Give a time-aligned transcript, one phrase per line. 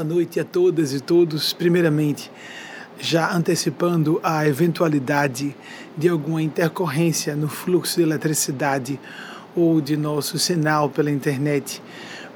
[0.00, 1.52] boa noite a todas e todos.
[1.52, 2.30] Primeiramente,
[2.98, 5.54] já antecipando a eventualidade
[5.94, 8.98] de alguma intercorrência no fluxo de eletricidade
[9.54, 11.82] ou de nosso sinal pela internet,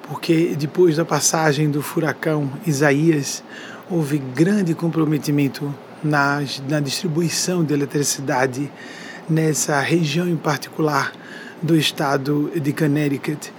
[0.02, 3.42] porque depois da passagem do furacão Isaías,
[3.88, 8.70] houve grande comprometimento na, na distribuição de eletricidade
[9.26, 11.12] nessa região em particular
[11.62, 13.50] do estado de Connecticut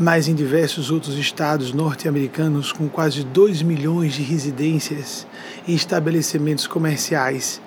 [0.00, 5.26] mas em diversos outros estados norte-americanos com quase 2 milhões de residências
[5.68, 7.60] e estabelecimentos comerciais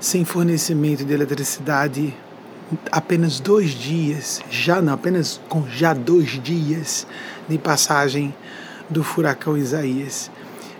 [0.00, 2.14] sem fornecimento de eletricidade
[2.90, 7.06] apenas dois dias, já não, apenas com já dois dias
[7.46, 8.34] de passagem
[8.88, 10.30] do furacão Isaías.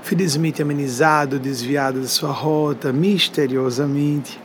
[0.03, 4.41] Felizmente amenizado, desviado de sua rota misteriosamente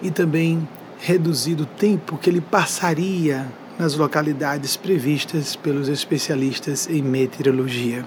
[0.00, 0.68] e também
[1.00, 3.46] reduzido o tempo que ele passaria
[3.80, 8.04] nas localidades previstas pelos especialistas em meteorologia.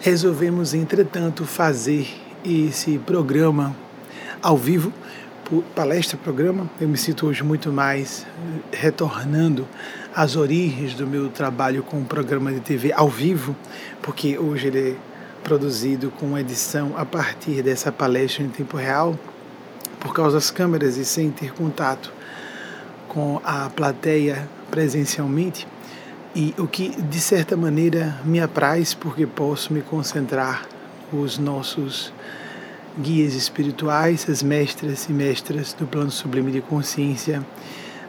[0.00, 2.08] Resolvemos, entretanto, fazer
[2.44, 3.72] esse programa
[4.42, 4.92] ao vivo,
[5.76, 6.68] palestra programa.
[6.80, 8.26] Eu me sinto hoje muito mais
[8.72, 9.68] eh, retornando
[10.12, 13.54] às origens do meu trabalho com o programa de TV ao vivo,
[14.02, 14.96] porque hoje ele é
[15.44, 19.16] produzido com edição a partir dessa palestra em tempo real,
[20.00, 22.12] por causa das câmeras e sem ter contato
[23.12, 25.68] com a plateia presencialmente
[26.34, 30.66] e o que de certa maneira me apraz porque posso me concentrar
[31.12, 32.10] os nossos
[32.98, 37.44] guias espirituais, as mestras e mestras do plano sublime de consciência,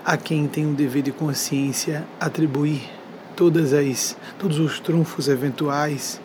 [0.06, 2.90] a quem tem um dever de consciência atribuir
[3.36, 6.22] todas as todos os trunfos eventuais,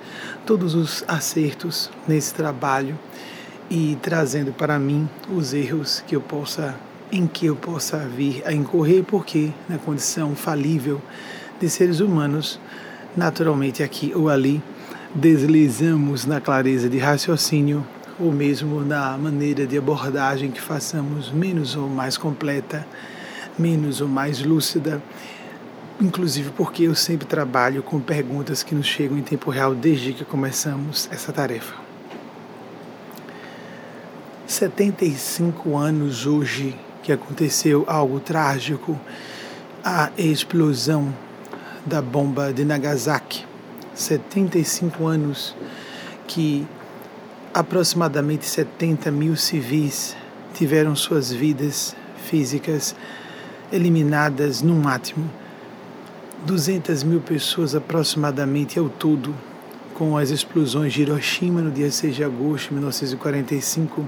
[0.46, 2.96] todos os acertos nesse trabalho
[3.68, 6.76] e trazendo para mim os erros que eu possa
[7.10, 11.00] em que eu possa vir a incorrer, porque na condição falível
[11.60, 12.60] de seres humanos,
[13.16, 14.62] naturalmente aqui ou ali,
[15.14, 17.86] deslizamos na clareza de raciocínio
[18.18, 22.86] ou mesmo na maneira de abordagem que façamos menos ou mais completa,
[23.58, 25.02] menos ou mais lúcida,
[26.00, 30.24] inclusive porque eu sempre trabalho com perguntas que nos chegam em tempo real desde que
[30.24, 31.74] começamos essa tarefa.
[34.46, 36.74] 75 anos hoje
[37.08, 39.00] que aconteceu algo trágico,
[39.82, 41.14] a explosão
[41.86, 43.46] da bomba de Nagasaki.
[43.94, 45.56] 75 anos
[46.26, 46.66] que
[47.54, 50.14] aproximadamente 70 mil civis
[50.52, 51.96] tiveram suas vidas
[52.26, 52.94] físicas
[53.72, 55.30] eliminadas num átimo.
[56.44, 59.34] 200 mil pessoas aproximadamente ao todo,
[59.94, 64.06] com as explosões de Hiroshima no dia 6 de agosto de 1945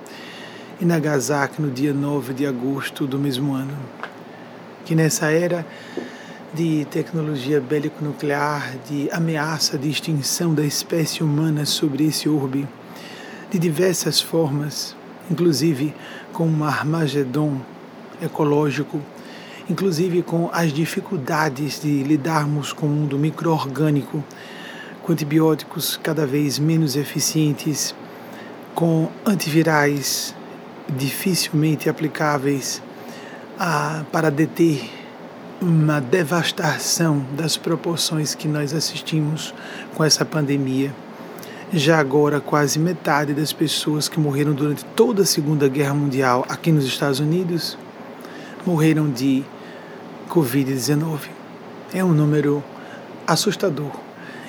[0.80, 3.76] e Nagasaki no dia 9 de agosto do mesmo ano.
[4.86, 5.66] Que nessa era
[6.54, 12.66] de tecnologia bélico-nuclear, de ameaça de extinção da espécie humana sobre esse orbe,
[13.50, 14.96] de diversas formas,
[15.30, 15.94] inclusive
[16.32, 17.60] com um Armagedon
[18.22, 19.02] ecológico,
[19.68, 24.24] inclusive com as dificuldades de lidarmos com o mundo microorgânico,
[25.02, 27.94] com antibióticos cada vez menos eficientes,
[28.74, 30.34] com antivirais
[30.90, 32.82] dificilmente aplicáveis
[33.58, 34.90] a, para deter
[35.60, 39.54] uma devastação das proporções que nós assistimos
[39.94, 40.94] com essa pandemia.
[41.72, 46.72] Já agora, quase metade das pessoas que morreram durante toda a Segunda Guerra Mundial aqui
[46.72, 47.78] nos Estados Unidos
[48.66, 49.44] morreram de
[50.28, 51.20] Covid-19.
[51.92, 52.62] É um número
[53.26, 53.92] assustador.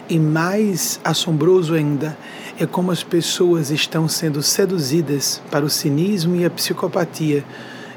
[0.10, 2.18] E mais assombroso ainda
[2.60, 7.44] é como as pessoas estão sendo seduzidas para o cinismo e a psicopatia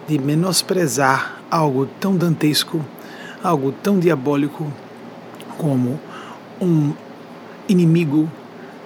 [0.07, 2.85] de menosprezar algo tão dantesco,
[3.43, 4.71] algo tão diabólico
[5.59, 6.01] como
[6.61, 6.93] um
[7.69, 8.31] inimigo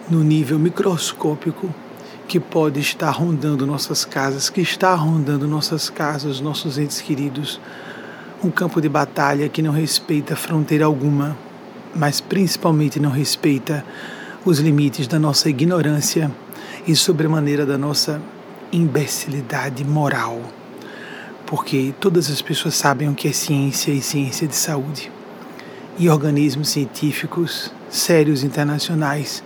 [0.09, 1.73] no nível microscópico
[2.27, 7.61] que pode estar rondando nossas casas, que está rondando nossas casas, nossos entes queridos.
[8.45, 11.37] Um campo de batalha que não respeita fronteira alguma,
[11.95, 13.85] mas principalmente não respeita
[14.45, 16.31] os limites da nossa ignorância
[16.87, 18.21] e sobremaneira da nossa
[18.73, 20.41] imbecilidade moral.
[21.47, 25.11] Porque todas as pessoas sabem o que é ciência e ciência de saúde.
[25.99, 29.43] E organismos científicos sérios internacionais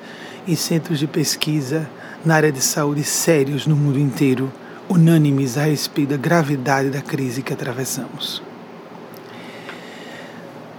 [0.46, 1.88] e centros de pesquisa
[2.24, 4.52] na área de saúde sérios no mundo inteiro,
[4.88, 8.42] unânimes a respeito da gravidade da crise que atravessamos.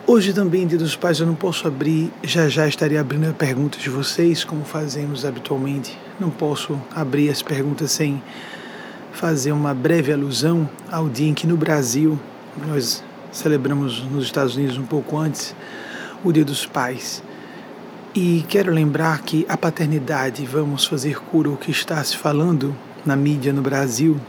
[0.05, 3.77] Hoje também, Dia dos Pais, eu não posso abrir, já já estarei abrindo a pergunta
[3.77, 5.97] de vocês, como fazemos habitualmente.
[6.19, 8.21] Não posso abrir as perguntas sem
[9.13, 12.19] fazer uma breve alusão ao dia em que no Brasil,
[12.67, 13.01] nós
[13.31, 15.55] celebramos nos Estados Unidos um pouco antes,
[16.21, 17.23] o Dia dos Pais.
[18.13, 22.75] E quero lembrar que a paternidade, vamos fazer cura o que está se falando
[23.05, 24.19] na mídia no Brasil,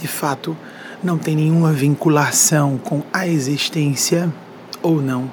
[0.00, 0.56] de fato,
[1.02, 4.32] não tem nenhuma vinculação com a existência
[4.82, 5.30] ou não,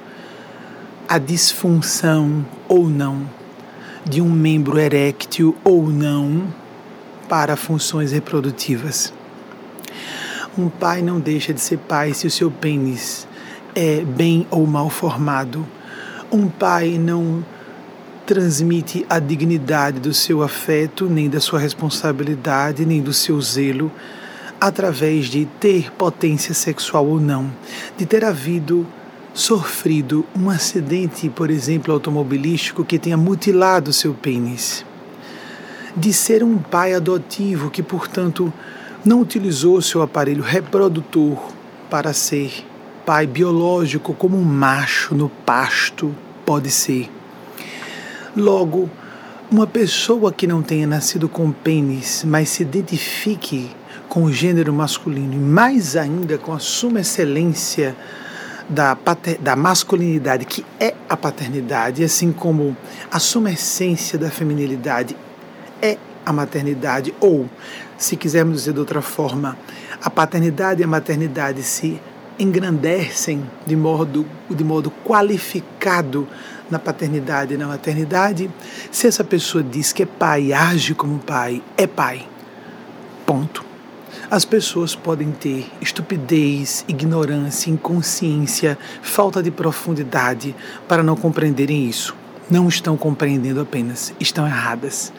[1.07, 3.27] a disfunção ou não
[4.05, 6.47] de um membro eréctil ou não
[7.27, 9.13] para funções reprodutivas.
[10.57, 13.27] Um pai não deixa de ser pai se o seu pênis
[13.75, 15.65] é bem ou mal formado.
[16.31, 17.43] Um pai não
[18.25, 23.91] transmite a dignidade do seu afeto, nem da sua responsabilidade, nem do seu zelo,
[24.59, 27.49] através de ter potência sexual ou não,
[27.97, 28.85] de ter havido
[29.33, 34.85] sofrido um acidente, por exemplo, automobilístico que tenha mutilado seu pênis,
[35.95, 38.51] de ser um pai adotivo que, portanto,
[39.03, 41.37] não utilizou seu aparelho reprodutor
[41.89, 42.65] para ser
[43.05, 46.13] pai biológico como um macho no pasto
[46.45, 47.09] pode ser.
[48.35, 48.89] Logo,
[49.49, 53.71] uma pessoa que não tenha nascido com pênis, mas se identifique
[54.07, 57.95] com o gênero masculino e mais ainda com a suma excelência
[58.69, 58.95] da,
[59.39, 62.77] da masculinidade, que é a paternidade, assim como
[63.11, 65.17] a suma essência da feminilidade
[65.81, 67.49] é a maternidade, ou,
[67.97, 69.57] se quisermos dizer de outra forma,
[70.01, 71.99] a paternidade e a maternidade se
[72.37, 76.27] engrandecem de modo, de modo qualificado
[76.69, 78.49] na paternidade e na maternidade,
[78.91, 82.27] se essa pessoa diz que é pai, age como pai, é pai.
[83.25, 83.68] Ponto.
[84.31, 90.55] As pessoas podem ter estupidez, ignorância, inconsciência, falta de profundidade
[90.87, 92.15] para não compreenderem isso.
[92.47, 95.11] Não estão compreendendo apenas, estão erradas.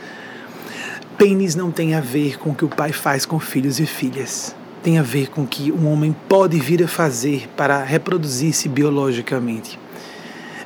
[1.18, 4.54] Pênis não tem a ver com o que o pai faz com filhos e filhas.
[4.80, 9.76] Tem a ver com o que um homem pode vir a fazer para reproduzir-se biologicamente.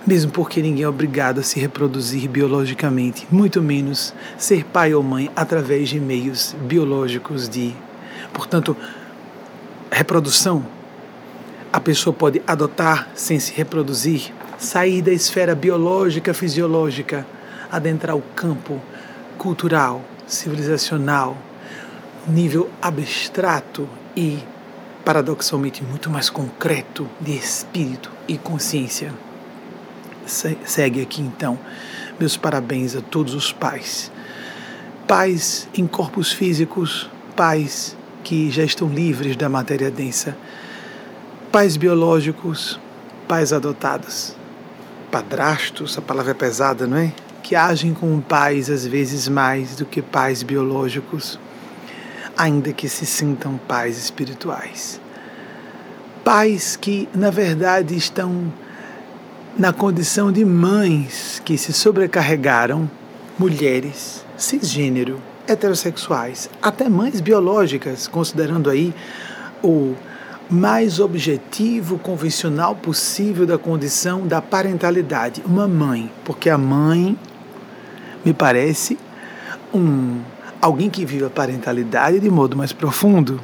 [0.06, 5.30] Mesmo porque ninguém é obrigado a se reproduzir biologicamente, muito menos ser pai ou mãe
[5.34, 7.74] através de meios biológicos de
[8.34, 8.76] Portanto,
[9.90, 10.66] reprodução,
[11.72, 17.26] a pessoa pode adotar sem se reproduzir, sair da esfera biológica, fisiológica,
[17.70, 18.80] adentrar o campo
[19.38, 21.38] cultural, civilizacional,
[22.26, 24.38] nível abstrato e,
[25.04, 29.12] paradoxalmente, muito mais concreto de espírito e consciência.
[30.26, 31.58] Segue aqui então
[32.18, 34.10] meus parabéns a todos os pais.
[35.06, 40.36] Pais em corpos físicos, pais que já estão livres da matéria densa.
[41.52, 42.80] Pais biológicos,
[43.28, 44.34] pais adotados,
[45.12, 47.12] padrastos, a palavra é pesada, não é?
[47.42, 51.38] Que agem como pais às vezes mais do que pais biológicos,
[52.36, 55.00] ainda que se sintam pais espirituais.
[56.24, 58.50] Pais que, na verdade, estão
[59.56, 62.90] na condição de mães que se sobrecarregaram,
[63.38, 68.94] mulheres, cisgênero, heterossexuais, até mães biológicas, considerando aí
[69.62, 69.94] o
[70.50, 75.42] mais objetivo, convencional possível da condição da parentalidade.
[75.46, 77.18] Uma mãe, porque a mãe
[78.24, 78.98] me parece
[79.72, 80.20] um
[80.60, 83.40] alguém que vive a parentalidade de modo mais profundo.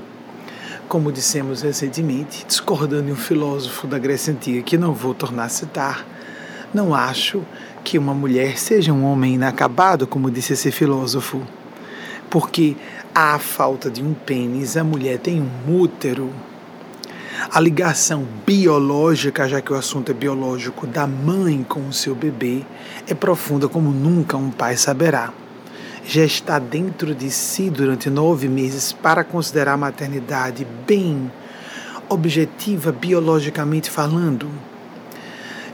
[0.89, 5.49] Como dissemos recentemente, discordando de um filósofo da Grécia Antiga que não vou tornar a
[5.49, 6.05] citar,
[6.73, 7.43] não acho
[7.85, 11.43] que uma mulher seja um homem inacabado, como disse esse filósofo
[12.31, 12.77] porque
[13.13, 16.31] à falta de um pênis, a mulher tem um útero.
[17.53, 22.65] A ligação biológica, já que o assunto é biológico, da mãe com o seu bebê
[23.09, 25.33] é profunda como nunca um pai saberá.
[26.07, 31.31] Já está dentro de si durante nove meses para considerar a maternidade bem
[32.09, 34.51] objetiva, biologicamente falando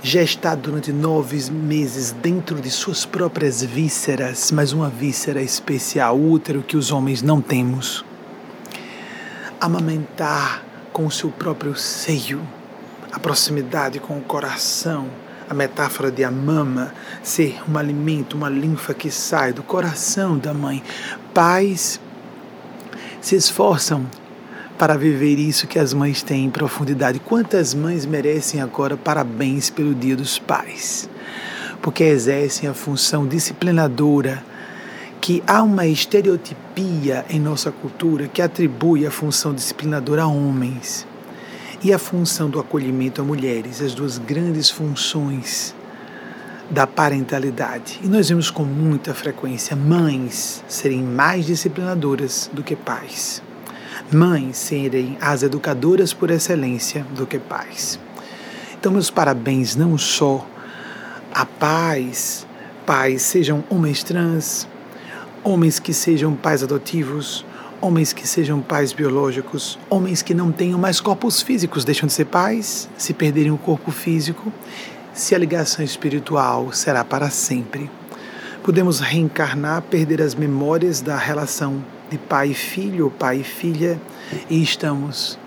[0.03, 6.62] já está durante nove meses dentro de suas próprias vísceras, mas uma víscera especial, útero
[6.62, 8.05] que os homens não temos.
[9.61, 12.41] Amamentar com o seu próprio seio,
[13.12, 15.09] a proximidade com o coração,
[15.49, 20.53] a metáfora de a mama ser um alimento, uma linfa que sai do coração da
[20.53, 20.83] mãe.
[21.33, 22.00] Pais
[23.21, 24.07] se esforçam
[24.78, 27.18] para viver isso que as mães têm em profundidade.
[27.18, 31.09] Quantas mães merecem agora parabéns pelo Dia dos Pais?
[31.80, 34.45] Porque exercem a função disciplinadora,
[35.21, 41.06] que há uma estereotipia em nossa cultura que atribui a função disciplinadora a homens
[41.83, 45.75] e a função do acolhimento a mulheres, as duas grandes funções
[46.71, 48.00] da parentalidade.
[48.02, 53.46] E nós vemos com muita frequência mães serem mais disciplinadoras do que pais
[54.13, 57.99] mães serem as educadoras por excelência do que pais.
[58.79, 60.47] Então, meus parabéns não só
[61.35, 62.47] a paz,
[62.87, 64.69] pais sejam homens trans,
[65.43, 67.45] homens que sejam pais adotivos,
[67.81, 72.27] homens que sejam pais biológicos, homens que não tenham mais corpos físicos, deixam de ser
[72.27, 74.53] pais, se perderem o corpo físico,
[75.13, 77.91] se a ligação espiritual será para sempre.
[78.63, 84.01] Podemos reencarnar, perder as memórias da relação de pai e filho, pai e filha,
[84.49, 85.39] e estamos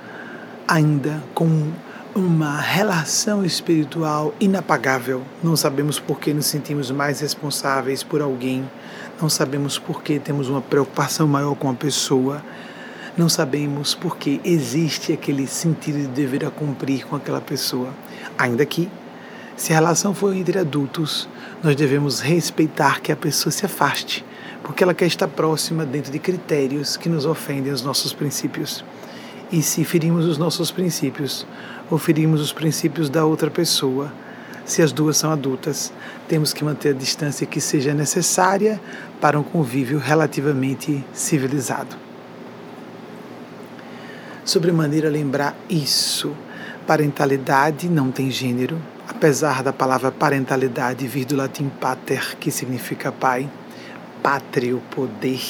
[0.67, 1.71] ainda com
[2.15, 5.21] uma relação espiritual inapagável.
[5.43, 8.69] Não sabemos por que nos sentimos mais responsáveis por alguém,
[9.21, 12.43] não sabemos por que temos uma preocupação maior com a pessoa,
[13.17, 17.89] não sabemos por que existe aquele sentido de dever a cumprir com aquela pessoa.
[18.37, 18.89] Ainda que,
[19.55, 21.27] se a relação for entre adultos,
[21.61, 24.25] nós devemos respeitar que a pessoa se afaste,
[24.69, 28.85] porque ela quer estar próxima dentro de critérios que nos ofendem os nossos princípios.
[29.51, 31.43] E se ferimos os nossos princípios,
[31.89, 34.13] ou ferimos os princípios da outra pessoa,
[34.65, 35.91] se as duas são adultas,
[36.27, 38.79] temos que manter a distância que seja necessária
[39.19, 41.95] para um convívio relativamente civilizado.
[44.45, 46.31] Sobremaneira lembrar isso.
[46.85, 53.49] Parentalidade não tem gênero, apesar da palavra parentalidade vir do latim pater, que significa pai,
[54.21, 55.41] pátrio, poder.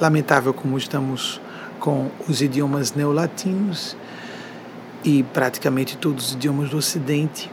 [0.00, 1.40] Lamentável como estamos
[1.78, 3.96] com os idiomas neolatinos
[5.04, 7.50] e praticamente todos os idiomas do Ocidente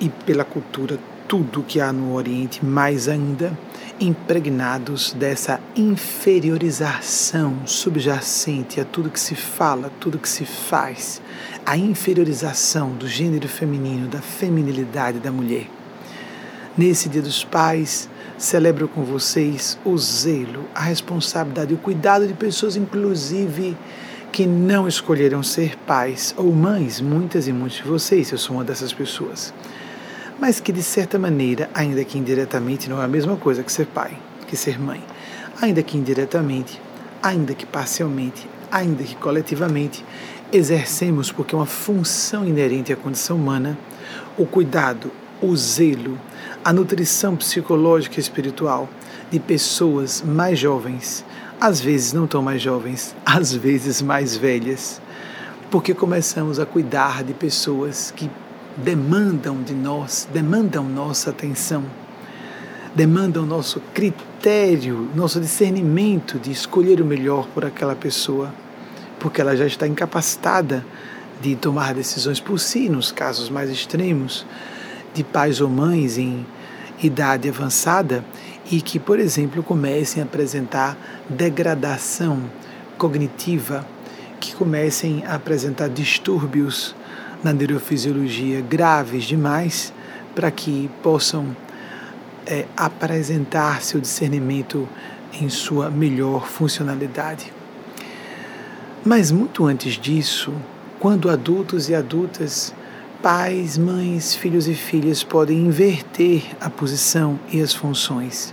[0.00, 3.56] e pela cultura, tudo que há no Oriente, mais ainda,
[4.00, 11.22] impregnados dessa inferiorização subjacente a tudo que se fala, tudo que se faz,
[11.64, 15.66] a inferiorização do gênero feminino, da feminilidade da mulher.
[16.76, 22.76] Nesse Dia dos Pais, celebro com vocês o zelo, a responsabilidade, o cuidado de pessoas,
[22.76, 23.76] inclusive,
[24.32, 28.64] que não escolheram ser pais ou mães, muitas e muitos de vocês, eu sou uma
[28.64, 29.54] dessas pessoas,
[30.40, 33.86] mas que de certa maneira, ainda que indiretamente, não é a mesma coisa que ser
[33.86, 35.02] pai, que ser mãe,
[35.62, 36.80] ainda que indiretamente,
[37.22, 40.04] ainda que parcialmente, ainda que coletivamente,
[40.52, 43.78] exercemos, porque é uma função inerente à condição humana,
[44.36, 45.12] o cuidado,
[45.42, 46.18] o zelo,
[46.64, 48.88] a nutrição psicológica e espiritual
[49.30, 51.24] de pessoas mais jovens,
[51.60, 55.00] às vezes não tão mais jovens, às vezes mais velhas,
[55.70, 58.30] porque começamos a cuidar de pessoas que
[58.76, 61.84] demandam de nós, demandam nossa atenção,
[62.94, 68.52] demandam nosso critério, nosso discernimento de escolher o melhor por aquela pessoa,
[69.18, 70.84] porque ela já está incapacitada
[71.40, 74.46] de tomar decisões por si, nos casos mais extremos,
[75.14, 76.44] de pais ou mães em
[77.02, 78.24] idade avançada
[78.70, 80.96] e que, por exemplo, comecem a apresentar
[81.28, 82.42] degradação
[82.98, 83.86] cognitiva,
[84.40, 86.94] que comecem a apresentar distúrbios
[87.42, 89.92] na neurofisiologia graves demais
[90.34, 91.56] para que possam
[92.46, 94.88] é, apresentar seu discernimento
[95.40, 97.52] em sua melhor funcionalidade.
[99.04, 100.52] Mas muito antes disso,
[100.98, 102.74] quando adultos e adultas
[103.24, 108.52] pais, mães, filhos e filhas podem inverter a posição e as funções.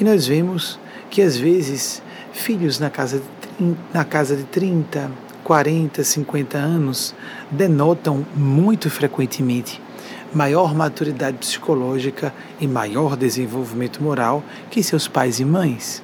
[0.00, 0.80] E nós vemos
[1.10, 2.02] que às vezes
[2.32, 3.20] filhos na casa
[3.58, 5.10] de, na casa de 30,
[5.44, 7.14] 40, 50 anos
[7.50, 9.82] denotam muito frequentemente
[10.32, 16.02] maior maturidade psicológica e maior desenvolvimento moral que seus pais e mães.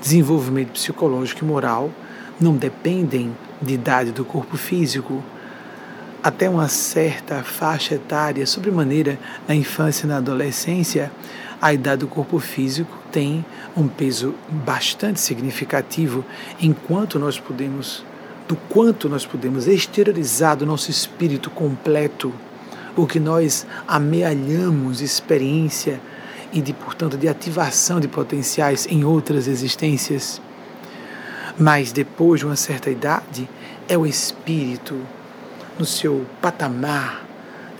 [0.00, 1.90] Desenvolvimento psicológico e moral
[2.40, 5.22] não dependem de idade do corpo físico,
[6.24, 11.12] até uma certa faixa etária, sobremaneira na infância e na adolescência,
[11.60, 13.44] a idade do corpo físico tem
[13.76, 16.24] um peso bastante significativo
[16.58, 18.02] enquanto nós podemos
[18.48, 22.32] do quanto nós podemos exteriorizar do nosso espírito completo
[22.96, 26.00] o que nós amealhamos experiência
[26.54, 30.40] e de portanto de ativação de potenciais em outras existências.
[31.58, 33.46] Mas depois de uma certa idade
[33.86, 34.98] é o espírito
[35.78, 37.24] no seu patamar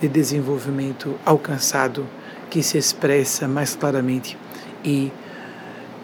[0.01, 2.05] de desenvolvimento alcançado
[2.49, 4.37] que se expressa mais claramente
[4.83, 5.11] e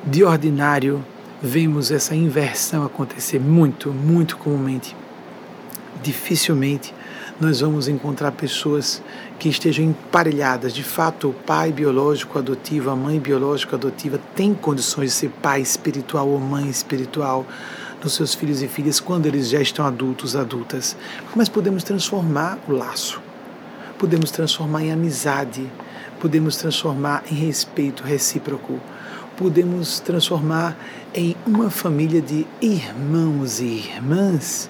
[0.03, 1.03] de ordinário
[1.41, 4.95] vemos essa inversão acontecer muito, muito comumente.
[6.01, 6.93] Dificilmente
[7.39, 9.01] nós vamos encontrar pessoas
[9.39, 10.73] que estejam emparelhadas.
[10.73, 15.61] De fato, o pai biológico adotivo, a mãe biológica adotiva tem condições de ser pai
[15.61, 17.45] espiritual ou mãe espiritual
[18.01, 20.97] dos seus filhos e filhas quando eles já estão adultos, adultas.
[21.35, 23.21] Mas podemos transformar o laço,
[23.97, 25.69] podemos transformar em amizade,
[26.19, 28.79] podemos transformar em respeito recíproco,
[29.37, 30.75] podemos transformar
[31.13, 34.69] em uma família de irmãos e irmãs.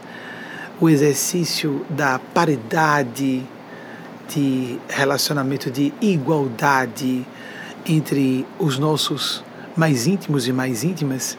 [0.80, 3.48] O exercício da paridade
[4.28, 7.26] de relacionamento de igualdade
[7.86, 9.44] entre os nossos
[9.76, 11.38] mais íntimos e mais íntimas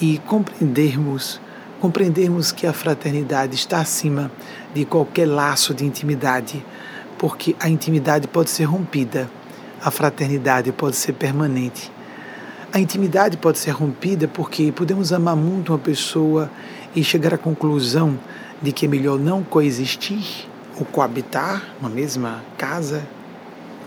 [0.00, 1.40] e compreendermos
[1.84, 4.30] compreendermos que a fraternidade está acima
[4.72, 6.64] de qualquer laço de intimidade,
[7.18, 9.28] porque a intimidade pode ser rompida,
[9.82, 11.92] a fraternidade pode ser permanente.
[12.72, 16.50] A intimidade pode ser rompida porque podemos amar muito uma pessoa
[16.96, 18.18] e chegar à conclusão
[18.62, 20.48] de que é melhor não coexistir
[20.78, 23.06] ou coabitar uma mesma casa,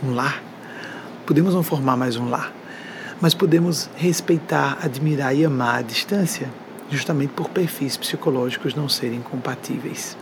[0.04, 0.44] um lar.
[1.26, 2.54] Podemos não formar mais um lar,
[3.22, 6.50] mas podemos respeitar, admirar e amar à distância,
[6.90, 10.18] justamente por perfis psicológicos não serem compatíveis.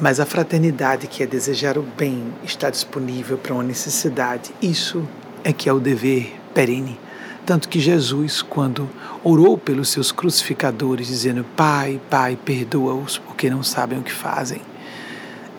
[0.00, 5.06] Mas a fraternidade, que é desejar o bem, está disponível para uma necessidade, isso
[5.44, 6.98] é que é o dever perene.
[7.46, 8.88] Tanto que Jesus, quando
[9.22, 14.62] orou pelos seus crucificadores, dizendo: Pai, Pai, perdoa-os, porque não sabem o que fazem.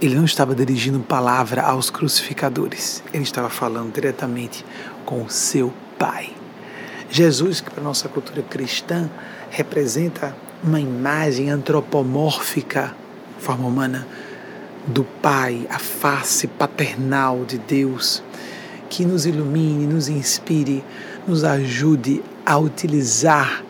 [0.02, 4.66] Ele não estava dirigindo palavra aos crucificadores, ele estava falando diretamente
[5.06, 6.34] com o seu Pai.
[7.10, 9.10] Jesus, que para a nossa cultura cristã
[9.50, 12.94] representa uma imagem antropomórfica,
[13.38, 14.08] forma humana,
[14.88, 18.22] do Pai, a face paternal de Deus,
[18.90, 20.84] que nos ilumine, nos inspire,
[21.28, 23.64] nos ajude a utilizar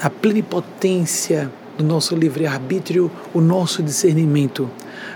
[0.00, 4.70] a plenipotência do nosso livre-arbítrio, o nosso discernimento,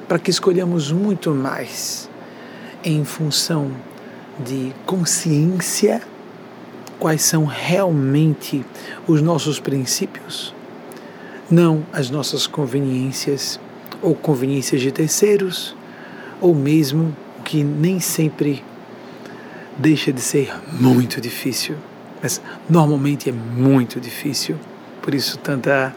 [0.07, 2.09] para que escolhamos muito mais
[2.85, 3.71] em função
[4.39, 6.03] de consciência
[6.99, 8.65] quais são realmente
[9.07, 10.55] os nossos princípios,
[11.51, 13.61] não as nossas conveniências
[14.01, 15.77] ou conveniências de terceiros,
[16.41, 18.63] ou mesmo o que nem sempre
[19.77, 21.77] deixa de ser muito difícil,
[22.23, 24.57] mas normalmente é muito difícil.
[25.03, 25.95] Por isso, tanta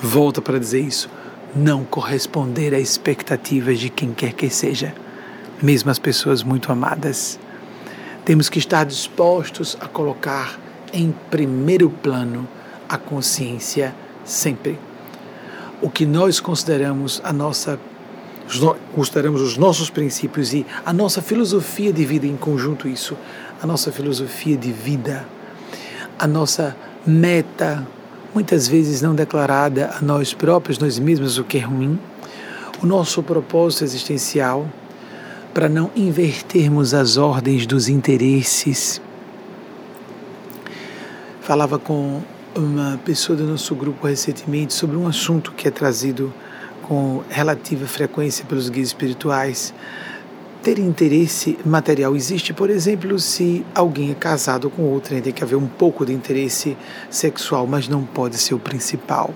[0.00, 1.08] volta para dizer isso.
[1.54, 4.94] Não corresponder a expectativas de quem quer que seja,
[5.62, 7.38] mesmo as pessoas muito amadas.
[8.26, 10.58] Temos que estar dispostos a colocar
[10.92, 12.48] em primeiro plano
[12.88, 14.80] a consciência sempre.
[15.80, 17.78] O que nós consideramos a nossa
[18.94, 23.16] consideramos os nossos princípios e a nossa filosofia de vida em conjunto isso,
[23.62, 25.24] a nossa filosofia de vida,
[26.18, 27.86] a nossa meta,
[28.34, 31.98] muitas vezes não declarada a nós próprios, nós mesmos, o que é ruim,
[32.82, 34.68] o nosso propósito existencial,
[35.56, 39.00] para não invertermos as ordens dos interesses.
[41.40, 42.20] Falava com
[42.54, 46.30] uma pessoa do nosso grupo recentemente sobre um assunto que é trazido
[46.82, 49.72] com relativa frequência pelos guias espirituais,
[50.62, 55.56] ter interesse material existe, por exemplo, se alguém é casado com outra, tem que haver
[55.56, 56.76] um pouco de interesse
[57.08, 59.32] sexual, mas não pode ser o principal.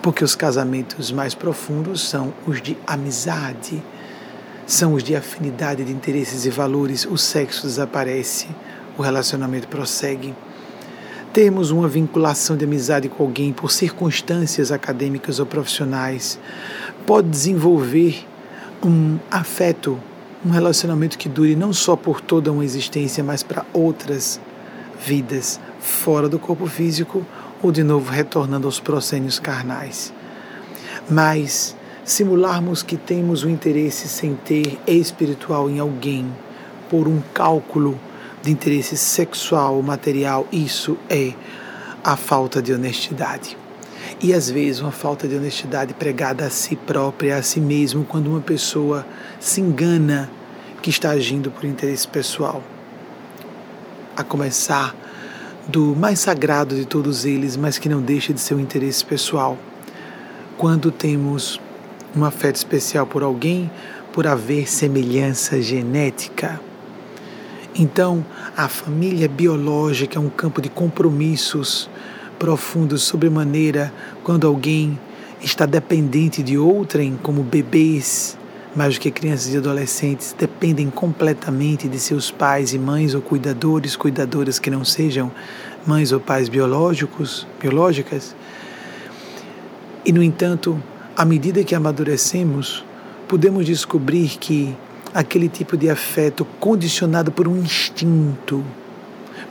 [0.00, 3.82] Porque os casamentos mais profundos são os de amizade,
[4.72, 8.48] são os de afinidade de interesses e valores, o sexo desaparece,
[8.96, 10.34] o relacionamento prossegue
[11.30, 16.38] termos uma vinculação de amizade com alguém por circunstâncias acadêmicas ou profissionais
[17.06, 18.26] pode desenvolver
[18.82, 20.00] um afeto,
[20.42, 24.40] um relacionamento que dure não só por toda uma existência, mas para outras
[25.04, 27.26] vidas fora do corpo físico
[27.62, 30.14] ou de novo retornando aos procênios carnais.
[31.10, 36.26] Mas simularmos que temos o um interesse sem ter espiritual em alguém
[36.90, 37.98] por um cálculo
[38.42, 41.32] de interesse sexual ou material, isso é
[42.02, 43.56] a falta de honestidade.
[44.20, 48.26] E às vezes uma falta de honestidade pregada a si própria, a si mesmo, quando
[48.26, 49.06] uma pessoa
[49.38, 50.28] se engana
[50.82, 52.62] que está agindo por interesse pessoal.
[54.16, 54.94] A começar
[55.68, 59.56] do mais sagrado de todos eles, mas que não deixa de ser um interesse pessoal.
[60.58, 61.60] Quando temos
[62.16, 63.70] um afeto especial por alguém,
[64.12, 66.60] por haver semelhança genética
[67.74, 71.88] então, a família biológica é um campo de compromissos
[72.38, 74.98] profundos, sobremaneira, quando alguém
[75.40, 78.36] está dependente de outrem, como bebês,
[78.76, 83.96] mais do que crianças e adolescentes, dependem completamente de seus pais e mães ou cuidadores,
[83.96, 85.32] cuidadoras que não sejam
[85.86, 88.36] mães ou pais biológicos, biológicas.
[90.04, 90.82] E, no entanto,
[91.16, 92.84] à medida que amadurecemos,
[93.28, 94.74] podemos descobrir que
[95.14, 98.64] aquele tipo de afeto condicionado por um instinto.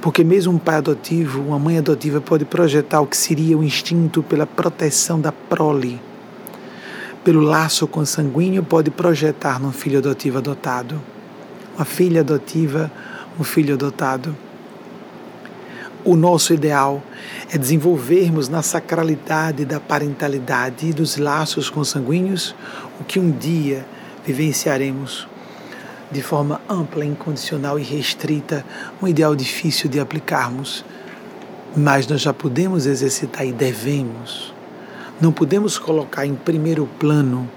[0.02, 4.24] Porque mesmo um pai adotivo, uma mãe adotiva pode projetar o que seria o instinto
[4.24, 6.02] pela proteção da prole.
[7.24, 11.00] Pelo laço consanguíneo pode projetar num filho adotivo adotado.
[11.76, 12.91] Uma filha adotiva,
[13.39, 14.36] um filho adotado.
[16.04, 17.04] O nosso ideal
[17.54, 22.56] é desenvolvermos na sacralidade da parentalidade e dos laços consanguíneos
[23.00, 23.86] o que um dia
[24.26, 25.28] vivenciaremos
[26.12, 28.66] de forma ampla, incondicional e restrita
[29.02, 30.84] um ideal difícil de aplicarmos,
[31.76, 34.54] mas nós já podemos exercitar e devemos.
[35.22, 37.50] Não podemos colocar em primeiro plano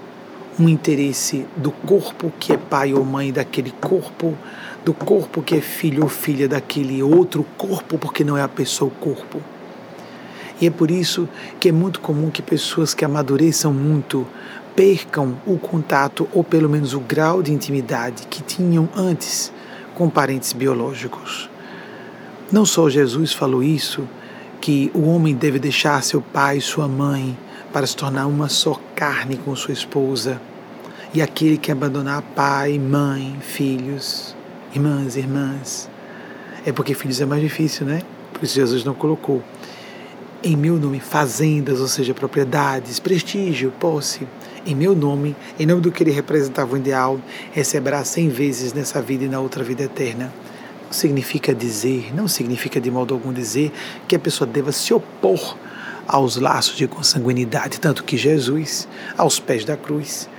[0.57, 4.37] um interesse do corpo que é pai ou mãe daquele corpo,
[4.85, 8.91] do corpo que é filho ou filha daquele outro corpo, porque não é a pessoa
[8.91, 9.41] o corpo.
[10.61, 11.27] E é por isso
[11.59, 14.27] que é muito comum que pessoas que amadureçam muito
[14.75, 19.51] percam o contato ou pelo menos o grau de intimidade que tinham antes
[19.95, 21.49] com parentes biológicos.
[22.51, 24.07] Não só Jesus falou isso,
[24.61, 27.35] que o homem deve deixar seu pai e sua mãe
[27.73, 30.39] para se tornar uma só carne com sua esposa,
[31.13, 34.34] e aquele que abandonar pai, mãe, filhos,
[34.75, 35.89] irmãs, irmãs,
[36.65, 38.01] é porque filhos é mais difícil, né?
[38.33, 39.41] Por isso Jesus não colocou
[40.43, 44.27] em meu nome fazendas, ou seja, propriedades, prestígio, posse.
[44.65, 47.19] Em meu nome, em nome do que ele representava o ideal,
[47.53, 50.33] receberá cem vezes nessa vida e na outra vida eterna.
[50.91, 53.71] Significa dizer, não significa de modo algum dizer
[54.07, 55.57] que a pessoa deva se opor
[56.05, 60.29] aos laços de consanguinidade, tanto que Jesus, aos pés da cruz,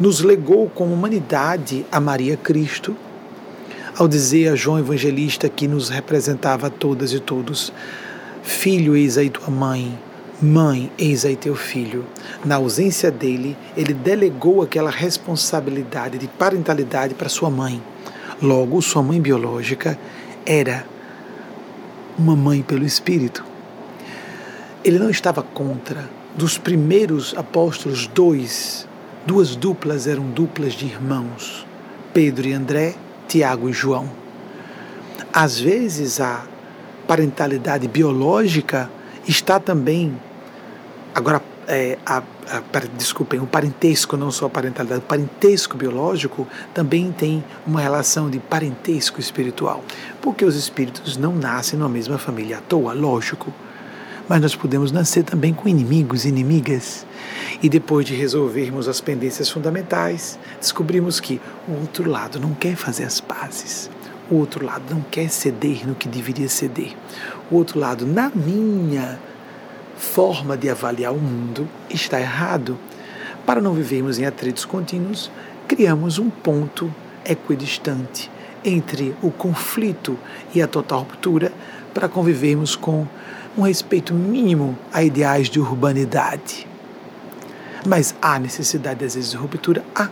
[0.00, 2.96] nos legou como humanidade a Maria Cristo,
[3.96, 7.72] ao dizer a João Evangelista que nos representava a todas e todos
[8.42, 9.96] Filho, eis aí tua mãe.
[10.40, 12.04] Mãe, eis aí teu filho.
[12.44, 17.80] Na ausência dele, ele delegou aquela responsabilidade de parentalidade para sua mãe.
[18.42, 19.96] Logo, sua mãe biológica
[20.44, 20.84] era
[22.18, 23.44] uma mãe pelo Espírito.
[24.84, 26.10] Ele não estava contra.
[26.36, 28.88] Dos primeiros apóstolos, dois,
[29.24, 31.64] duas duplas eram duplas de irmãos:
[32.12, 32.96] Pedro e André,
[33.32, 34.10] Tiago e João.
[35.32, 36.44] Às vezes, a
[37.08, 38.90] parentalidade biológica
[39.26, 40.14] está também.
[41.14, 47.10] Agora, é, a, a, desculpem, o parentesco, não só a parentalidade, o parentesco biológico também
[47.10, 49.82] tem uma relação de parentesco espiritual.
[50.20, 53.50] Porque os espíritos não nascem na mesma família à toa, lógico.
[54.28, 57.04] Mas nós podemos nascer também com inimigos inimigas.
[57.62, 63.04] E depois de resolvermos as pendências fundamentais, descobrimos que o outro lado não quer fazer
[63.04, 63.90] as pazes.
[64.30, 66.94] O outro lado não quer ceder no que deveria ceder.
[67.50, 69.18] O outro lado, na minha
[69.96, 72.78] forma de avaliar o mundo, está errado.
[73.44, 75.30] Para não vivermos em atritos contínuos,
[75.66, 76.92] criamos um ponto
[77.24, 78.30] equidistante
[78.64, 80.16] entre o conflito
[80.54, 81.52] e a total ruptura
[81.92, 83.06] para convivermos com
[83.56, 86.66] um respeito mínimo a ideais de urbanidade.
[87.86, 89.84] Mas há necessidade, às vezes, de ruptura?
[89.94, 90.08] Há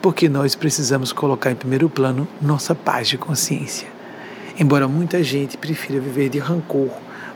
[0.00, 3.88] porque nós precisamos colocar em primeiro plano nossa paz de consciência.
[4.58, 6.90] Embora muita gente prefira viver de rancor,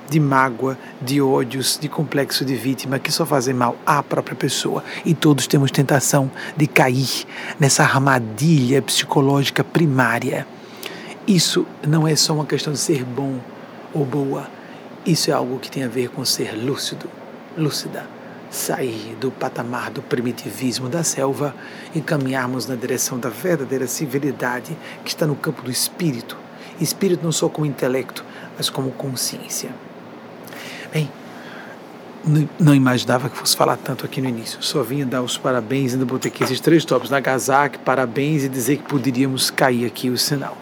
[0.08, 4.84] de mágoa, de ódios, de complexo de vítima que só fazem mal à própria pessoa.
[5.04, 7.26] E todos temos tentação de cair
[7.58, 10.46] nessa armadilha psicológica primária.
[11.26, 13.38] Isso não é só uma questão de ser bom
[13.92, 14.46] ou boa.
[15.06, 17.10] Isso é algo que tem a ver com ser lúcido,
[17.56, 18.06] lúcida
[18.54, 21.54] sair do patamar do primitivismo da selva
[21.94, 26.38] e caminharmos na direção da verdadeira civilidade que está no campo do espírito.
[26.80, 28.24] Espírito não só como intelecto,
[28.56, 29.70] mas como consciência.
[30.92, 31.10] Bem,
[32.58, 34.62] não imaginava que fosse falar tanto aqui no início.
[34.62, 37.10] Só vinha dar os parabéns, ainda botei aqui esses três tops.
[37.10, 40.56] Nagasaki, parabéns e dizer que poderíamos cair aqui o sinal.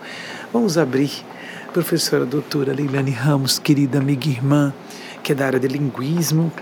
[0.53, 1.25] Vamos abrir,
[1.73, 4.75] professora doutora Leilane Ramos, querida amiga e irmã,
[5.23, 6.53] que é da área de linguismo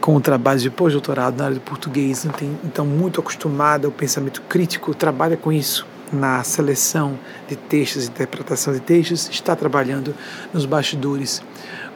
[0.00, 2.26] com o trabalho de pós-doutorado na área de português,
[2.64, 8.80] então muito acostumada ao pensamento crítico, trabalha com isso na seleção de textos, interpretação de
[8.80, 10.14] textos, está trabalhando
[10.52, 11.42] nos bastidores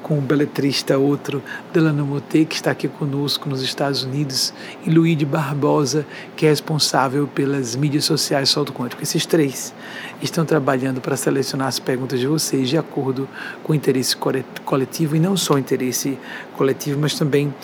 [0.03, 4.53] com o beletrista outro, Delano Moté, que está aqui conosco nos Estados Unidos,
[4.85, 6.05] e Luíde Barbosa,
[6.37, 9.03] que é responsável pelas mídias sociais Salto Quântico.
[9.03, 9.73] Esses três
[10.21, 13.29] estão trabalhando para selecionar as perguntas de vocês de acordo
[13.63, 14.17] com o interesse
[14.65, 16.19] coletivo, e não só o interesse
[16.57, 17.55] coletivo, mas também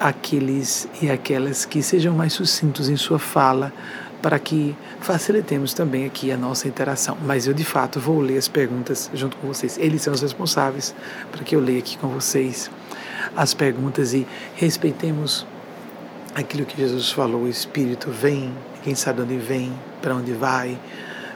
[0.00, 3.72] aqueles e aquelas que sejam mais sucintos em sua fala,
[4.24, 7.14] para que facilitemos também aqui a nossa interação.
[7.26, 9.76] Mas eu, de fato, vou ler as perguntas junto com vocês.
[9.76, 10.94] Eles são os responsáveis
[11.30, 12.70] para que eu leia aqui com vocês
[13.36, 15.46] as perguntas e respeitemos
[16.34, 18.50] aquilo que Jesus falou: o Espírito vem,
[18.82, 20.78] quem sabe onde vem, para onde vai,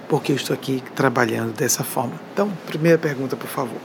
[0.08, 2.14] porque eu estou aqui trabalhando dessa forma.
[2.32, 3.80] Então, primeira pergunta, por favor.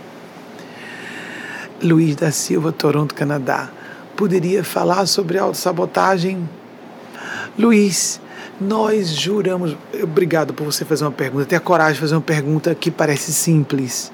[1.82, 3.70] Luiz da Silva, Toronto, Canadá
[4.16, 6.48] poderia falar sobre autossabotagem.
[7.60, 8.22] Luiz,
[8.60, 9.76] nós juramos.
[10.02, 11.46] Obrigado por você fazer uma pergunta.
[11.46, 14.12] Ter a coragem de fazer uma pergunta que parece simples.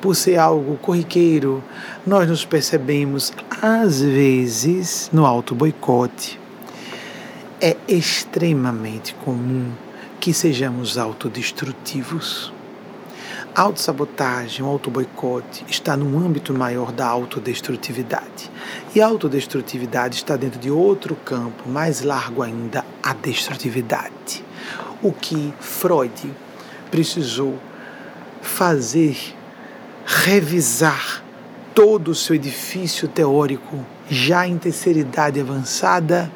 [0.00, 1.62] Por ser algo corriqueiro,
[2.06, 6.40] nós nos percebemos, às vezes, no auto-boicote.
[7.60, 9.70] é extremamente comum
[10.18, 12.50] que sejamos autodestrutivos.
[13.54, 18.48] Autossabotagem, autoboicote está no âmbito maior da autodestrutividade.
[18.94, 24.44] E a autodestrutividade está dentro de outro campo, mais largo ainda, a destrutividade.
[25.02, 26.32] O que Freud
[26.92, 27.58] precisou
[28.40, 29.18] fazer,
[30.06, 31.24] revisar
[31.74, 36.30] todo o seu edifício teórico, já em terceira idade avançada,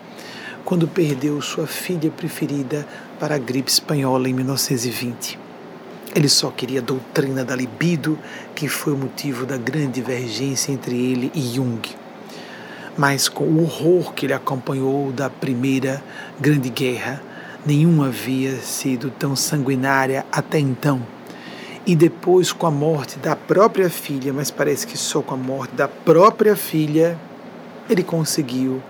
[0.65, 2.85] quando perdeu sua filha preferida
[3.21, 5.44] para a gripe espanhola em 1920.
[6.15, 8.17] Ele só queria a doutrina da libido,
[8.55, 11.81] que foi o motivo da grande divergência entre ele e Jung.
[12.97, 16.01] Mas com o horror que ele acompanhou da primeira
[16.39, 17.21] grande guerra,
[17.67, 21.05] nenhuma havia sido tão sanguinária até então.
[21.85, 25.75] E depois, com a morte da própria filha, mas parece que só com a morte
[25.75, 27.19] da própria filha,
[27.91, 28.81] ele conseguiu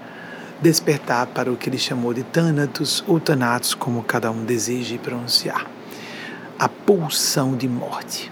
[0.61, 5.74] despertar para o que ele chamou de Thanatos ou Thanatos, como cada um deseje pronunciar
[6.59, 8.31] a pulsão de morte.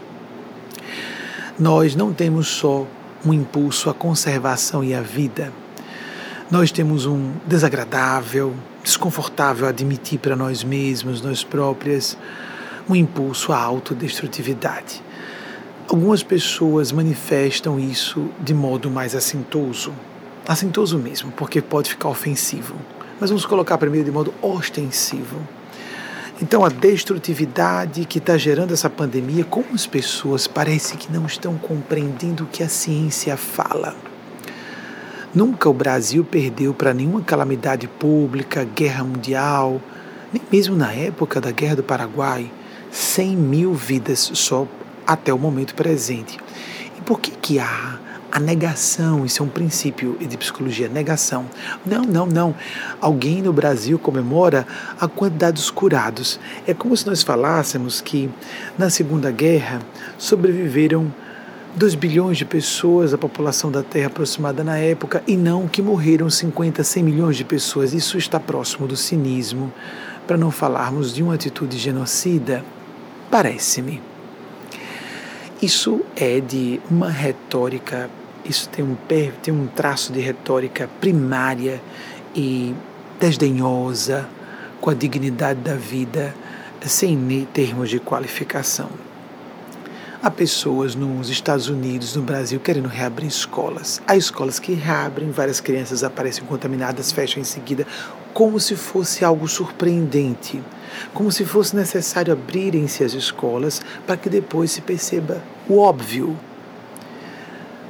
[1.58, 2.86] Nós não temos só
[3.24, 5.52] um impulso à conservação e à vida,
[6.52, 8.52] nós temos um desagradável,
[8.84, 12.14] desconfortável admitir para nós mesmos, nós próprias,
[12.86, 15.02] um impulso à autodestrutividade.
[15.88, 19.94] Algumas pessoas manifestam isso de modo mais assintoso,
[20.46, 22.74] assintoso mesmo, porque pode ficar ofensivo.
[23.18, 25.38] Mas vamos colocar primeiro de modo ostensivo.
[26.42, 31.56] Então, a destrutividade que está gerando essa pandemia, como as pessoas parece que não estão
[31.56, 33.94] compreendendo o que a ciência fala.
[35.32, 39.80] Nunca o Brasil perdeu para nenhuma calamidade pública, guerra mundial,
[40.32, 42.50] nem mesmo na época da Guerra do Paraguai,
[42.90, 44.66] 100 mil vidas só
[45.06, 46.40] até o momento presente.
[46.98, 48.00] E por que, que há
[48.32, 51.44] a negação, isso é um princípio de psicologia, negação.
[51.84, 52.54] Não, não, não.
[52.98, 54.66] Alguém no Brasil comemora
[54.98, 56.40] a quantidade dos curados.
[56.66, 58.30] É como se nós falássemos que
[58.78, 59.80] na Segunda Guerra
[60.16, 61.12] sobreviveram
[61.76, 66.30] 2 bilhões de pessoas, a população da Terra aproximada na época, e não que morreram
[66.30, 67.92] 50, 100 milhões de pessoas.
[67.92, 69.70] Isso está próximo do cinismo,
[70.26, 72.64] para não falarmos de uma atitude genocida.
[73.30, 74.00] Parece-me.
[75.60, 78.10] Isso é de uma retórica
[78.44, 78.96] isso tem um,
[79.42, 81.80] tem um traço de retórica primária
[82.34, 82.74] e
[83.20, 84.28] desdenhosa
[84.80, 86.34] com a dignidade da vida,
[86.84, 88.88] sem termos de qualificação.
[90.20, 94.00] Há pessoas nos Estados Unidos, no Brasil, querendo reabrir escolas.
[94.06, 97.86] Há escolas que reabrem, várias crianças aparecem contaminadas, fecham em seguida,
[98.32, 100.62] como se fosse algo surpreendente,
[101.12, 106.36] como se fosse necessário abrirem-se as escolas para que depois se perceba o óbvio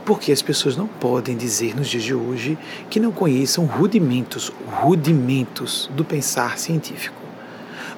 [0.04, 2.58] porque as pessoas não podem dizer nos dias de hoje
[2.90, 7.22] que não conheçam rudimentos, rudimentos do pensar científico.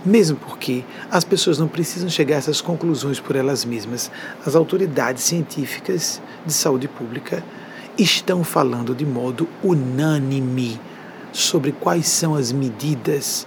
[0.05, 4.11] Mesmo porque as pessoas não precisam chegar a essas conclusões por elas mesmas.
[4.45, 7.43] As autoridades científicas de saúde pública
[7.97, 10.79] estão falando de modo unânime
[11.33, 13.47] sobre quais são as medidas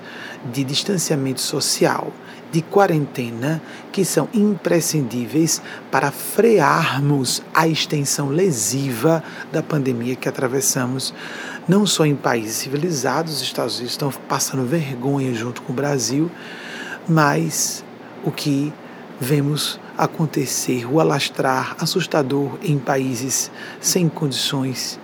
[0.51, 2.11] de distanciamento social,
[2.51, 11.13] de quarentena que são imprescindíveis para frearmos a extensão lesiva da pandemia que atravessamos,
[11.67, 16.31] não só em países civilizados, os Estados Unidos estão passando vergonha junto com o Brasil,
[17.07, 17.83] mas
[18.23, 18.73] o que
[19.19, 24.99] vemos acontecer, o alastrar assustador em países sem condições,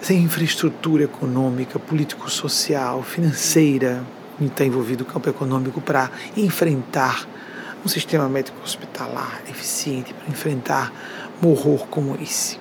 [0.00, 4.04] sem infraestrutura econômica, político-social, financeira,
[4.46, 7.26] está envolvido o campo econômico para enfrentar
[7.84, 10.92] um sistema médico hospitalar eficiente, para enfrentar
[11.42, 12.58] um horror como esse,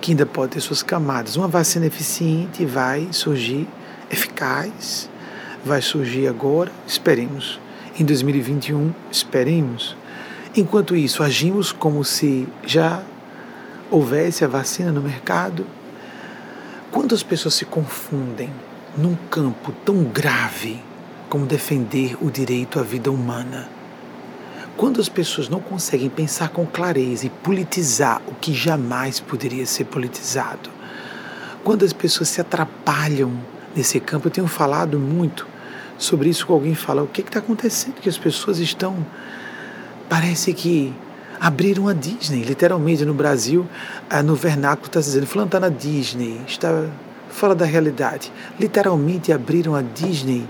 [0.00, 1.36] que ainda pode ter suas camadas.
[1.36, 3.66] Uma vacina eficiente vai surgir,
[4.10, 5.08] eficaz,
[5.64, 7.60] vai surgir agora, esperemos.
[7.98, 9.96] Em 2021, esperemos.
[10.54, 13.02] Enquanto isso, agimos como se já
[13.90, 15.66] houvesse a vacina no mercado.
[16.90, 18.50] Quantas pessoas se confundem
[18.96, 20.82] num campo tão grave
[21.28, 23.68] como defender o direito à vida humana.
[24.76, 29.84] Quando as pessoas não conseguem pensar com clareza e politizar o que jamais poderia ser
[29.84, 30.70] politizado,
[31.64, 33.32] quando as pessoas se atrapalham
[33.74, 35.46] nesse campo, eu tenho falado muito
[35.98, 39.04] sobre isso com alguém fala o que está acontecendo que as pessoas estão
[40.08, 40.92] parece que
[41.40, 43.66] abriram a Disney literalmente no Brasil
[44.24, 46.86] no vernáculo está dizendo fulano está na Disney está
[47.36, 50.48] fora da realidade literalmente abriram a Disney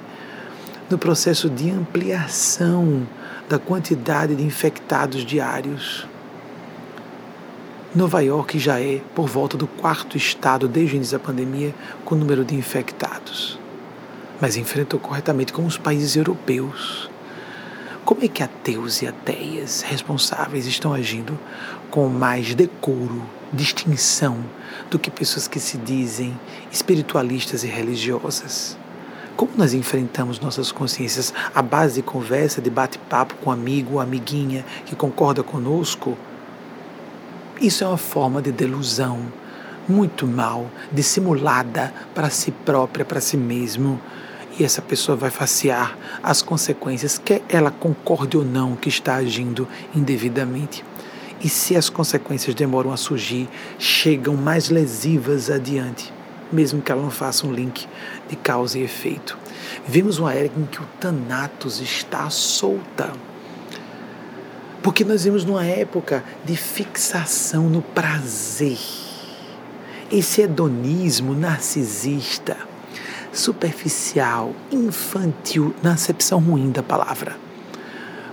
[0.88, 3.04] no processo de ampliação
[3.48, 6.06] da quantidade de infectados diários.
[7.92, 12.14] Nova York já é por volta do quarto estado desde o início da pandemia com
[12.14, 13.58] o número de infectados.
[14.40, 17.10] mas enfrentou corretamente como os países europeus.
[18.04, 21.36] Como é que ateus e ateias responsáveis estão agindo
[21.90, 23.22] com mais decoro,
[23.52, 24.44] distinção
[24.90, 26.38] do que pessoas que se dizem
[26.70, 28.76] espiritualistas e religiosas?
[29.36, 34.64] Como nós enfrentamos nossas consciências à base de conversa, de bate-papo com um amigo amiguinha
[34.86, 36.16] que concorda conosco?
[37.60, 39.26] Isso é uma forma de delusão
[39.88, 44.00] muito mal, dissimulada para si própria, para si mesmo.
[44.58, 49.68] E essa pessoa vai facear as consequências, quer ela concorde ou não que está agindo
[49.94, 50.82] indevidamente.
[51.46, 56.12] E se as consequências demoram a surgir, chegam mais lesivas adiante
[56.52, 57.88] mesmo que ela não faça um link
[58.28, 59.36] de causa e efeito.
[59.86, 63.12] Vivemos uma era em que o Thanatos está solta.
[64.82, 68.78] Porque nós vivemos numa época de fixação no prazer.
[70.10, 72.56] Esse hedonismo narcisista,
[73.32, 77.45] superficial, infantil, na acepção ruim da palavra.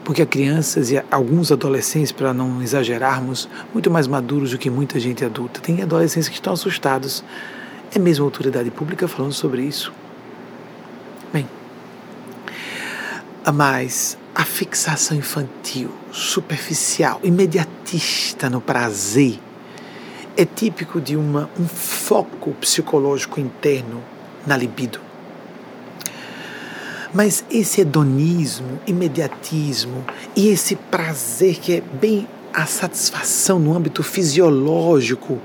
[0.04, 5.24] Porque crianças e alguns adolescentes, para não exagerarmos, muito mais maduros do que muita gente
[5.24, 7.24] adulta, tem adolescentes que estão assustados
[7.96, 9.94] é mesmo a autoridade pública falando sobre isso.
[11.32, 11.48] Bem,
[13.54, 19.40] mas a fixação infantil, superficial, imediatista no prazer
[20.36, 24.04] é típico de uma, um foco psicológico interno
[24.48, 25.03] na libido.
[27.14, 30.04] Mas esse hedonismo, imediatismo
[30.36, 35.40] e esse prazer que é bem a satisfação no âmbito fisiológico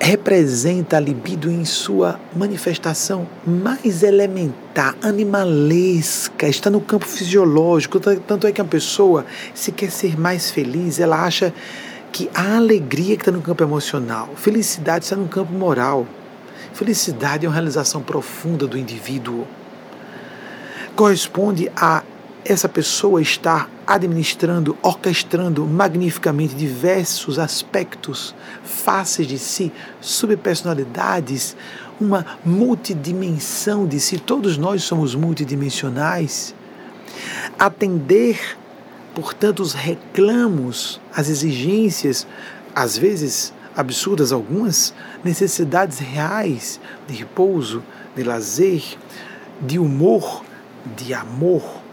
[0.00, 7.98] representa a libido em sua manifestação mais elementar, animalesca, está no campo fisiológico.
[8.00, 11.54] Tanto é que a pessoa, se quer ser mais feliz, ela acha
[12.12, 16.06] que a alegria que está no campo emocional, felicidade está no campo moral.
[16.72, 19.46] Felicidade é uma realização profunda do indivíduo.
[20.96, 22.02] Corresponde a
[22.44, 31.56] essa pessoa estar administrando, orquestrando magnificamente diversos aspectos, faces de si, subpersonalidades,
[32.00, 34.18] uma multidimensão de si.
[34.18, 36.54] Todos nós somos multidimensionais.
[37.58, 38.56] Atender,
[39.14, 42.26] portanto, os reclamos, as exigências,
[42.74, 47.82] às vezes absurdas algumas, necessidades reais de repouso,
[48.14, 48.82] de lazer,
[49.60, 50.44] de humor,
[50.96, 51.84] de amor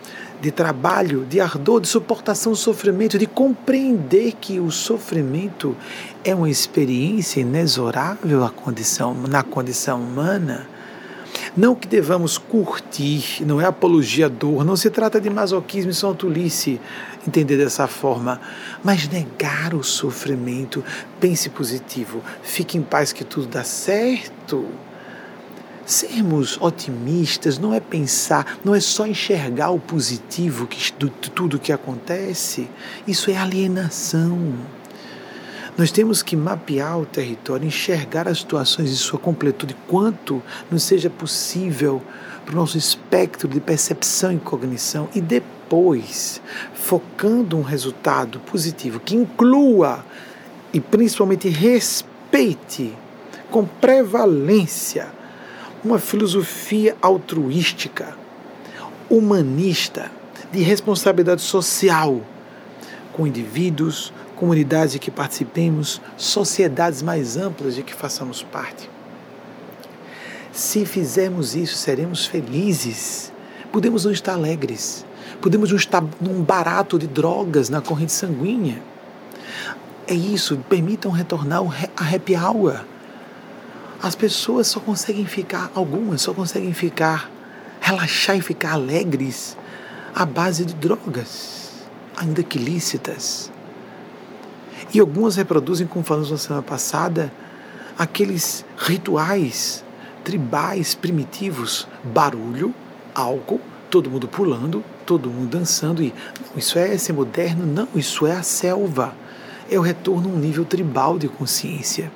[0.42, 5.78] de trabalho, de ardor, de suportação do sofrimento, de compreender que o sofrimento
[6.24, 10.68] é uma experiência inexorável condição, na condição humana.
[11.56, 15.94] Não que devamos curtir, não é apologia à dor, não se trata de masoquismo e
[15.94, 16.82] sontulice,
[17.26, 18.42] entender dessa forma,
[18.84, 20.84] mas negar o sofrimento.
[21.20, 24.66] Pense positivo, fique em paz que tudo dá certo.
[25.92, 31.74] Sermos otimistas não é pensar, não é só enxergar o positivo que, de tudo que
[31.74, 32.70] acontece.
[33.06, 34.54] Isso é alienação.
[35.78, 41.10] Nós temos que mapear o território, enxergar as situações em sua completude, quanto nos seja
[41.10, 42.02] possível
[42.46, 46.42] para o nosso espectro de percepção e cognição, e depois,
[46.74, 50.06] focando um resultado positivo que inclua
[50.72, 52.94] e principalmente respeite
[53.50, 55.20] com prevalência
[55.84, 58.16] uma filosofia altruística,
[59.10, 60.12] humanista,
[60.52, 62.22] de responsabilidade social
[63.14, 68.90] com indivíduos, comunidades de que participemos, sociedades mais amplas de que façamos parte.
[70.52, 73.32] Se fizermos isso, seremos felizes.
[73.72, 75.06] Podemos não estar alegres,
[75.42, 78.82] podemos não estar num barato de drogas na corrente sanguínea.
[80.08, 81.62] É isso, permitam retornar
[81.96, 82.82] a happy hour
[84.02, 87.30] as pessoas só conseguem ficar, algumas só conseguem ficar,
[87.80, 89.56] relaxar e ficar alegres
[90.16, 91.88] à base de drogas,
[92.18, 93.52] ainda que lícitas.
[94.94, 97.32] E algumas reproduzem, como falamos na semana passada,
[97.98, 99.84] aqueles rituais
[100.24, 102.74] tribais primitivos, barulho,
[103.14, 108.26] álcool, todo mundo pulando, todo mundo dançando e não, isso é ser moderno, não, isso
[108.26, 109.14] é a selva.
[109.70, 112.12] É o retorno a um nível tribal de consciência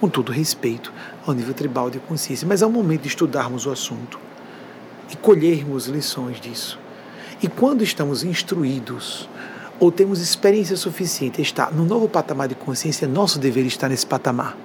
[0.00, 0.92] com todo respeito
[1.30, 2.46] ao nível tribal de consciência.
[2.46, 4.18] Mas é o momento de estudarmos o assunto
[5.10, 6.78] e colhermos lições disso.
[7.42, 9.28] E quando estamos instruídos
[9.78, 14.06] ou temos experiência suficiente estar no novo patamar de consciência, é nosso dever estar nesse
[14.06, 14.56] patamar.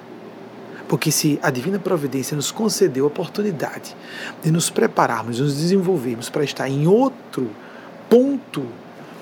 [0.87, 3.95] Porque se a divina providência nos concedeu a oportunidade
[4.43, 7.49] de nos prepararmos, nos desenvolvermos para estar em outro
[8.09, 8.65] ponto,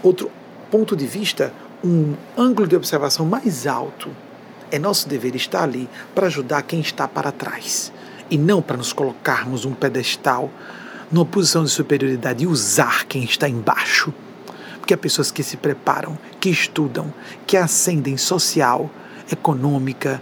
[0.01, 0.29] outro
[0.69, 4.09] ponto de vista, um ângulo de observação mais alto,
[4.73, 7.93] é nosso dever estar ali para ajudar quem está para trás.
[8.31, 10.49] e não para nos colocarmos num pedestal,
[11.11, 14.11] numa posição de superioridade e usar quem está embaixo.
[14.79, 17.13] Porque há pessoas que se preparam, que estudam,
[17.45, 18.89] que ascendem social,
[19.31, 20.19] econômica,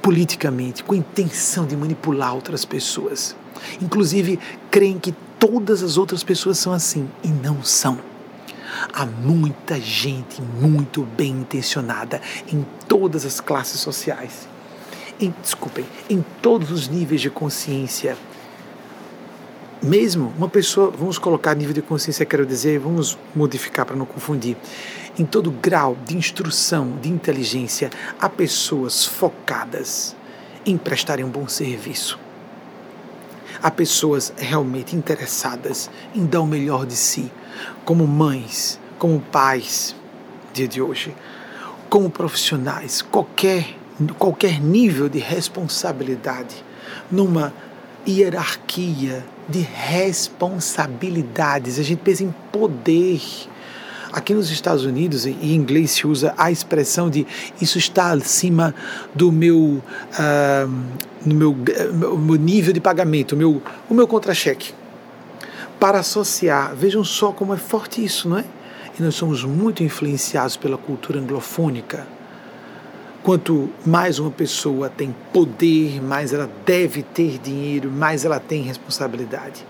[0.00, 3.34] politicamente, com a intenção de manipular outras pessoas.
[3.82, 4.38] Inclusive,
[4.70, 8.09] creem que todas as outras pessoas são assim e não são.
[8.92, 12.20] Há muita gente muito bem intencionada
[12.52, 14.48] em todas as classes sociais.
[15.20, 18.16] Em, desculpem, em todos os níveis de consciência
[19.82, 24.56] mesmo uma pessoa, vamos colocar nível de consciência, quero dizer, vamos modificar para não confundir.
[25.18, 27.90] Em todo grau de instrução, de inteligência,
[28.20, 30.14] há pessoas focadas
[30.66, 32.18] em prestarem um bom serviço.
[33.62, 37.30] Há pessoas realmente interessadas em dar o melhor de si,
[37.84, 39.94] como mães, como pais,
[40.52, 41.14] dia de hoje,
[41.88, 43.76] como profissionais, qualquer,
[44.18, 46.64] qualquer nível de responsabilidade,
[47.10, 47.52] numa
[48.06, 51.78] hierarquia de responsabilidades.
[51.78, 53.20] A gente pensa em poder.
[54.12, 57.26] Aqui nos Estados Unidos, em inglês, se usa a expressão de
[57.60, 58.74] isso está acima
[59.14, 59.82] do meu,
[61.24, 61.56] no meu,
[62.18, 64.72] meu nível de pagamento, meu, o meu contra-cheque.
[65.78, 68.44] Para associar, vejam só como é forte isso, não é?
[68.98, 72.06] E nós somos muito influenciados pela cultura anglofônica
[73.22, 79.66] Quanto mais uma pessoa tem poder, mais ela deve ter dinheiro, mais ela tem responsabilidade.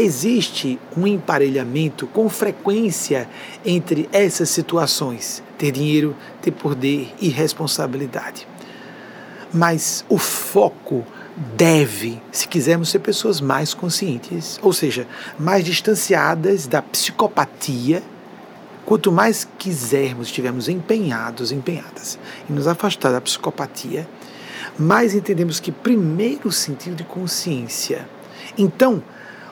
[0.00, 3.28] Existe um emparelhamento com frequência
[3.64, 8.46] entre essas situações: ter dinheiro, ter poder e responsabilidade.
[9.52, 11.04] Mas o foco
[11.56, 15.06] deve, se quisermos ser pessoas mais conscientes, ou seja,
[15.38, 18.02] mais distanciadas da psicopatia
[18.90, 24.08] Quanto mais quisermos, estivermos empenhados, empenhadas em nos afastar da psicopatia,
[24.76, 28.08] mais entendemos que primeiro o sentido de consciência.
[28.58, 29.00] Então,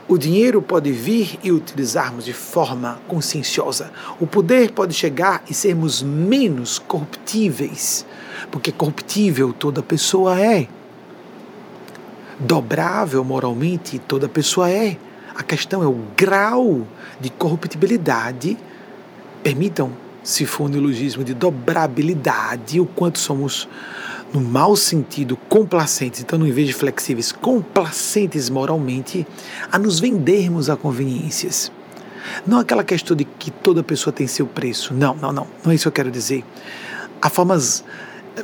[0.09, 3.92] o dinheiro pode vir e utilizarmos de forma conscienciosa.
[4.18, 8.06] O poder pode chegar e sermos menos corruptíveis,
[8.50, 10.66] porque corruptível toda pessoa é.
[12.40, 14.96] Dobrável moralmente toda pessoa é.
[15.34, 16.86] A questão é o grau
[17.20, 18.56] de corruptibilidade
[19.42, 19.92] permitam,
[20.22, 23.68] se for um neologismo de dobrabilidade, o quanto somos,
[24.32, 29.26] no mau sentido, complacentes, então, em vez de flexíveis, complacentes moralmente,
[29.70, 31.72] a nos vendermos a conveniências.
[32.46, 34.92] Não aquela questão de que toda pessoa tem seu preço.
[34.92, 35.46] Não, não, não.
[35.64, 36.44] Não é isso que eu quero dizer.
[37.22, 37.84] Há formas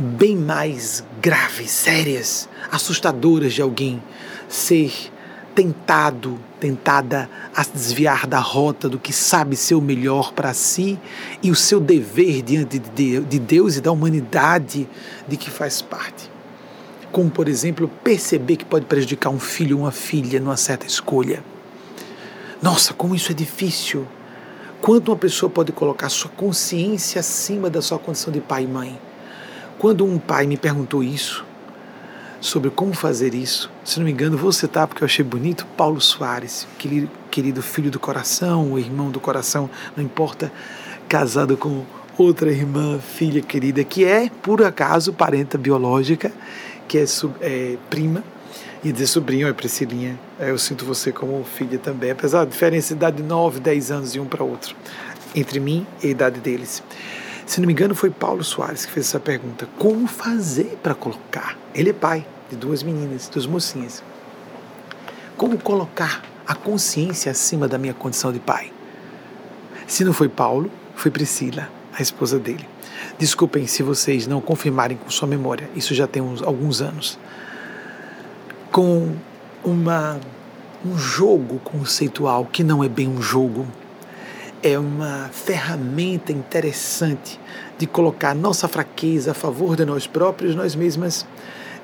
[0.00, 4.02] bem mais graves, sérias, assustadoras de alguém
[4.48, 5.12] ser
[5.54, 10.98] tentado, tentada a desviar da rota do que sabe ser o melhor para si
[11.42, 14.88] e o seu dever diante de Deus e da humanidade
[15.28, 16.30] de que faz parte.
[17.12, 21.44] Como, por exemplo, perceber que pode prejudicar um filho ou uma filha numa certa escolha.
[22.60, 24.06] Nossa, como isso é difícil.
[24.80, 28.98] Quanto uma pessoa pode colocar sua consciência acima da sua condição de pai e mãe?
[29.78, 31.44] Quando um pai me perguntou isso,
[32.44, 33.70] sobre como fazer isso.
[33.82, 37.98] Se não me engano, vou citar porque eu achei bonito Paulo Soares, querido, filho do
[37.98, 40.52] coração, o irmão do coração, não importa,
[41.08, 41.86] casado com
[42.18, 46.30] outra irmã, filha querida, que é, por acaso, parenta biológica,
[46.86, 47.04] que é,
[47.40, 48.22] é prima,
[48.84, 52.88] e dizer sobrinho, é Priscilinha, é, eu sinto você como filha também, apesar da diferença
[52.88, 54.76] de idade de 9, 10 anos de um para outro,
[55.34, 56.82] entre mim e a idade deles.
[57.46, 61.58] Se não me engano, foi Paulo Soares que fez essa pergunta: como fazer para colocar?
[61.74, 64.02] Ele é pai, de duas meninas, duas mocinhas.
[65.36, 68.72] Como colocar a consciência acima da minha condição de pai?
[69.86, 72.66] Se não foi Paulo, foi Priscila, a esposa dele.
[73.18, 77.18] Desculpem se vocês não confirmarem com sua memória, isso já tem uns, alguns anos.
[78.70, 79.14] Com
[79.64, 80.18] uma,
[80.84, 83.66] um jogo conceitual que não é bem um jogo,
[84.62, 87.38] é uma ferramenta interessante
[87.76, 91.26] de colocar nossa fraqueza a favor de nós próprios, nós mesmas,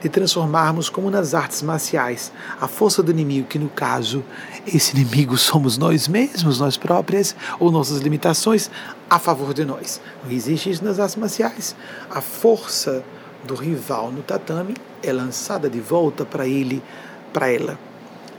[0.00, 4.24] de transformarmos como nas artes marciais a força do inimigo, que no caso
[4.66, 8.70] esse inimigo somos nós mesmos, nós próprias, ou nossas limitações,
[9.08, 10.00] a favor de nós.
[10.24, 11.76] Não existe isso nas artes marciais.
[12.10, 13.04] A força
[13.44, 16.82] do rival no tatame é lançada de volta para ele,
[17.32, 17.78] para ela.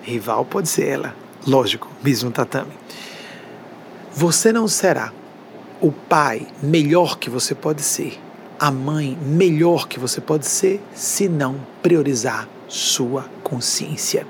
[0.02, 2.72] Rival pode ser ela, lógico, mesmo tatame.
[4.14, 5.14] Você não será
[5.80, 8.20] o pai melhor que você pode ser
[8.62, 14.24] a mãe melhor que você pode ser se não priorizar sua consciência.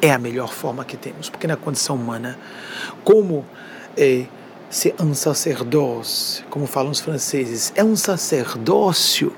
[0.00, 2.38] É a melhor forma que temos, porque na condição humana,
[3.02, 3.44] como
[3.96, 4.26] é,
[4.70, 9.34] ser um sacerdócio, como falam os franceses, é um sacerdócio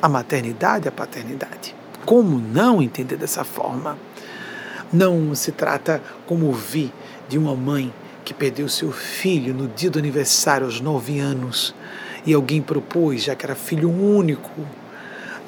[0.00, 1.74] a maternidade e a paternidade.
[2.06, 3.98] Como não entender dessa forma?
[4.92, 6.92] Não se trata, como vi,
[7.28, 7.92] de uma mãe
[8.24, 11.74] que perdeu seu filho no dia do aniversário aos nove anos
[12.28, 14.50] e alguém propôs, já que era filho único,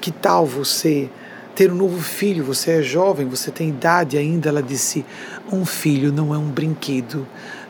[0.00, 1.10] que tal você
[1.54, 2.42] ter um novo filho?
[2.44, 4.48] Você é jovem, você tem idade ainda.
[4.48, 5.04] Ela disse:
[5.52, 7.28] um filho não é um brinquedo,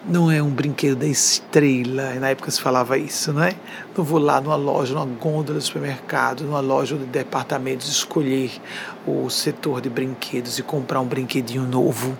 [0.09, 2.15] não é um brinquedo da estrela.
[2.21, 3.57] Na época se falava isso, não é?
[3.99, 8.53] Não vou lá numa loja, numa gôndola do supermercado, numa loja de departamentos, escolher
[9.05, 12.17] o setor de brinquedos e comprar um brinquedinho novo.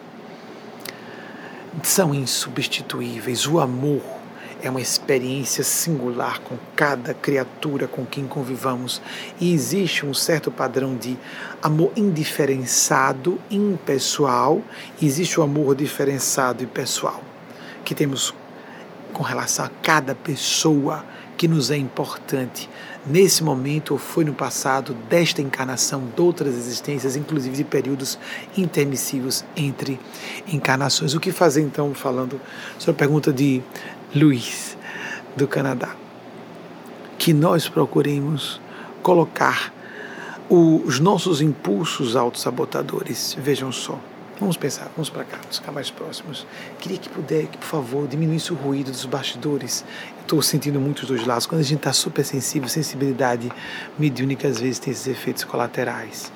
[1.85, 3.47] São insubstituíveis.
[3.47, 4.20] O amor
[4.63, 9.01] é uma experiência singular com cada criatura com quem convivamos.
[9.41, 11.17] E existe um certo padrão de
[11.63, 14.63] amor indiferenciado, impessoal,
[15.01, 17.23] e existe o amor diferenciado e pessoal
[17.85, 18.35] que temos
[19.13, 21.05] com relação a cada pessoa
[21.37, 22.69] que nos é importante.
[23.07, 28.19] Nesse momento ou foi no passado desta encarnação, de outras existências, inclusive de períodos
[28.57, 29.99] intermissivos entre
[30.47, 31.15] encarnações.
[31.15, 32.39] O que fazer então, falando
[32.79, 33.63] sobre a pergunta de
[34.15, 34.77] Luiz,
[35.37, 35.95] do Canadá?
[37.17, 38.61] Que nós procuremos
[39.03, 39.73] colocar
[40.49, 44.01] os nossos impulsos autossabotadores, vejam só,
[44.41, 46.47] Vamos pensar, vamos para cá, vamos ficar mais próximos.
[46.79, 49.85] Queria que puder, que por favor, diminuísse o ruído dos bastidores.
[50.23, 51.45] Estou sentindo muito dos lados.
[51.45, 53.53] Quando a gente está super sensível, sensibilidade
[53.99, 56.33] mediúnica às vezes tem esses efeitos colaterais.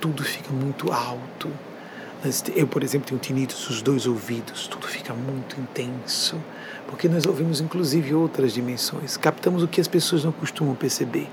[0.00, 1.50] Tudo fica muito alto.
[2.54, 4.68] Eu, por exemplo, tenho tinnitus dos dois ouvidos.
[4.68, 6.36] Tudo fica muito intenso.
[6.88, 9.16] Porque nós ouvimos, inclusive, outras dimensões.
[9.16, 11.28] Captamos o que as pessoas não costumam perceber.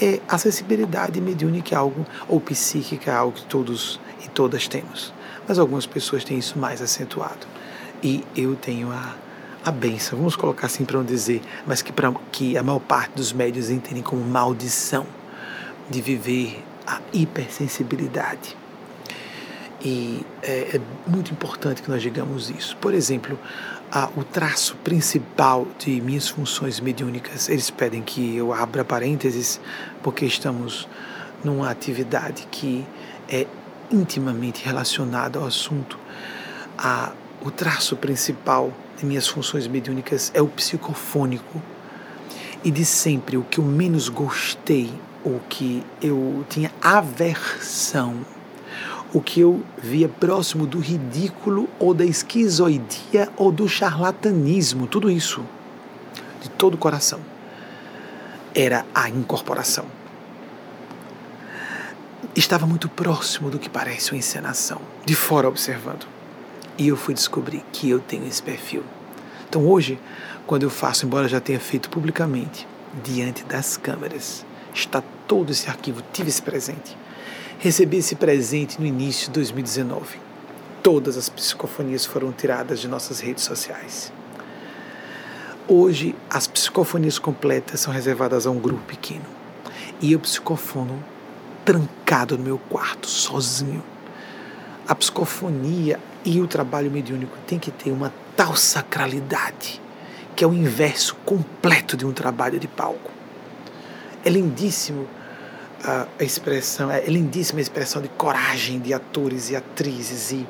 [0.00, 5.14] É a sensibilidade mediúnica é algo, ou psíquica é algo que todos e todas temos
[5.46, 7.46] mas algumas pessoas têm isso mais acentuado.
[8.02, 9.14] E eu tenho a,
[9.64, 13.12] a benção, vamos colocar assim para não dizer, mas que, pra, que a maior parte
[13.12, 15.06] dos médios entendem como maldição
[15.88, 18.56] de viver a hipersensibilidade.
[19.88, 22.76] E é, é muito importante que nós digamos isso.
[22.78, 23.38] Por exemplo,
[24.16, 29.60] o traço principal de minhas funções mediúnicas, eles pedem que eu abra parênteses,
[30.02, 30.88] porque estamos
[31.44, 32.84] numa atividade que
[33.28, 33.46] é
[33.88, 35.96] intimamente relacionado ao assunto.
[37.40, 41.62] O traço principal de minhas funções mediúnicas é o psicofônico.
[42.64, 44.92] E de sempre o que eu menos gostei,
[45.24, 48.16] o que eu tinha aversão,
[49.12, 55.42] o que eu via próximo do ridículo ou da esquizoidia ou do charlatanismo, tudo isso,
[56.42, 57.20] de todo o coração,
[58.54, 59.86] era a incorporação
[62.40, 66.06] estava muito próximo do que parece uma encenação, de fora observando.
[66.78, 68.82] E eu fui descobrir que eu tenho esse perfil.
[69.48, 69.98] Então hoje,
[70.46, 72.66] quando eu faço, embora já tenha feito publicamente,
[73.02, 74.44] diante das câmeras,
[74.74, 76.96] está todo esse arquivo, tive esse presente.
[77.66, 80.20] Recebi esse presente no início de 2019.
[80.84, 84.12] Todas as psicofonias foram tiradas de nossas redes sociais.
[85.66, 89.24] Hoje, as psicofonias completas são reservadas a um grupo pequeno.
[90.00, 91.02] E eu psicofono
[91.64, 93.82] trancado no meu quarto, sozinho.
[94.86, 99.82] A psicofonia e o trabalho mediúnico tem que ter uma tal sacralidade
[100.36, 103.10] que é o inverso completo de um trabalho de palco.
[104.24, 105.08] É lindíssimo
[105.84, 110.46] a expressão, é lindíssima a expressão de coragem de atores e atrizes e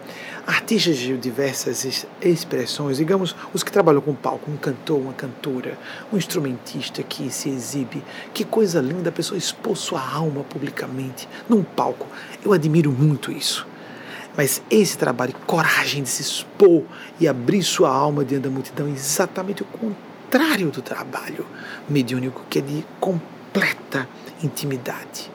[0.46, 5.76] artistas de diversas expressões, digamos, os que trabalham com palco, um cantor, uma cantora,
[6.12, 8.02] um instrumentista que se exibe.
[8.32, 12.06] Que coisa linda a pessoa expor sua alma publicamente num palco.
[12.44, 13.66] Eu admiro muito isso.
[14.36, 16.84] Mas esse trabalho, coragem de se expor
[17.18, 21.46] e abrir sua alma diante da multidão, é exatamente o contrário do trabalho
[21.88, 24.06] mediúnico, que é de completa
[24.42, 25.30] intimidade.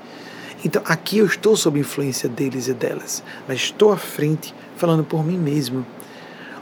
[0.64, 5.26] Então aqui eu estou sob influência deles e delas, mas estou à frente falando por
[5.26, 5.86] mim mesmo,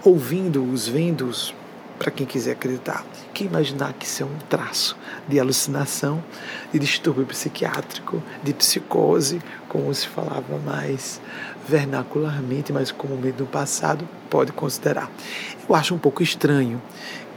[0.04, 1.54] ouvindo-os, vendo-os,
[2.00, 3.06] para quem quiser acreditar.
[3.34, 6.24] Que imaginar que isso é um traço de alucinação,
[6.72, 11.22] de distúrbio psiquiátrico, de psicose, como se falava mais
[11.68, 15.12] vernacularmente, mas comumente no passado, pode considerar.
[15.68, 16.82] Eu acho um pouco estranho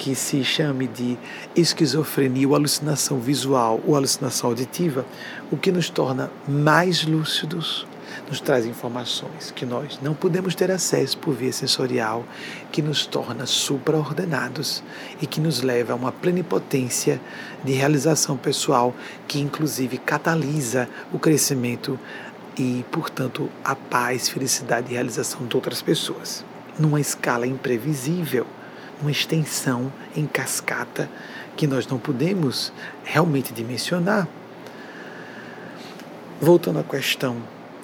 [0.03, 1.16] que se chame de
[1.55, 5.07] esquizofrenia ou alucinação visual ou alucinação auditiva,
[5.48, 7.86] o que nos torna mais lúcidos,
[8.28, 12.24] nos traz informações que nós não podemos ter acesso por via sensorial,
[12.72, 14.82] que nos torna supraordenados
[15.20, 17.20] e que nos leva a uma plenipotência
[17.62, 18.92] de realização pessoal
[19.28, 21.96] que inclusive catalisa o crescimento
[22.59, 26.44] e, portanto, a paz, felicidade e realização de outras pessoas,
[26.76, 28.44] numa escala imprevisível
[29.03, 31.11] uma extensão em cascata
[31.57, 32.72] que nós não podemos
[33.05, 34.26] realmente dimensionar.
[36.40, 37.36] Voltando à questão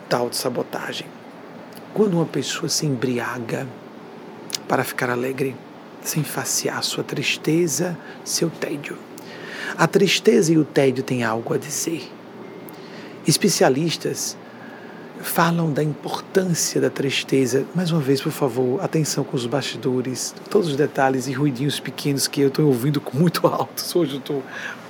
[0.09, 1.07] da autossabotagem.
[1.93, 3.67] Quando uma pessoa se embriaga
[4.67, 5.55] para ficar alegre,
[6.03, 8.97] sem facear sua tristeza, seu tédio.
[9.77, 12.09] A tristeza e o tédio têm algo a dizer.
[13.27, 14.37] Especialistas
[15.21, 17.65] falam da importância da tristeza.
[17.75, 22.29] Mais uma vez, por favor, atenção com os bastidores, todos os detalhes e ruidinhos pequenos
[22.29, 23.83] que eu estou ouvindo muito alto.
[23.99, 24.43] Hoje eu estou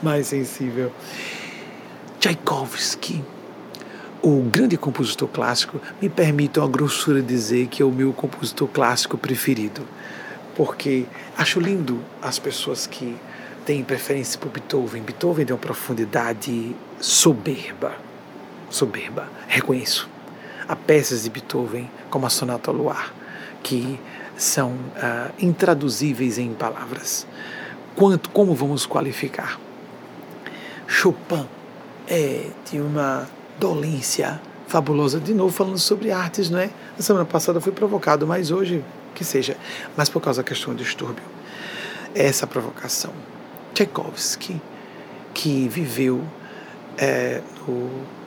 [0.03, 0.93] mais sensível.
[2.20, 3.22] Tchaikovsky,
[4.22, 9.16] o grande compositor clássico, me permitam a grossura dizer que é o meu compositor clássico
[9.16, 9.83] preferido,
[10.57, 11.07] porque
[11.37, 13.16] acho lindo as pessoas que
[13.64, 15.03] têm preferência por Beethoven.
[15.03, 17.95] Beethoven tem uma profundidade soberba,
[18.68, 20.18] soberba, reconheço
[20.69, 23.14] Há peças de Beethoven, como a Sonata ao Luar,
[23.62, 23.99] que
[24.37, 27.27] são uh, intraduzíveis em palavras.
[27.97, 29.59] Quanto, como vamos qualificar?
[30.87, 31.47] Chopin
[32.07, 35.19] é de uma dolência fabulosa.
[35.19, 36.71] De novo, falando sobre artes, não é?
[36.97, 39.57] Na semana passada foi provocado, mas hoje, que seja.
[39.97, 41.25] Mas por causa da questão do distúrbio.
[42.14, 43.12] Essa provocação.
[43.75, 44.61] Tchaikovsky,
[45.35, 46.23] que viveu
[46.97, 48.18] é, no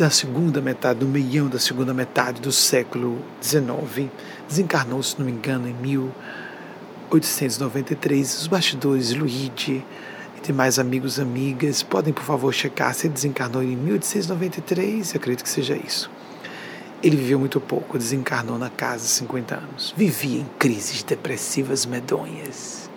[0.00, 4.08] na segunda metade, no meião da segunda metade do século XIX,
[4.48, 8.40] desencarnou, se não me engano, em 1893.
[8.40, 9.84] Os bastidores, Luigi
[10.36, 15.18] e demais amigos e amigas, podem, por favor, checar se ele desencarnou em 1893, eu
[15.18, 16.10] acredito que seja isso.
[17.02, 19.94] Ele viveu muito pouco, desencarnou na casa 50 anos.
[19.96, 22.90] Vivia em crises depressivas medonhas.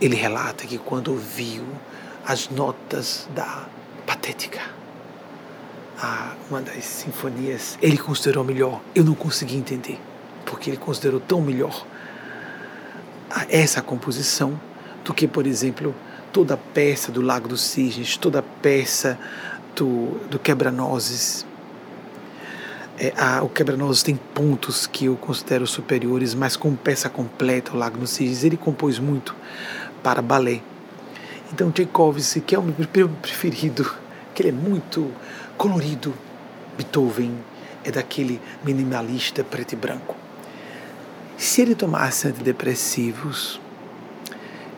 [0.00, 1.62] Ele relata que quando ouviu
[2.26, 3.68] as notas da
[4.04, 4.73] patética,
[5.98, 8.80] a uma das sinfonias, ele considerou melhor.
[8.94, 10.00] Eu não consegui entender,
[10.44, 11.86] porque ele considerou tão melhor
[13.48, 14.58] essa composição
[15.04, 15.94] do que, por exemplo,
[16.32, 19.18] toda a peça do Lago dos Cisnes, toda a peça
[19.74, 21.46] do, do Quebra-Nozes.
[22.98, 27.76] É, a, o Quebra-Nozes tem pontos que eu considero superiores, mas como peça completa, o
[27.76, 29.34] Lago dos Cisnes, ele compôs muito
[30.02, 30.60] para balé.
[31.52, 33.88] Então, Tchaikovsky, que é o meu preferido,
[34.34, 35.10] que ele é muito
[35.56, 36.14] colorido.
[36.76, 37.38] Beethoven
[37.84, 40.16] é daquele minimalista preto e branco.
[41.36, 43.60] Se ele tomasse antidepressivos,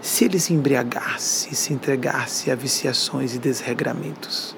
[0.01, 4.57] se ele se embriagasse, se entregasse a viciações e desregramentos,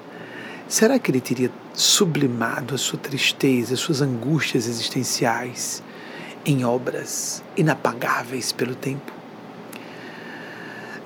[0.67, 5.81] será que ele teria sublimado a sua tristeza, as suas angústias existenciais
[6.45, 9.11] em obras inapagáveis pelo tempo?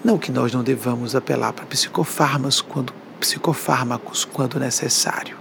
[0.03, 2.93] Não que nós não devamos apelar para psicofármacos quando
[3.23, 5.37] psicofármacos quando necessário.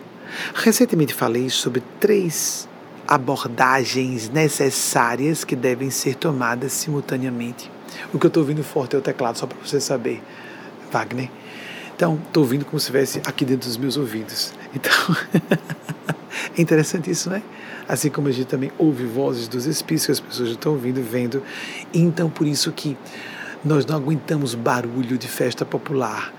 [0.55, 2.68] Recentemente falei sobre três
[3.09, 7.68] abordagens necessárias que devem ser tomadas simultaneamente.
[8.14, 10.22] O que eu estou ouvindo forte é o teclado, só para você saber,
[10.93, 11.28] Wagner.
[11.97, 14.55] Então, estou ouvindo como se estivesse aqui dentro dos meus ouvidos.
[14.72, 14.93] Então,
[16.57, 17.43] é interessante isso, né?
[17.89, 21.43] Assim como a gente também ouve vozes dos espíritos que as pessoas estão ouvindo, vendo.
[21.93, 22.97] Então, por isso que
[23.64, 26.33] nós não aguentamos barulho de festa popular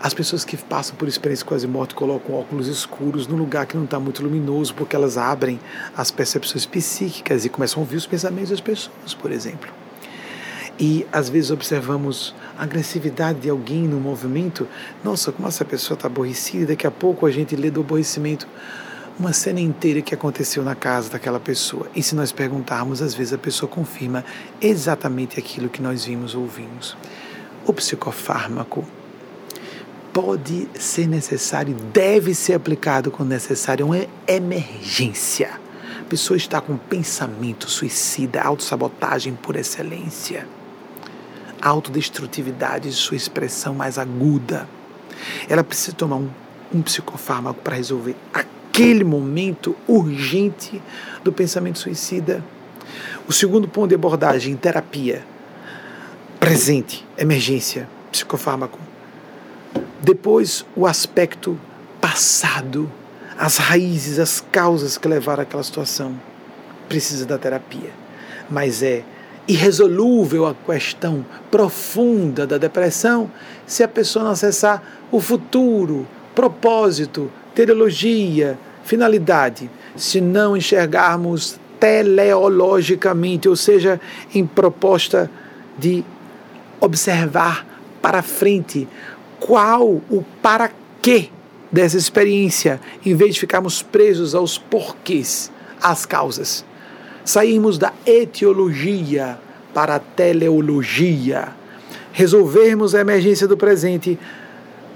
[0.00, 3.84] as pessoas que passam por experiência quase morte colocam óculos escuros num lugar que não
[3.84, 5.58] está muito luminoso, porque elas abrem
[5.96, 9.68] as percepções psíquicas e começam a ouvir os pensamentos das pessoas, por exemplo.
[10.78, 14.68] E às vezes observamos a agressividade de alguém no movimento.
[15.02, 18.46] Nossa, como essa pessoa está aborrecida, daqui a pouco a gente lê do aborrecimento
[19.18, 21.88] uma cena inteira que aconteceu na casa daquela pessoa.
[21.96, 24.24] E se nós perguntarmos, às vezes a pessoa confirma
[24.60, 26.96] exatamente aquilo que nós vimos ou ouvimos.
[27.66, 28.84] O psicofármaco
[30.20, 33.84] pode ser necessário deve ser aplicado quando necessário.
[33.84, 35.48] É uma emergência.
[36.00, 40.44] A pessoa está com pensamento suicida, autossabotagem por excelência,
[41.62, 44.68] autodestrutividade, sua expressão mais aguda.
[45.48, 46.28] Ela precisa tomar um,
[46.74, 50.82] um psicofármaco para resolver aquele momento urgente
[51.22, 52.44] do pensamento suicida.
[53.28, 55.24] O segundo ponto de abordagem, terapia.
[56.40, 58.87] Presente, emergência, psicofármaco.
[60.00, 61.58] Depois, o aspecto
[62.00, 62.90] passado,
[63.36, 66.14] as raízes, as causas que levaram àquela situação.
[66.88, 67.90] Precisa da terapia.
[68.48, 69.04] Mas é
[69.46, 73.30] irresolúvel a questão profunda da depressão
[73.66, 79.70] se a pessoa não acessar o futuro, propósito, teleologia, finalidade.
[79.96, 84.00] Se não enxergarmos teleologicamente, ou seja,
[84.34, 85.30] em proposta
[85.78, 86.04] de
[86.80, 87.66] observar
[88.00, 88.88] para frente
[89.40, 90.70] qual o para
[91.02, 91.30] quê
[91.70, 96.64] dessa experiência, em vez de ficarmos presos aos porquês, às causas.
[97.24, 99.38] Sairmos da etiologia
[99.74, 101.48] para a teleologia.
[102.12, 104.18] Resolvermos a emergência do presente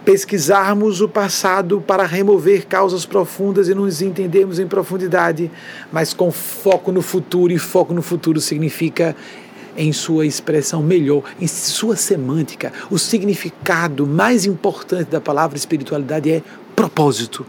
[0.04, 5.50] pesquisarmos o passado para remover causas profundas e nos entendermos em profundidade,
[5.92, 9.14] mas com foco no futuro, e foco no futuro significa
[9.76, 12.72] em sua expressão melhor, em sua semântica.
[12.90, 16.42] O significado mais importante da palavra espiritualidade é
[16.76, 17.46] propósito.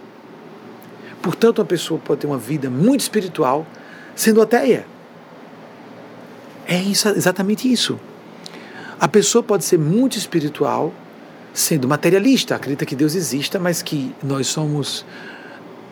[1.21, 3.65] Portanto, uma pessoa pode ter uma vida muito espiritual
[4.15, 4.85] sendo ateia.
[6.67, 7.99] É isso, exatamente isso.
[8.99, 10.93] A pessoa pode ser muito espiritual
[11.53, 15.05] sendo materialista, acredita que Deus exista, mas que nós somos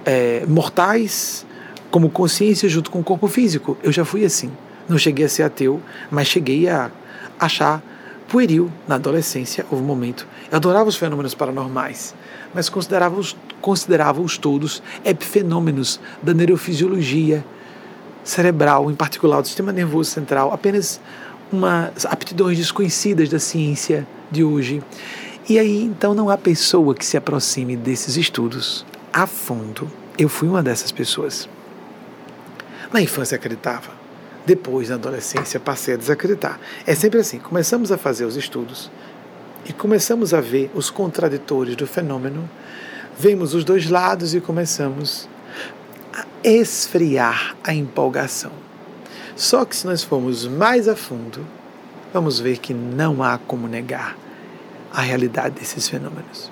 [0.06, 1.46] é, mortais
[1.92, 3.78] como consciência junto com o corpo físico.
[3.84, 4.52] Eu já fui assim.
[4.92, 5.82] Não cheguei a ser ateu,
[6.12, 6.92] mas cheguei a
[7.39, 7.82] achar
[8.28, 9.66] pueril na adolescência.
[9.72, 10.28] Houve um momento.
[10.52, 12.14] Eu adorava os fenômenos paranormais,
[12.54, 17.42] mas considerava-os considerava -os todos epifenômenos da neurofisiologia
[18.22, 21.00] cerebral, em particular do sistema nervoso central, apenas
[21.50, 24.84] umas aptidões desconhecidas da ciência de hoje.
[25.48, 29.89] E aí, então, não há pessoa que se aproxime desses estudos a fundo.
[30.18, 31.48] Eu fui uma dessas pessoas.
[32.92, 34.01] Na infância acreditava.
[34.46, 36.60] Depois, na adolescência, passei a desacreditar.
[36.86, 38.92] É sempre assim: começamos a fazer os estudos
[39.66, 42.50] e começamos a ver os contraditores do fenômeno,
[43.18, 45.30] vemos os dois lados e começamos
[46.14, 48.52] a esfriar a empolgação.
[49.36, 51.46] Só que se nós formos mais a fundo,
[52.14, 54.18] vamos ver que não há como negar
[54.92, 56.52] a realidade desses fenômenos.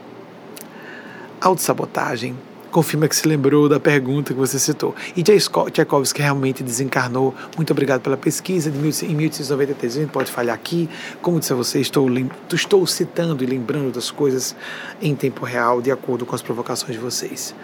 [1.42, 2.38] Autossabotagem
[2.70, 4.96] confirma que se lembrou da pergunta que você citou.
[5.16, 7.34] E Tchaikovsky realmente desencarnou.
[7.56, 9.98] Muito obrigado pela pesquisa de em 1893.
[9.98, 10.90] A gente pode falhar aqui.
[11.22, 12.08] Como disse a você, estou,
[12.54, 14.56] estou citando e lembrando das coisas
[15.02, 17.56] em tempo real, de acordo com as provocações de vocês.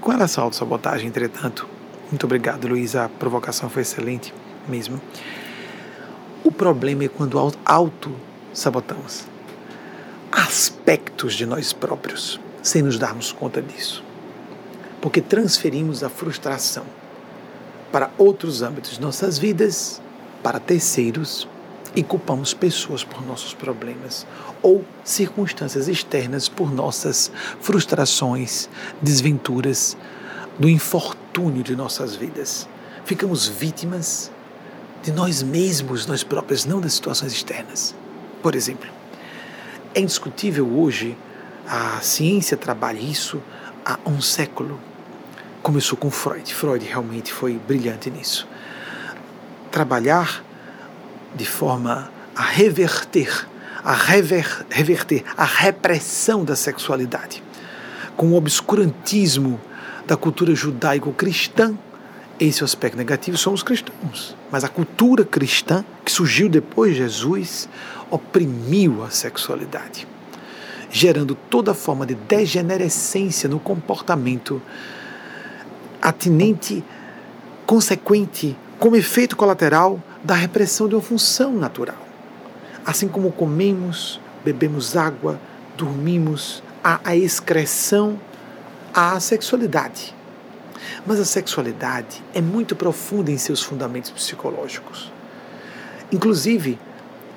[0.00, 1.66] Com relação à autossabotagem, entretanto,
[2.10, 2.96] muito obrigado, Luiz.
[2.96, 4.34] A provocação foi excelente
[4.68, 5.00] mesmo.
[6.44, 9.32] O problema é quando auto-sabotamos
[10.32, 14.02] aspectos de nós próprios, sem nos darmos conta disso.
[15.02, 16.86] Porque transferimos a frustração
[17.92, 20.00] para outros âmbitos de nossas vidas,
[20.42, 21.46] para terceiros,
[21.94, 24.26] e culpamos pessoas por nossos problemas
[24.62, 27.30] ou circunstâncias externas por nossas
[27.60, 28.68] frustrações,
[29.02, 29.94] desventuras,
[30.58, 32.68] do infortúnio de nossas vidas.
[33.04, 34.30] Ficamos vítimas
[35.02, 37.94] de nós mesmos, nós próprios, não das situações externas.
[38.42, 38.88] Por exemplo,
[39.94, 41.16] é indiscutível hoje,
[41.66, 43.42] a ciência trabalha isso
[43.84, 44.78] há um século.
[45.62, 46.52] Começou com Freud.
[46.52, 48.48] Freud realmente foi brilhante nisso.
[49.70, 50.44] Trabalhar
[51.36, 53.46] de forma a reverter,
[53.84, 57.44] a rever, reverter a repressão da sexualidade,
[58.16, 59.60] com o obscurantismo
[60.04, 61.78] da cultura judaico-cristã.
[62.40, 64.36] Esse é o aspecto negativo, são os cristãos.
[64.50, 67.68] Mas a cultura cristã, que surgiu depois de Jesus,
[68.10, 70.08] oprimiu a sexualidade,
[70.90, 74.60] gerando toda forma de degenerescência no comportamento
[76.02, 76.84] atinente,
[77.64, 81.96] consequente, como efeito colateral da repressão de uma função natural.
[82.84, 85.40] Assim como comemos, bebemos água,
[85.76, 88.18] dormimos, há a excreção,
[88.92, 90.12] há a sexualidade.
[91.06, 95.12] Mas a sexualidade é muito profunda em seus fundamentos psicológicos.
[96.10, 96.78] Inclusive,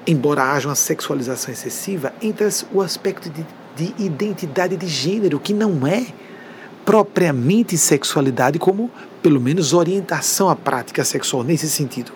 [0.07, 3.45] embora haja uma sexualização excessiva, entra o aspecto de,
[3.75, 6.07] de identidade de gênero, que não é
[6.85, 12.11] propriamente sexualidade, como pelo menos orientação à prática sexual nesse sentido.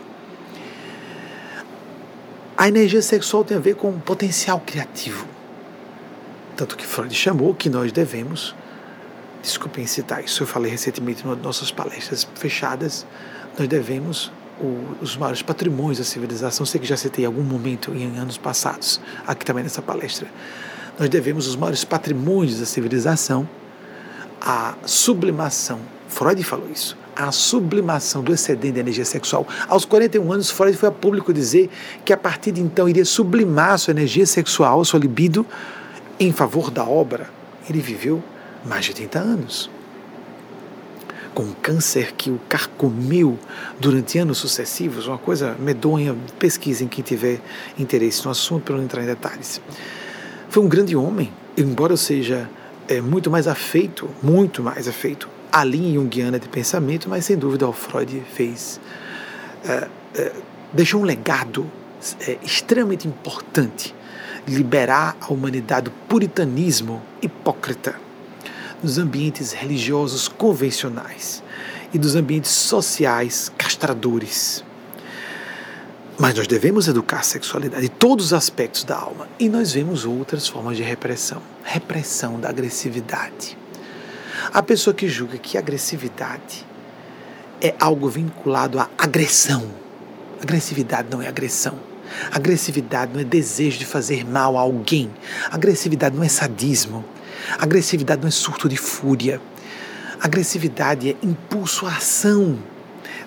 [2.55, 5.25] A energia sexual tem a ver com potencial criativo.
[6.55, 8.53] Tanto que Freud chamou que nós devemos,
[9.41, 13.07] desculpem citar isso, eu falei recentemente em nossas palestras fechadas,
[13.57, 17.93] nós devemos o, os maiores patrimônios da civilização, sei que já citei em algum momento
[17.95, 20.27] em anos passados, aqui também nessa palestra.
[20.99, 23.47] Nós devemos os maiores patrimônios da civilização
[24.41, 25.79] à sublimação.
[26.07, 26.97] Freud falou isso.
[27.15, 29.47] A sublimação do excedente de energia sexual.
[29.67, 31.69] Aos 41 anos, Freud foi a público dizer
[32.05, 35.45] que a partir de então iria sublimar a sua energia sexual, a sua libido,
[36.19, 37.29] em favor da obra.
[37.69, 38.23] Ele viveu
[38.65, 39.69] mais de 80 anos
[41.33, 43.39] com um câncer que o carcomiu
[43.79, 46.13] durante anos sucessivos, uma coisa medonha.
[46.37, 47.39] Pesquisem quem tiver
[47.77, 49.61] interesse no assunto, para não entrar em detalhes.
[50.49, 52.49] Foi um grande homem, embora eu seja
[52.89, 57.67] é, muito mais afeito, muito mais afeito à linha junguiana de pensamento, mas sem dúvida
[57.67, 58.81] o Freud fez,
[59.63, 60.31] é, é,
[60.73, 61.69] deixou um legado
[62.21, 63.93] é, extremamente importante,
[64.47, 67.95] liberar a humanidade do puritanismo hipócrita
[68.81, 71.43] dos ambientes religiosos convencionais
[71.93, 74.63] e dos ambientes sociais castradores.
[76.19, 79.27] Mas nós devemos educar a sexualidade, todos os aspectos da alma.
[79.39, 83.57] E nós vemos outras formas de repressão repressão da agressividade.
[84.51, 86.65] A pessoa que julga que agressividade
[87.61, 89.69] é algo vinculado à agressão.
[90.41, 91.77] Agressividade não é agressão.
[92.31, 95.11] Agressividade não é desejo de fazer mal a alguém.
[95.51, 97.05] Agressividade não é sadismo.
[97.59, 99.39] Agressividade não é surto de fúria.
[100.19, 102.57] Agressividade é impulso à ação,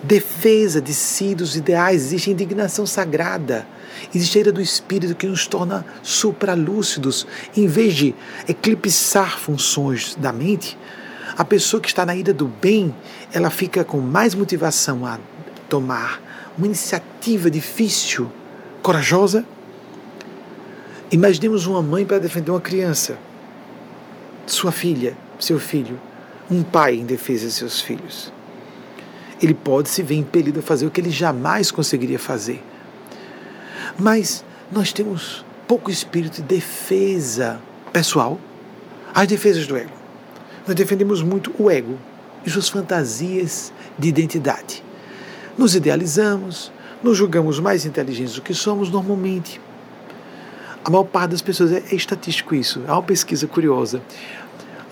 [0.03, 2.03] defesa de si, dos ideais.
[2.03, 3.66] Existe indignação sagrada.
[4.14, 7.26] Existe a ira do espírito que nos torna supralúcidos.
[7.57, 8.14] Em vez de
[8.48, 10.76] eclipsar funções da mente,
[11.36, 12.94] a pessoa que está na ira do bem,
[13.32, 15.18] ela fica com mais motivação a
[15.68, 16.20] tomar
[16.59, 18.30] uma iniciativa difícil,
[18.82, 19.44] corajosa.
[21.11, 23.18] Imaginemos uma mãe para defender uma criança,
[24.46, 25.98] sua filha, seu filho,
[26.50, 28.32] um pai em defesa de seus filhos.
[29.43, 32.62] Ele pode se ver impelido a fazer o que ele jamais conseguiria fazer.
[33.99, 37.61] Mas nós temos pouco espírito de defesa
[37.93, 38.38] pessoal,
[39.14, 39.93] as defesas do ego.
[40.66, 41.99] Nós defendemos muito o ego
[42.47, 44.82] e suas fantasias de identidade.
[45.59, 46.72] Nos idealizamos,
[47.03, 49.61] nos julgamos mais inteligentes do que somos normalmente.
[50.84, 54.03] A maior parte das pessoas, é, é estatístico isso, há uma pesquisa curiosa.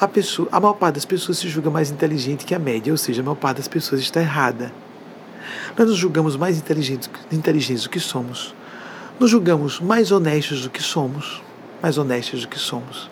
[0.00, 2.96] A, pessoa, a maior parte das pessoas se julga mais inteligente que a média, ou
[2.96, 4.72] seja, a maior parte das pessoas está errada.
[5.76, 8.54] Nós nos julgamos mais inteligentes, inteligentes do que somos.
[9.18, 11.42] Nos julgamos mais honestos do que somos.
[11.82, 13.10] Mais honestos do que somos.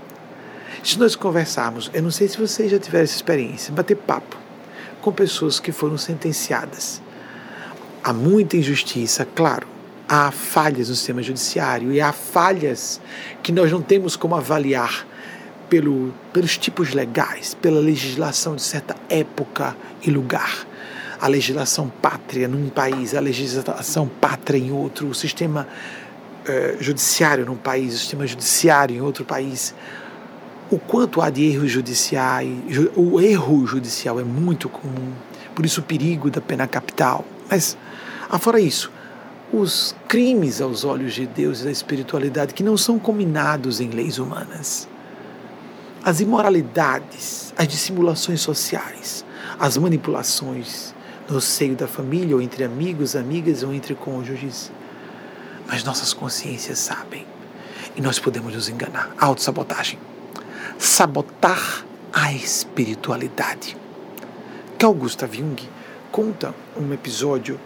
[0.82, 4.38] Se nós conversarmos, eu não sei se vocês já tiveram essa experiência, bater papo
[5.02, 7.02] com pessoas que foram sentenciadas.
[8.02, 9.66] Há muita injustiça, claro.
[10.08, 12.98] Há falhas no sistema judiciário e há falhas
[13.42, 15.06] que nós não temos como avaliar
[15.68, 20.66] pelo, pelos tipos legais, pela legislação de certa época e lugar.
[21.20, 25.66] A legislação pátria num país, a legislação pátria em outro, o sistema
[26.46, 29.74] eh, judiciário num país, o sistema judiciário em outro país
[30.70, 32.48] o quanto há de erros judiciais.
[32.94, 35.12] O erro judicial é muito comum,
[35.54, 37.24] por isso o perigo da pena capital.
[37.50, 37.76] Mas,
[38.28, 38.90] afora isso,
[39.52, 44.18] os crimes aos olhos de Deus e da espiritualidade que não são combinados em leis
[44.18, 44.88] humanas.
[46.08, 49.26] As imoralidades, as dissimulações sociais,
[49.60, 50.94] as manipulações
[51.28, 54.72] no seio da família, ou entre amigos, amigas, ou entre cônjuges.
[55.66, 57.26] Mas nossas consciências sabem
[57.94, 59.14] e nós podemos nos enganar.
[59.18, 59.98] Autossabotagem
[60.78, 63.76] sabotar a espiritualidade.
[64.78, 65.62] Carl Gustav Jung
[66.10, 67.60] conta um episódio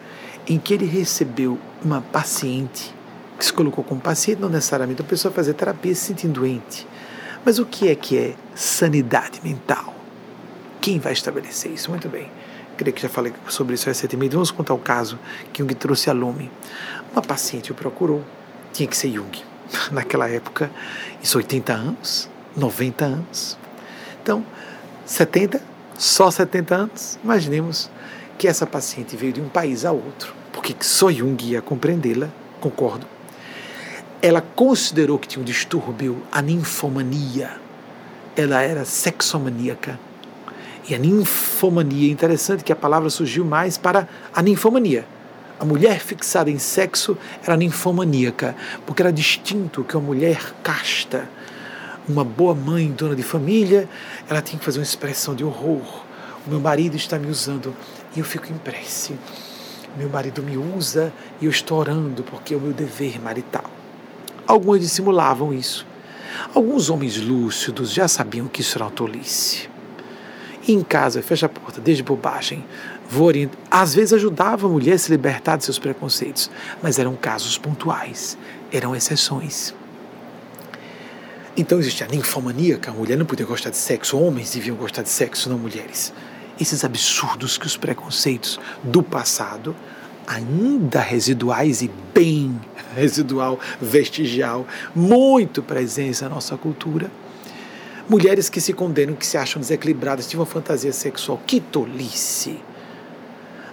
[0.48, 2.92] em que ele recebeu uma paciente
[3.38, 6.88] que se colocou como paciente, não necessariamente a pessoa fazer terapia se sentindo doente.
[7.44, 9.94] Mas o que é que é sanidade mental?
[10.80, 11.90] Quem vai estabelecer isso?
[11.90, 12.30] Muito bem.
[12.76, 14.34] Creio que já falei sobre isso recentemente.
[14.34, 15.18] Vamos contar o caso
[15.52, 16.50] que Jung trouxe a lume.
[17.12, 18.22] Uma paciente o procurou,
[18.72, 19.42] tinha que ser Jung.
[19.90, 20.70] Naquela época,
[21.20, 23.58] isso 80 anos, 90 anos.
[24.22, 24.44] Então,
[25.04, 25.60] 70,
[25.98, 27.90] só 70 anos, imaginemos
[28.38, 32.28] que essa paciente veio de um país a outro, porque só Jung ia compreendê-la,
[32.60, 33.06] concordo.
[34.24, 37.50] Ela considerou que tinha um distúrbio, a ninfomania.
[38.36, 39.98] Ela era sexomaníaca.
[40.88, 45.04] E a ninfomania, interessante que a palavra surgiu mais para a ninfomania.
[45.58, 48.54] A mulher fixada em sexo era ninfomaníaca,
[48.86, 51.28] porque era distinto que uma mulher casta,
[52.08, 53.88] uma boa mãe, dona de família,
[54.30, 56.04] ela tem que fazer uma expressão de horror.
[56.46, 57.74] O meu marido está me usando
[58.14, 59.18] e eu fico em prece.
[59.96, 63.81] Meu marido me usa e eu estou orando porque é o meu dever marital.
[64.46, 65.86] Alguns dissimulavam isso.
[66.54, 69.68] Alguns homens lúcidos já sabiam que isso era uma tolice.
[70.66, 72.64] E em casa, fecha a porta, desde bobagem.
[73.08, 73.58] Vou orientar.
[73.70, 76.50] Às vezes ajudava a mulher a se libertar de seus preconceitos,
[76.82, 78.38] mas eram casos pontuais,
[78.72, 79.74] eram exceções.
[81.56, 85.10] Então existia a ninfomaníaca, a mulher não podia gostar de sexo, homens deviam gostar de
[85.10, 86.12] sexo, não mulheres.
[86.58, 89.76] Esses absurdos que os preconceitos do passado,
[90.26, 92.60] ainda residuais e bem
[92.94, 97.10] residual, vestigial, muito presentes na nossa cultura.
[98.08, 101.40] Mulheres que se condenam, que se acham desequilibradas, tinham fantasia sexual.
[101.46, 102.58] Que tolice!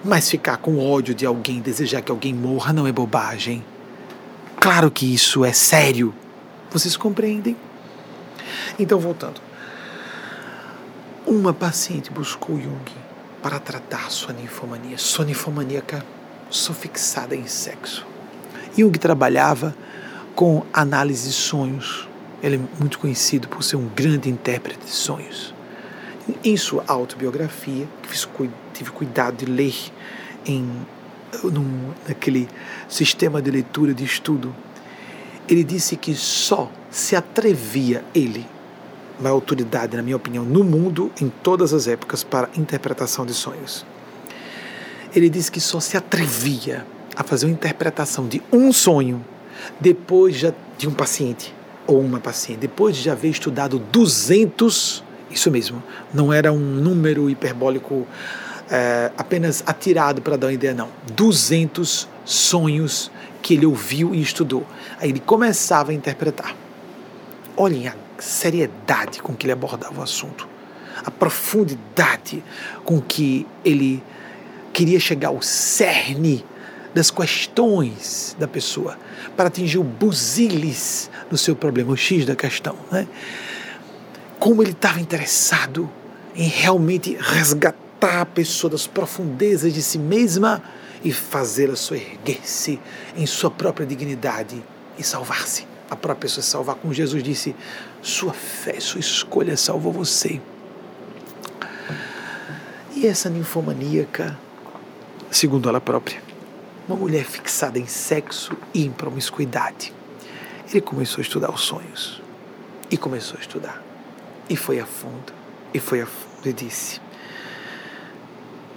[0.03, 3.63] Mas ficar com ódio de alguém, desejar que alguém morra, não é bobagem.
[4.59, 6.13] Claro que isso é sério.
[6.71, 7.55] Vocês compreendem?
[8.77, 9.41] Então, voltando.
[11.25, 12.91] Uma paciente buscou Jung
[13.41, 16.03] para tratar sua ninfomania, sua ninfomaníaca,
[16.49, 18.05] sou fixada em sexo.
[18.77, 19.75] Jung trabalhava
[20.35, 22.07] com análise de sonhos.
[22.41, 25.53] Ele é muito conhecido por ser um grande intérprete de sonhos.
[26.43, 28.27] Em sua autobiografia, que fiz,
[28.73, 29.75] tive cuidado de ler
[30.45, 30.69] em
[31.43, 32.47] num, naquele
[32.87, 34.55] sistema de leitura, de estudo,
[35.47, 38.45] ele disse que só se atrevia ele,
[39.19, 43.85] uma autoridade, na minha opinião, no mundo, em todas as épocas, para interpretação de sonhos.
[45.15, 46.85] Ele disse que só se atrevia
[47.15, 49.23] a fazer uma interpretação de um sonho
[49.79, 50.41] depois
[50.77, 51.53] de um paciente
[51.85, 55.81] ou uma paciente, depois de já haver estudado 200, isso mesmo,
[56.13, 58.07] não era um número hiperbólico
[58.69, 60.89] é, apenas atirado para dar uma ideia, não.
[61.13, 64.65] 200 sonhos que ele ouviu e estudou.
[64.99, 66.55] Aí ele começava a interpretar.
[67.57, 70.47] Olhem a seriedade com que ele abordava o assunto,
[71.03, 72.43] a profundidade
[72.83, 74.03] com que ele
[74.73, 76.45] queria chegar ao cerne
[76.93, 78.97] das questões da pessoa,
[79.37, 82.75] para atingir o busilis do seu problema, o X da questão.
[82.91, 83.07] Né?
[84.39, 85.89] Como ele estava interessado
[86.35, 90.63] em realmente resgatar a pessoa das profundezas de si mesma
[91.03, 92.79] e fazê-la erguer-se
[93.15, 94.61] em sua própria dignidade
[94.97, 95.67] e salvar-se.
[95.89, 97.55] A própria pessoa salvar, como Jesus disse,
[98.01, 100.39] sua fé, sua escolha salvou você.
[102.95, 104.37] E essa ninfomaníaca,
[105.31, 106.21] segundo ela própria,
[106.87, 109.93] uma mulher fixada em sexo e em promiscuidade.
[110.69, 112.21] Ele começou a estudar os sonhos.
[112.91, 113.83] E começou a estudar.
[114.49, 115.31] E foi a fundo.
[115.73, 116.99] E foi a fundo e disse: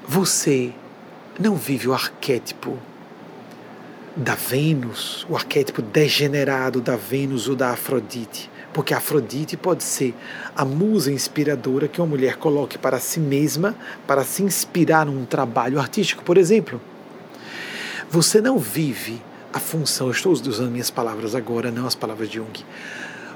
[0.06, 0.72] Você
[1.38, 2.78] não vive o arquétipo
[4.14, 8.50] da Vênus, o arquétipo degenerado da Vênus ou da Afrodite.
[8.72, 10.14] Porque Afrodite pode ser
[10.56, 13.74] a musa inspiradora que uma mulher coloque para si mesma,
[14.06, 16.80] para se inspirar num trabalho artístico, por exemplo.
[18.10, 19.20] Você não vive
[19.52, 22.64] a função, eu estou usando minhas palavras agora, não as palavras de Jung.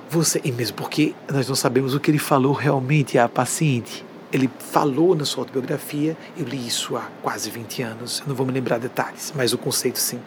[0.08, 4.04] Você, e mesmo porque nós não sabemos o que ele falou realmente à paciente.
[4.32, 8.46] Ele falou na sua autobiografia, eu li isso há quase 20 anos, eu não vou
[8.46, 10.20] me lembrar detalhes, mas o conceito sim.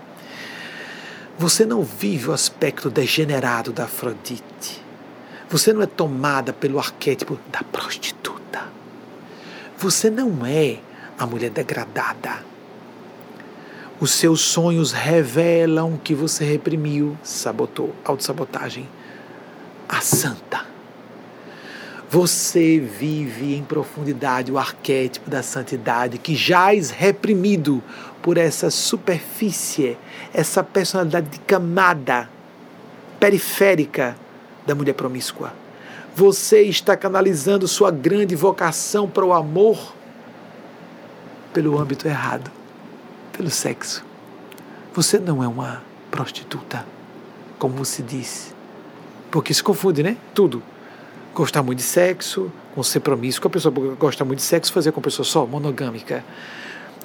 [1.37, 4.88] Você não vive o aspecto degenerado da Afrodite.
[5.49, 8.63] Você não é tomada pelo arquétipo da prostituta.
[9.77, 10.77] Você não é
[11.17, 12.45] a mulher degradada.
[13.99, 18.87] Os seus sonhos revelam que você reprimiu, sabotou, autossabotagem.
[19.87, 20.69] A santa
[22.09, 27.83] você vive em profundidade o arquétipo da santidade que jaz reprimido
[28.19, 29.95] por essa superfície,
[30.33, 32.27] essa personalidade de camada
[33.19, 34.15] periférica
[34.65, 35.53] da mulher promíscua.
[36.15, 39.93] Você está canalizando sua grande vocação para o amor
[41.53, 42.51] pelo âmbito errado,
[43.31, 44.05] pelo sexo.
[44.93, 45.81] Você não é uma
[46.11, 46.85] prostituta,
[47.57, 48.53] como se diz.
[49.31, 50.17] Porque se confunde, né?
[50.33, 50.61] Tudo
[51.39, 54.99] gostar muito de sexo, com ser promíscuo, a pessoa gosta muito de sexo, fazer com
[54.99, 56.23] pessoa só, monogâmica.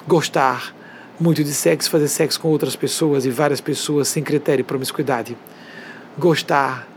[0.07, 0.75] Gostar
[1.17, 5.37] muito de sexo, fazer sexo com outras pessoas e várias pessoas sem critério e promiscuidade.
[6.17, 6.87] Gostar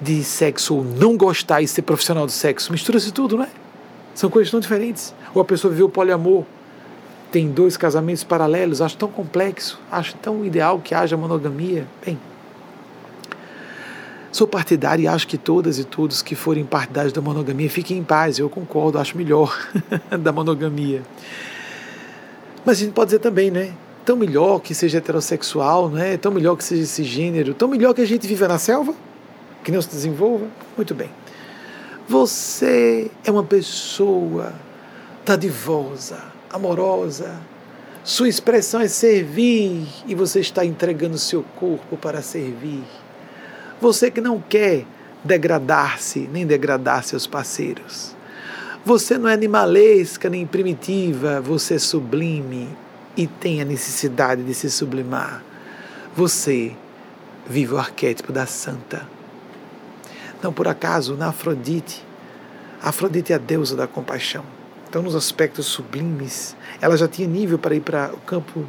[0.00, 3.48] de sexo ou não gostar e ser profissional do sexo, mistura-se tudo, não é?
[4.14, 5.14] São coisas tão diferentes.
[5.34, 6.44] Ou a pessoa viveu poliamor,
[7.30, 11.86] tem dois casamentos paralelos, acho tão complexo, acho tão ideal que haja monogamia.
[12.04, 12.18] Bem,
[14.30, 18.04] Sou partidário e acho que todas e todos que forem partidários da monogamia fiquem em
[18.04, 18.38] paz.
[18.38, 19.56] Eu concordo, acho melhor
[20.20, 21.02] da monogamia.
[22.64, 23.72] Mas a gente pode dizer também, né?
[24.04, 26.16] Tão melhor que seja heterossexual, né?
[26.18, 28.94] Tão melhor que seja esse gênero, tão melhor que a gente viva na selva,
[29.68, 30.46] que não se desenvolva.
[30.78, 31.10] Muito bem.
[32.08, 34.54] Você é uma pessoa
[35.26, 37.38] dadivosa, amorosa.
[38.02, 42.82] Sua expressão é servir e você está entregando seu corpo para servir.
[43.78, 44.86] Você que não quer
[45.22, 48.16] degradar-se, nem degradar seus parceiros.
[48.86, 52.70] Você não é animalesca nem primitiva, você é sublime
[53.14, 55.44] e tem a necessidade de se sublimar.
[56.16, 56.74] Você
[57.46, 59.17] vive o arquétipo da santa.
[60.42, 62.04] Não por acaso, na Afrodite,
[62.82, 64.44] Afrodite é a deusa da compaixão.
[64.88, 68.64] Então, nos aspectos sublimes, ela já tinha nível para ir para o campo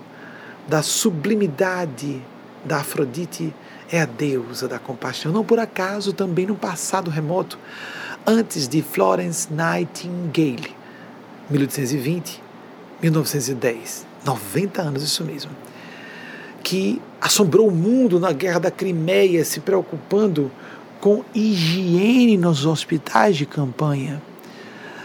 [0.68, 2.22] da sublimidade
[2.66, 3.54] da Afrodite
[3.92, 5.32] é a deusa da compaixão.
[5.32, 7.58] Não por acaso, também no passado remoto,
[8.26, 10.76] antes de Florence Nightingale,
[11.50, 12.42] 1820,
[13.02, 15.52] 1910, 90 anos, isso mesmo,
[16.64, 20.52] que assombrou o mundo na Guerra da Crimeia, se preocupando
[21.00, 24.22] com higiene nos hospitais de campanha.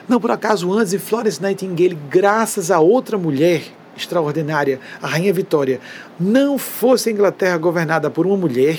[0.08, 3.62] Não por acaso, antes de Florence Nightingale, graças a outra mulher,
[3.96, 5.80] extraordinária, a Rainha Vitória,
[6.18, 8.78] não fosse a Inglaterra governada por uma mulher,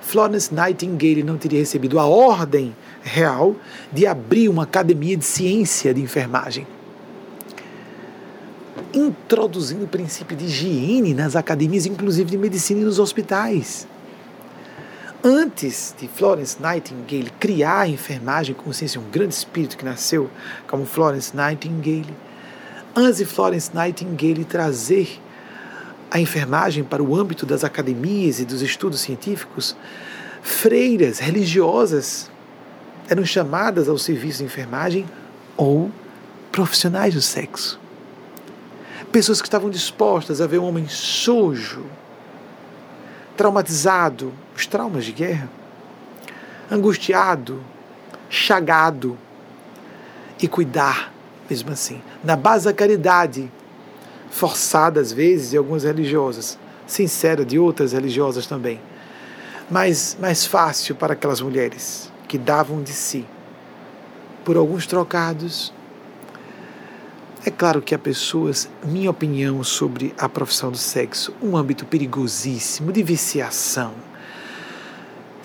[0.00, 3.56] Florence Nightingale não teria recebido a ordem real
[3.92, 6.66] de abrir uma academia de ciência de enfermagem.
[8.94, 13.86] introduzindo o princípio de higiene nas academias, inclusive de medicina e nos hospitais.
[15.28, 20.30] Antes de Florence Nightingale criar a enfermagem como ciência, um grande espírito que nasceu
[20.68, 22.16] como Florence Nightingale,
[22.94, 25.20] antes de Florence Nightingale trazer
[26.12, 29.76] a enfermagem para o âmbito das academias e dos estudos científicos,
[30.42, 32.30] freiras religiosas
[33.08, 35.04] eram chamadas ao serviço de enfermagem
[35.56, 35.90] ou
[36.52, 37.80] profissionais do sexo.
[39.10, 41.84] Pessoas que estavam dispostas a ver um homem sujo,
[43.36, 45.48] traumatizado, os traumas de guerra,
[46.70, 47.62] angustiado,
[48.28, 49.16] chagado,
[50.40, 51.12] e cuidar,
[51.48, 52.00] mesmo assim.
[52.22, 53.50] Na base da caridade,
[54.30, 58.80] forçada às vezes de algumas religiosas, sincera de outras religiosas também,
[59.70, 63.24] mas mais fácil para aquelas mulheres que davam de si
[64.44, 65.72] por alguns trocados.
[67.44, 72.92] É claro que há pessoas, minha opinião sobre a profissão do sexo, um âmbito perigosíssimo
[72.92, 73.94] de viciação.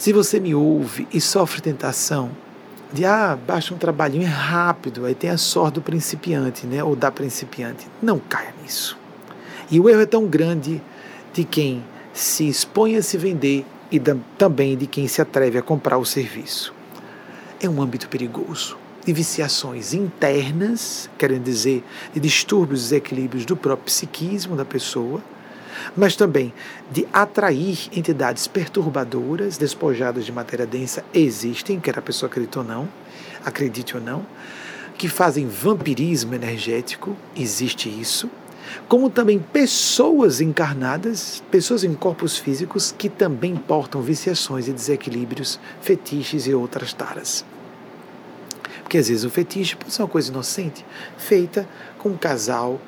[0.01, 2.31] Se você me ouve e sofre tentação
[2.91, 6.95] de ah, baixa um trabalhinho é rápido, aí tem a sorte do principiante, né, ou
[6.95, 8.97] da principiante, não caia nisso.
[9.69, 10.81] E o erro é tão grande
[11.31, 11.83] de quem
[12.15, 14.01] se expõe a se vender e
[14.39, 16.73] também de quem se atreve a comprar o serviço.
[17.61, 24.55] É um âmbito perigoso de viciações internas, querendo dizer, de distúrbios desequilíbrios do próprio psiquismo
[24.55, 25.21] da pessoa,
[25.95, 26.53] mas também
[26.91, 32.87] de atrair entidades perturbadoras, despojadas de matéria densa, existem, quer a pessoa acredite ou não,
[33.45, 34.25] acredite ou não,
[34.97, 38.29] que fazem vampirismo energético, existe isso,
[38.87, 46.47] como também pessoas encarnadas, pessoas em corpos físicos que também portam viciações e desequilíbrios, fetiches
[46.47, 47.45] e outras taras.
[48.81, 50.85] Porque às vezes o fetiche pode ser uma coisa inocente,
[51.17, 51.67] feita
[51.97, 52.79] com um casal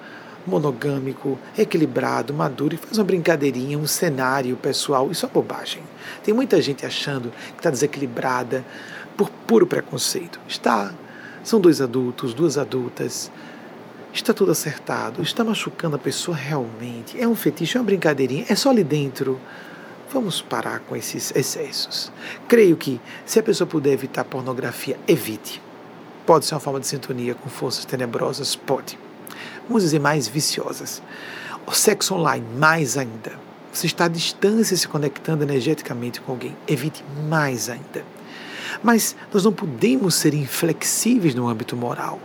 [0.45, 5.11] monogâmico, equilibrado, maduro e faz uma brincadeirinha, um cenário pessoal.
[5.11, 5.83] Isso é bobagem.
[6.23, 8.65] Tem muita gente achando que está desequilibrada
[9.15, 10.39] por puro preconceito.
[10.47, 10.93] Está.
[11.43, 13.31] São dois adultos, duas adultas,
[14.13, 15.23] Está tudo acertado?
[15.23, 17.19] Está machucando a pessoa realmente?
[17.19, 18.45] É um fetiche, é uma brincadeirinha?
[18.47, 19.41] É só ali dentro?
[20.11, 22.11] Vamos parar com esses excessos.
[22.47, 25.59] Creio que, se a pessoa puder evitar pornografia, evite.
[26.27, 28.55] Pode ser uma forma de sintonia com forças tenebrosas?
[28.55, 28.99] Pode.
[29.67, 31.01] Vamos dizer mais viciosas.
[31.65, 33.31] O sexo online, mais ainda.
[33.71, 36.55] Você está à distância se conectando energeticamente com alguém.
[36.67, 38.03] Evite mais ainda.
[38.83, 42.19] Mas nós não podemos ser inflexíveis no âmbito moral.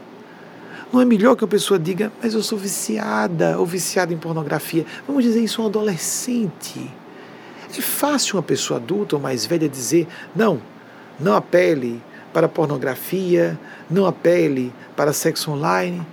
[0.93, 4.87] Não é melhor que a pessoa diga, mas eu sou viciada ou viciada em pornografia?
[5.07, 6.91] Vamos dizer isso a um adolescente.
[7.71, 10.61] É fácil uma pessoa adulta ou mais velha dizer, não,
[11.21, 13.59] não apele para pornografia,
[13.91, 16.07] não apele para sexo online.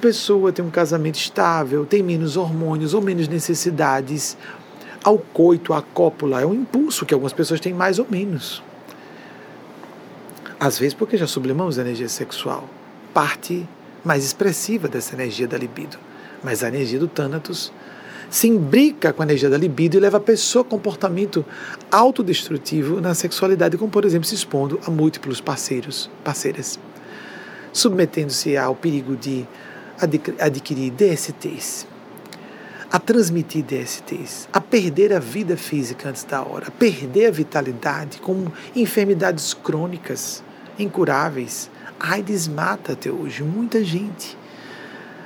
[0.00, 4.36] Pessoa tem um casamento estável, tem menos hormônios ou menos necessidades.
[5.02, 8.62] Ao coito, à cópula, é um impulso que algumas pessoas têm mais ou menos.
[10.58, 12.68] Às vezes porque já sublimamos a energia sexual.
[13.14, 13.66] Parte
[14.04, 15.98] mais expressiva dessa energia da libido.
[16.42, 17.72] Mas a energia do Thanatos
[18.30, 21.44] se imbrica com a energia da libido e leva a pessoa a comportamento
[21.90, 26.78] autodestrutivo na sexualidade, como por exemplo se expondo a múltiplos parceiros, parceiras,
[27.72, 29.46] submetendo-se ao perigo de
[30.00, 31.86] adquirir DSTs,
[32.90, 38.18] a transmitir DSTs, a perder a vida física antes da hora, a perder a vitalidade
[38.18, 40.42] com enfermidades crônicas,
[40.78, 41.70] incuráveis,
[42.00, 44.38] AIDS mata até hoje muita gente.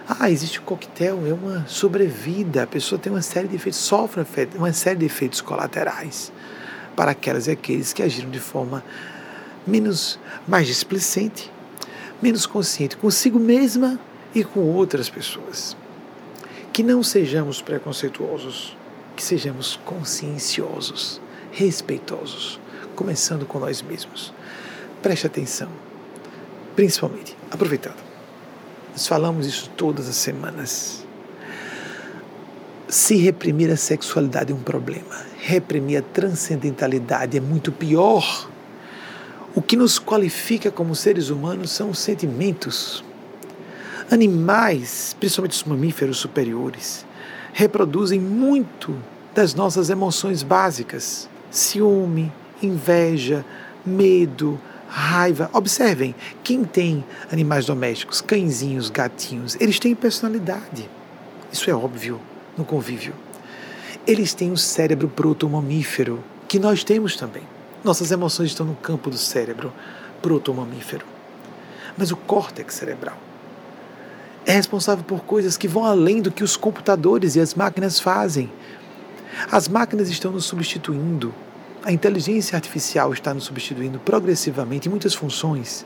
[0.09, 4.25] Ah, existe o coquetel, é uma sobrevida, a pessoa tem uma série de efeitos, sofre
[4.57, 6.33] uma série de efeitos colaterais
[6.97, 8.83] para aquelas e aqueles que agiram de forma
[9.67, 11.51] menos, mais displicente,
[12.21, 13.99] menos consciente consigo mesma
[14.35, 15.77] e com outras pessoas.
[16.73, 18.77] Que não sejamos preconceituosos,
[19.15, 22.59] que sejamos conscienciosos, respeitosos,
[22.97, 24.33] começando com nós mesmos.
[25.03, 25.69] Preste atenção
[26.75, 27.37] principalmente.
[27.51, 27.97] Aproveitando.
[28.93, 31.05] Nós falamos isso todas as semanas.
[32.89, 38.49] Se reprimir a sexualidade é um problema, reprimir a transcendentalidade é muito pior.
[39.55, 43.03] O que nos qualifica como seres humanos são os sentimentos.
[44.13, 47.07] Animais, principalmente os mamíferos superiores,
[47.55, 48.95] reproduzem muito
[49.35, 52.31] das nossas emoções básicas: ciúme,
[52.63, 53.43] inveja,
[53.87, 55.49] medo, raiva.
[55.55, 56.15] Observem,
[56.45, 57.03] quem tem
[57.33, 60.91] animais domésticos, cãezinhos, gatinhos, eles têm personalidade.
[61.51, 62.21] Isso é óbvio
[62.55, 63.15] no convívio.
[64.07, 67.45] Eles têm o cérebro protomamífero, que nós temos também.
[67.83, 69.73] Nossas emoções estão no campo do cérebro
[70.21, 71.07] protomamífero.
[71.97, 73.17] Mas o córtex cerebral
[74.45, 78.51] é responsável por coisas que vão além do que os computadores e as máquinas fazem.
[79.51, 81.33] As máquinas estão nos substituindo.
[81.85, 85.85] A inteligência artificial está nos substituindo progressivamente em muitas funções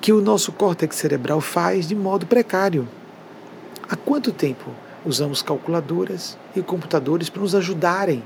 [0.00, 2.88] que o nosso córtex cerebral faz de modo precário.
[3.88, 4.70] Há quanto tempo
[5.04, 8.22] usamos calculadoras e computadores para nos ajudarem?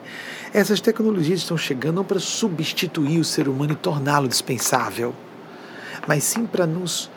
[0.52, 5.14] Essas tecnologias estão chegando não para substituir o ser humano e torná-lo dispensável,
[6.06, 7.10] mas sim para nos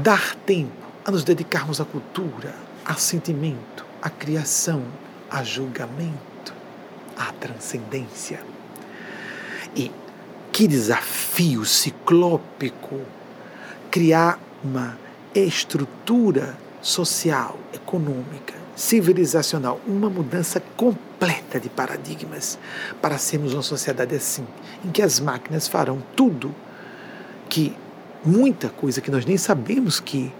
[0.00, 0.77] dar tempo
[1.08, 2.54] a nos dedicarmos à cultura,
[2.84, 4.82] a sentimento, à criação,
[5.30, 6.52] a julgamento,
[7.16, 8.40] à transcendência.
[9.74, 9.90] E
[10.52, 13.00] que desafio ciclópico
[13.90, 14.98] criar uma
[15.34, 22.58] estrutura social, econômica, civilizacional, uma mudança completa de paradigmas
[23.00, 24.46] para sermos uma sociedade assim,
[24.84, 26.54] em que as máquinas farão tudo
[27.48, 27.74] que
[28.22, 30.30] muita coisa que nós nem sabemos que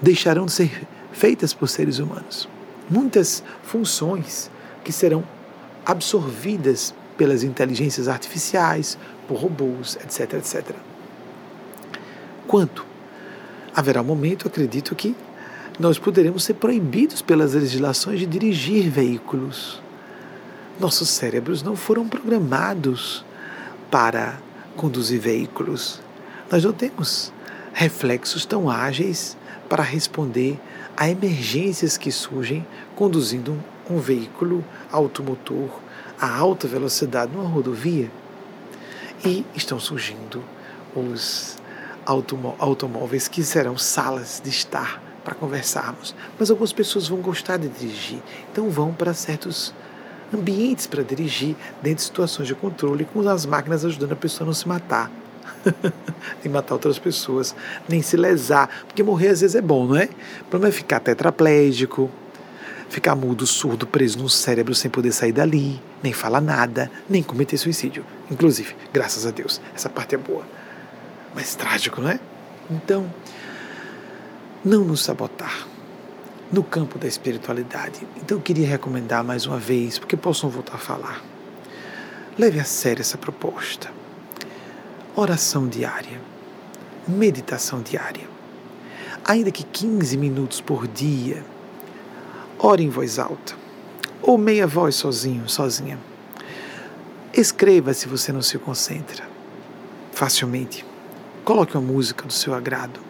[0.00, 2.48] deixarão de ser feitas por seres humanos.
[2.88, 4.50] Muitas funções
[4.82, 5.24] que serão
[5.84, 8.96] absorvidas pelas inteligências artificiais,
[9.28, 10.74] por robôs, etc, etc.
[12.46, 12.84] Quanto
[13.74, 15.14] haverá um momento, acredito que
[15.78, 19.80] nós poderemos ser proibidos pelas legislações de dirigir veículos.
[20.78, 23.24] Nossos cérebros não foram programados
[23.90, 24.38] para
[24.76, 26.00] conduzir veículos.
[26.50, 27.32] Nós não temos
[27.72, 29.36] reflexos tão ágeis
[29.70, 30.58] para responder
[30.96, 32.66] a emergências que surgem
[32.96, 33.56] conduzindo
[33.88, 35.70] um, veículo automotor
[36.20, 38.10] a alta velocidade numa rodovia.
[39.24, 40.42] E estão surgindo
[40.94, 41.56] os
[42.58, 46.16] automóveis que serão salas de estar para conversarmos.
[46.38, 48.20] Mas algumas pessoas vão gostar de dirigir,
[48.50, 49.72] então vão para certos
[50.34, 54.48] ambientes para dirigir dentro de situações de controle, com as máquinas ajudando a pessoa a
[54.48, 55.10] não se matar.
[56.42, 57.54] Nem matar outras pessoas,
[57.88, 60.08] nem se lesar, porque morrer às vezes é bom, não é?
[60.42, 62.10] O problema é ficar tetraplégico,
[62.88, 67.56] ficar mudo, surdo, preso no cérebro sem poder sair dali, nem falar nada, nem cometer
[67.56, 68.04] suicídio.
[68.30, 70.44] Inclusive, graças a Deus, essa parte é boa.
[71.34, 72.18] Mas trágico, não é?
[72.70, 73.12] Então,
[74.64, 75.66] não nos sabotar
[76.50, 78.00] no campo da espiritualidade.
[78.16, 81.22] Então, eu queria recomendar mais uma vez, porque possam voltar a falar.
[82.36, 83.99] Leve a sério essa proposta
[85.16, 86.20] oração diária,
[87.06, 88.28] meditação diária.
[89.24, 91.44] Ainda que 15 minutos por dia,
[92.58, 93.54] ore em voz alta,
[94.22, 95.98] ou meia voz sozinho, sozinha.
[97.32, 99.24] Escreva se você não se concentra
[100.12, 100.84] facilmente.
[101.44, 103.00] Coloque uma música do seu agrado.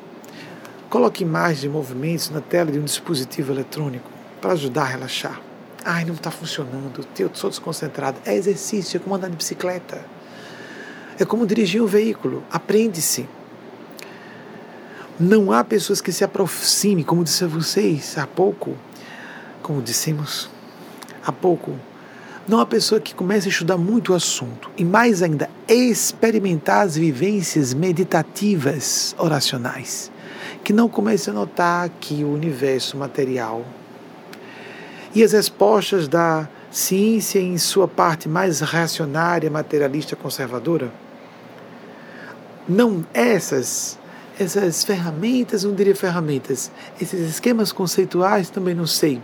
[0.89, 4.09] Coloque imagens de movimentos na tela de um dispositivo eletrônico
[4.41, 5.41] para ajudar a relaxar.
[5.85, 8.19] Ai, não está funcionando, eu sou desconcentrado.
[8.25, 10.05] É exercício, é como andar de bicicleta.
[11.21, 12.43] É como dirigir um veículo.
[12.51, 13.29] Aprende-se.
[15.19, 18.75] Não há pessoas que se aproximem, como disse a vocês há pouco,
[19.63, 20.49] como dissemos
[21.23, 21.79] há pouco,
[22.49, 26.97] não há pessoa que comece a estudar muito o assunto e mais ainda experimentar as
[26.97, 30.11] vivências meditativas oracionais,
[30.65, 33.63] que não comece a notar que o universo material
[35.15, 40.91] e as respostas da ciência em sua parte mais reacionária, materialista, conservadora
[42.71, 43.99] não essas
[44.39, 49.21] essas ferramentas, não diria ferramentas, esses esquemas conceituais também não sei,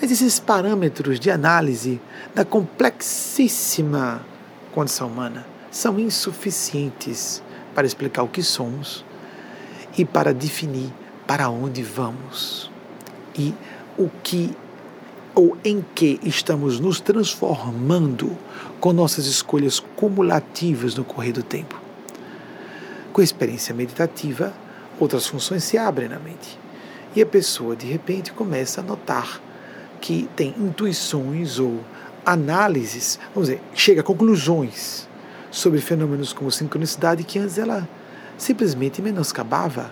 [0.00, 2.00] mas esses parâmetros de análise
[2.34, 4.20] da complexíssima
[4.72, 7.40] condição humana são insuficientes
[7.72, 9.04] para explicar o que somos
[9.96, 10.92] e para definir
[11.24, 12.68] para onde vamos
[13.38, 13.54] e
[13.96, 14.56] o que
[15.36, 18.36] ou em que estamos nos transformando
[18.80, 21.87] com nossas escolhas cumulativas no correr do tempo.
[23.18, 24.52] Com a experiência meditativa,
[25.00, 26.56] outras funções se abrem na mente.
[27.16, 29.42] E a pessoa, de repente, começa a notar
[30.00, 31.80] que tem intuições ou
[32.24, 35.08] análises, vamos dizer, chega a conclusões
[35.50, 37.88] sobre fenômenos como sincronicidade que antes ela
[38.36, 39.90] simplesmente menoscabava.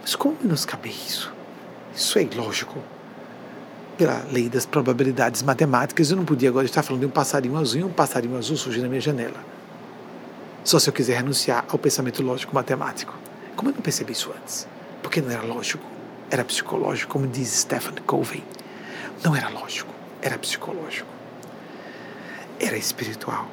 [0.00, 1.32] Mas como menoscaber isso?
[1.92, 2.78] Isso é ilógico.
[3.96, 7.80] Pela lei das probabilidades matemáticas, eu não podia agora estar falando de um passarinho azul
[7.80, 9.57] e um passarinho azul surgir na minha janela.
[10.68, 13.14] Só se eu quiser renunciar ao pensamento lógico matemático.
[13.56, 14.68] Como eu não percebi isso antes?
[15.02, 15.82] Porque não era lógico,
[16.30, 18.44] era psicológico, como diz Stephen Covey.
[19.24, 19.90] Não era lógico,
[20.20, 21.08] era psicológico.
[22.60, 23.48] Era espiritual.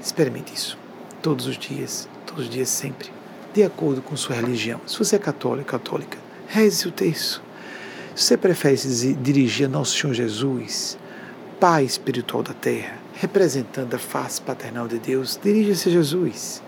[0.00, 0.78] Experimente isso.
[1.20, 3.10] Todos os dias, todos os dias sempre.
[3.52, 4.80] De acordo com sua religião.
[4.86, 7.42] Se você é católico, católica, reze o texto.
[8.14, 10.96] Se você prefere se dirigir a Nosso Senhor Jesus,
[11.58, 16.62] Pai espiritual da terra, representando a face paternal de Deus, dirija-se a Jesus.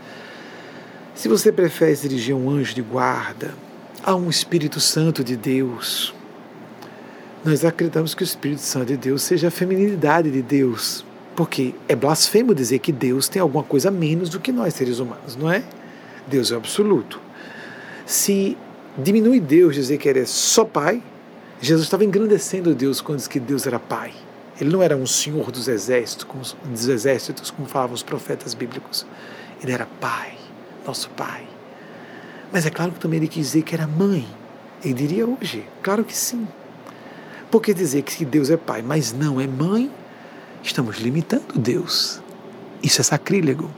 [1.15, 3.55] Se você prefere dirigir um anjo de guarda,
[4.07, 6.15] Há um Espírito Santo de Deus.
[7.45, 11.05] Nós acreditamos que o Espírito Santo de Deus seja a feminilidade de Deus.
[11.35, 15.35] Porque é blasfemo dizer que Deus tem alguma coisa menos do que nós, seres humanos,
[15.35, 15.65] não é?
[16.29, 17.21] Deus é absoluto.
[18.07, 18.57] Se
[18.97, 21.03] diminui Deus dizer que ele é só Pai,
[21.61, 24.13] Jesus estava engrandecendo Deus quando disse que Deus era Pai.
[24.61, 29.07] Ele não era um senhor dos exércitos, como, dos exércitos, como falavam os profetas bíblicos.
[29.63, 30.35] Ele era Pai,
[30.87, 31.47] nosso Pai.
[32.53, 34.27] Mas é claro que também ele quis dizer que era mãe.
[34.83, 36.47] Ele diria hoje, claro que sim.
[37.51, 39.91] Porque dizer que Deus é Pai, mas não é mãe,
[40.63, 42.21] estamos limitando Deus.
[42.83, 43.71] Isso é sacrílego.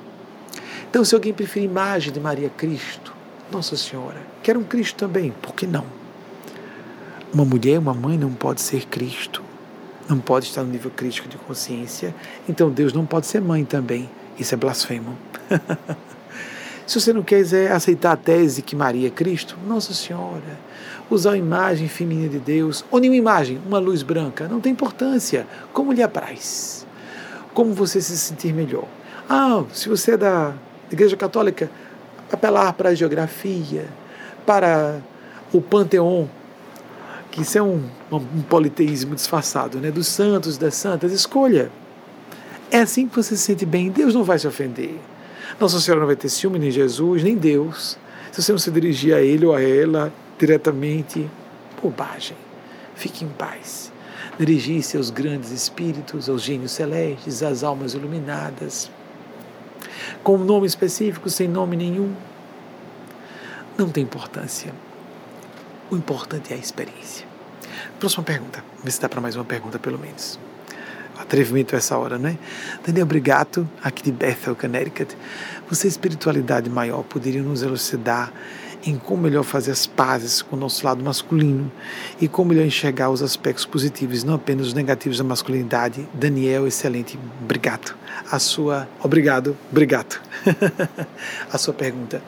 [0.89, 3.13] Então, se alguém preferir imagem de Maria Cristo,
[3.51, 5.85] Nossa Senhora, quer um Cristo também, por que não?
[7.33, 9.43] Uma mulher, uma mãe não pode ser Cristo,
[10.09, 12.15] não pode estar no nível crítico de consciência,
[12.49, 14.09] então Deus não pode ser mãe também.
[14.39, 15.17] Isso é blasfemo.
[16.87, 20.59] Se você não quiser aceitar a tese que Maria é Cristo, Nossa Senhora,
[21.11, 25.47] usar a imagem feminina de Deus, ou nenhuma imagem, uma luz branca, não tem importância.
[25.73, 26.87] Como lhe apraz.
[27.53, 28.87] Como você se sentir melhor.
[29.29, 30.55] Ah, se você é da
[30.91, 31.71] Igreja Católica,
[32.33, 33.87] apelar para a geografia,
[34.47, 35.01] para
[35.53, 36.31] o panteão,
[37.39, 39.93] que isso é um, um politeísmo disfarçado, né?
[39.93, 41.71] dos santos, das santas, escolha.
[42.69, 44.99] É assim que você se sente bem, Deus não vai se ofender.
[45.61, 47.97] Nossa Senhora não vai ter ciúme, nem Jesus, nem Deus.
[48.33, 51.31] Se você não se dirigir a ele ou a ela diretamente,
[51.81, 52.37] bobagem.
[52.97, 53.93] Fique em paz.
[54.37, 58.91] Dirigir-se aos grandes espíritos, aos gênios celestes, às almas iluminadas,
[60.25, 62.13] com um nome específico, sem nome nenhum,
[63.77, 64.75] não tem importância.
[65.89, 67.28] O importante é a experiência.
[67.99, 68.65] Próxima pergunta.
[68.83, 70.39] Vê se dá para mais uma pergunta, pelo menos
[71.19, 72.39] atrevimento essa hora, né?
[72.87, 75.17] Daniel Brigato, aqui de Bethel, Connecticut.
[75.69, 78.33] Você, espiritualidade maior, poderia nos elucidar
[78.87, 81.71] em como melhor fazer as pazes com o nosso lado masculino
[82.21, 86.09] e como melhor enxergar os aspectos positivos, não apenas os negativos da masculinidade.
[86.15, 87.97] Daniel, excelente, obrigado.
[88.31, 90.21] A sua, obrigado, obrigado.
[91.53, 92.23] a sua pergunta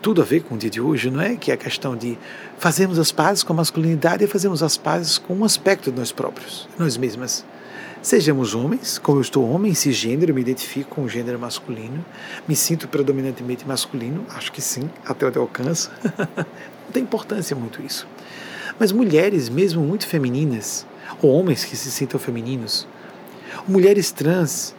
[0.00, 1.34] tudo a ver com o dia de hoje, não é?
[1.34, 2.16] Que é a questão de
[2.58, 6.12] fazermos as pazes com a masculinidade e fazermos as pazes com um aspecto de nós
[6.12, 7.44] próprios, nós mesmas.
[8.02, 12.04] Sejamos homens, como eu estou homem, cisgênero, me identifico com o gênero masculino,
[12.46, 15.90] me sinto predominantemente masculino, acho que sim, até onde eu alcanço.
[16.04, 18.06] Não tem importância muito isso.
[18.78, 20.86] Mas mulheres, mesmo muito femininas,
[21.22, 22.86] ou homens que se sintam femininos,
[23.66, 24.74] mulheres trans,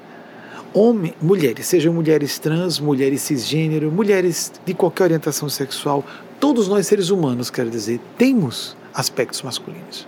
[0.71, 6.05] homem, mulheres, sejam mulheres trans, mulheres cisgênero, mulheres de qualquer orientação sexual,
[6.45, 10.07] todos nós seres humanos, quero dizer, temos aspectos masculinos.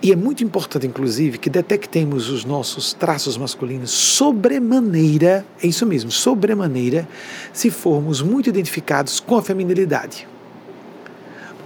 [0.00, 6.12] E é muito importante, inclusive, que detectemos os nossos traços masculinos sobremaneira, é isso mesmo,
[6.12, 7.08] sobremaneira,
[7.52, 10.28] se formos muito identificados com a feminilidade.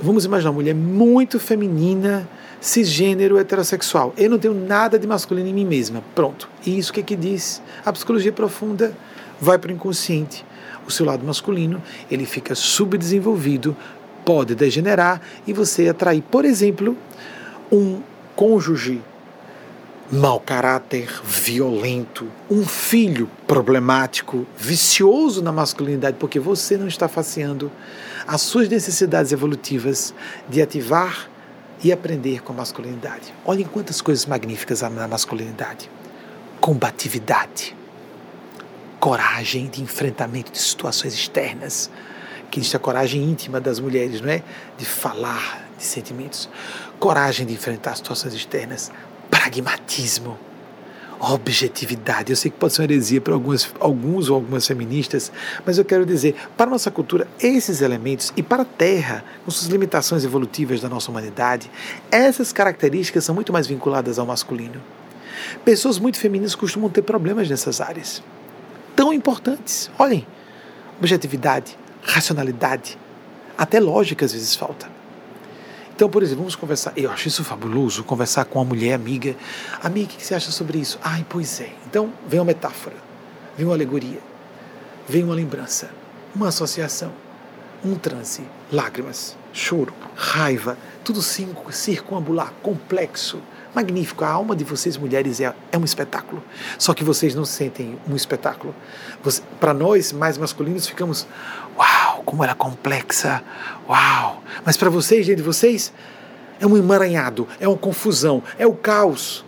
[0.00, 2.26] Vamos imaginar uma mulher muito feminina,
[2.62, 4.14] cisgênero, heterossexual.
[4.16, 6.02] Eu não tenho nada de masculino em mim mesma.
[6.14, 6.48] Pronto.
[6.64, 7.60] E isso que é que diz?
[7.84, 8.96] A psicologia profunda
[9.38, 10.46] vai para o inconsciente.
[10.86, 13.76] O seu lado masculino, ele fica subdesenvolvido,
[14.24, 16.96] pode degenerar e você atrair, por exemplo,
[17.70, 18.00] um
[18.34, 19.00] cônjuge
[20.12, 27.72] mau caráter, violento, um filho problemático, vicioso na masculinidade, porque você não está faceando
[28.26, 30.14] as suas necessidades evolutivas
[30.50, 31.30] de ativar
[31.82, 33.32] e aprender com a masculinidade.
[33.44, 35.90] Olhem quantas coisas magníficas há na masculinidade:
[36.60, 37.74] combatividade,
[39.02, 41.90] coragem de enfrentamento de situações externas,
[42.48, 44.44] que existe a coragem íntima das mulheres, não é?
[44.78, 46.48] De falar de sentimentos
[47.00, 48.92] coragem de enfrentar situações externas,
[49.28, 50.38] pragmatismo,
[51.18, 52.30] objetividade.
[52.30, 55.32] Eu sei que pode ser uma heresia para algumas, alguns ou algumas feministas,
[55.66, 59.68] mas eu quero dizer, para nossa cultura, esses elementos e para a Terra, com suas
[59.68, 61.68] limitações evolutivas da nossa humanidade,
[62.08, 64.80] essas características são muito mais vinculadas ao masculino.
[65.64, 68.22] Pessoas muito femininas costumam ter problemas nessas áreas,
[68.94, 69.90] tão importantes.
[69.98, 70.26] Olhem,
[70.98, 72.98] objetividade, racionalidade,
[73.56, 74.90] até lógica às vezes falta.
[75.94, 76.92] Então, por exemplo, vamos conversar.
[76.96, 79.36] Eu acho isso fabuloso, conversar com uma mulher amiga.
[79.82, 80.98] Amiga, o que você acha sobre isso?
[81.02, 81.70] Ai, pois é.
[81.86, 82.96] Então, vem uma metáfora,
[83.56, 84.18] vem uma alegoria,
[85.08, 85.90] vem uma lembrança,
[86.34, 87.12] uma associação,
[87.84, 88.42] um transe,
[88.72, 93.40] lágrimas, choro, raiva, tudo circunambular, complexo,
[93.74, 94.24] magnífico.
[94.24, 96.42] A alma de vocês, mulheres, é, é um espetáculo.
[96.78, 98.74] Só que vocês não sentem um espetáculo.
[99.60, 101.26] Para nós, mais masculinos, ficamos,
[101.76, 103.42] uau, como ela é complexa,
[103.88, 104.42] uau.
[104.64, 105.92] Mas para vocês, gente, vocês,
[106.60, 109.44] é um emaranhado, é uma confusão, é o caos.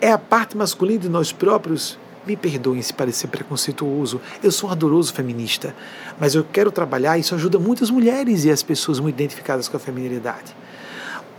[0.00, 1.98] É a parte masculina de nós próprios
[2.28, 5.74] me perdoem se parecer preconceituoso, eu sou um ardoroso feminista,
[6.20, 9.80] mas eu quero trabalhar, isso ajuda muitas mulheres e as pessoas muito identificadas com a
[9.80, 10.54] feminilidade.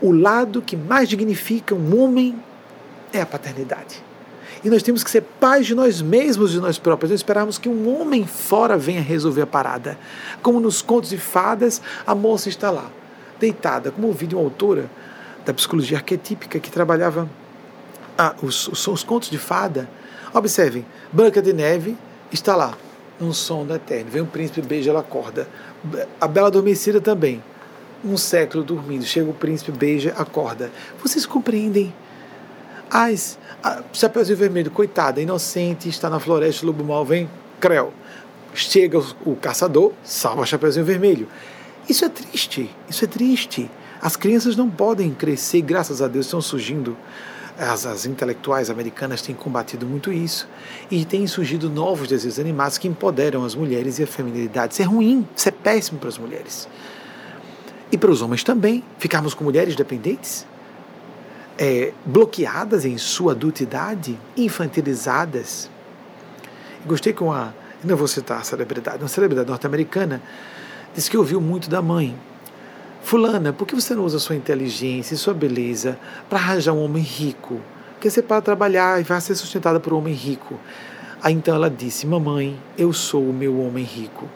[0.01, 2.35] O lado que mais dignifica um homem
[3.11, 4.01] é a paternidade.
[4.63, 7.09] E nós temos que ser pais de nós mesmos, de nós próprios.
[7.09, 9.97] Não esperarmos que um homem fora venha resolver a parada.
[10.41, 12.89] Como nos contos de fadas, a moça está lá,
[13.39, 13.91] deitada.
[13.91, 14.89] Como ouvi de uma autora
[15.45, 17.29] da psicologia arquetípica que trabalhava
[18.17, 19.89] ah, os, os, os contos de fada.
[20.33, 21.97] Observem, Branca de Neve
[22.31, 22.77] está lá,
[23.19, 24.11] num sono eterno.
[24.11, 25.47] Vem um príncipe, beija, ela acorda.
[26.19, 27.41] A Bela Adormecida também.
[28.03, 29.03] Um século dormindo.
[29.03, 30.71] Chega o príncipe, beija, acorda.
[31.01, 31.93] Vocês compreendem?
[32.89, 33.37] As,
[33.93, 37.93] Chapeuzinho Vermelho, coitada, inocente, está na floresta, o lobo mal vem, creu.
[38.53, 41.27] Chega o, o caçador, salva Chapeuzinho Vermelho.
[41.87, 43.69] Isso é triste, isso é triste.
[44.01, 46.97] As crianças não podem crescer, graças a Deus estão surgindo.
[47.57, 50.47] As, as intelectuais americanas têm combatido muito isso
[50.89, 54.73] e têm surgido novos desejos animados que empoderam as mulheres e a feminilidade.
[54.73, 56.69] Isso é ruim, isso é péssimo para as mulheres.
[57.91, 60.45] E para os homens também, ficarmos com mulheres dependentes,
[61.57, 65.69] é, bloqueadas em sua adultidade, infantilizadas.
[66.85, 67.51] Gostei com a,
[67.83, 70.21] não vou citar a celebridade, uma celebridade norte-americana,
[70.95, 72.15] disse que ouviu muito da mãe.
[73.01, 75.97] Fulana, por que você não usa sua inteligência e sua beleza
[76.29, 77.59] para arranjar um homem rico?
[77.93, 80.59] Porque você para trabalhar e vai ser sustentada por um homem rico.
[81.21, 84.29] Aí então ela disse: Mamãe, eu sou o meu homem rico.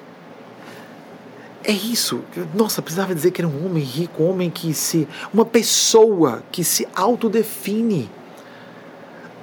[1.64, 2.22] É isso.
[2.54, 5.08] Nossa, precisava dizer que era um homem rico, um homem que se.
[5.34, 8.10] uma pessoa que se autodefine.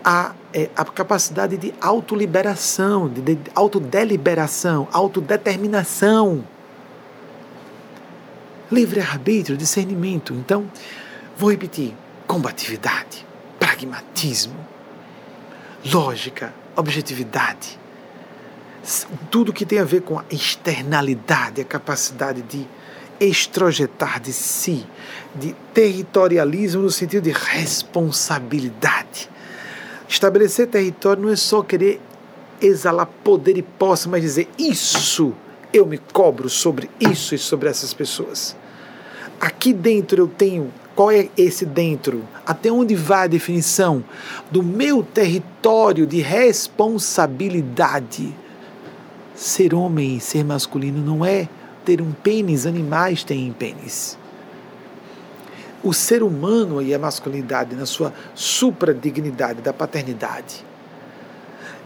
[0.02, 6.44] A, é, a capacidade de autoliberação, de, de autodeliberação, autodeterminação.
[8.72, 10.34] Livre-arbítrio, discernimento.
[10.34, 10.70] Então,
[11.36, 11.94] vou repetir:
[12.26, 13.26] combatividade,
[13.58, 14.56] pragmatismo,
[15.84, 17.79] lógica, objetividade
[19.30, 22.66] tudo que tem a ver com a externalidade, a capacidade de
[23.20, 24.86] extrojetar de si,
[25.34, 29.28] de territorialismo no sentido de responsabilidade.
[30.08, 32.00] Estabelecer território não é só querer
[32.60, 35.32] exalar poder e posse, mas dizer isso
[35.72, 38.56] eu me cobro sobre isso e sobre essas pessoas.
[39.40, 42.22] Aqui dentro eu tenho qual é esse dentro?
[42.44, 44.04] Até onde vai a definição
[44.50, 48.36] do meu território de responsabilidade?
[49.40, 51.48] Ser homem e ser masculino não é
[51.82, 54.18] ter um pênis, animais têm pênis.
[55.82, 60.62] O ser humano e a masculinidade, na sua supradignidade da paternidade,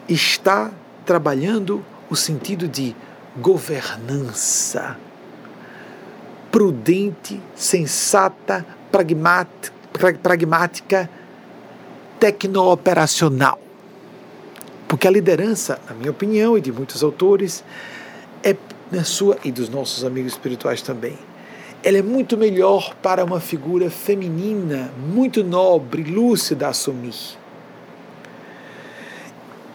[0.08, 0.72] está
[1.06, 2.92] trabalhando o sentido de
[3.36, 4.96] governança
[6.50, 8.66] prudente, sensata,
[10.20, 11.08] pragmática,
[12.18, 13.60] tecno-operacional.
[14.94, 17.64] Porque a liderança, na minha opinião e de muitos autores,
[18.44, 18.54] é
[18.92, 21.18] na sua e dos nossos amigos espirituais também.
[21.82, 27.12] Ela é muito melhor para uma figura feminina, muito nobre, lúcida a assumir.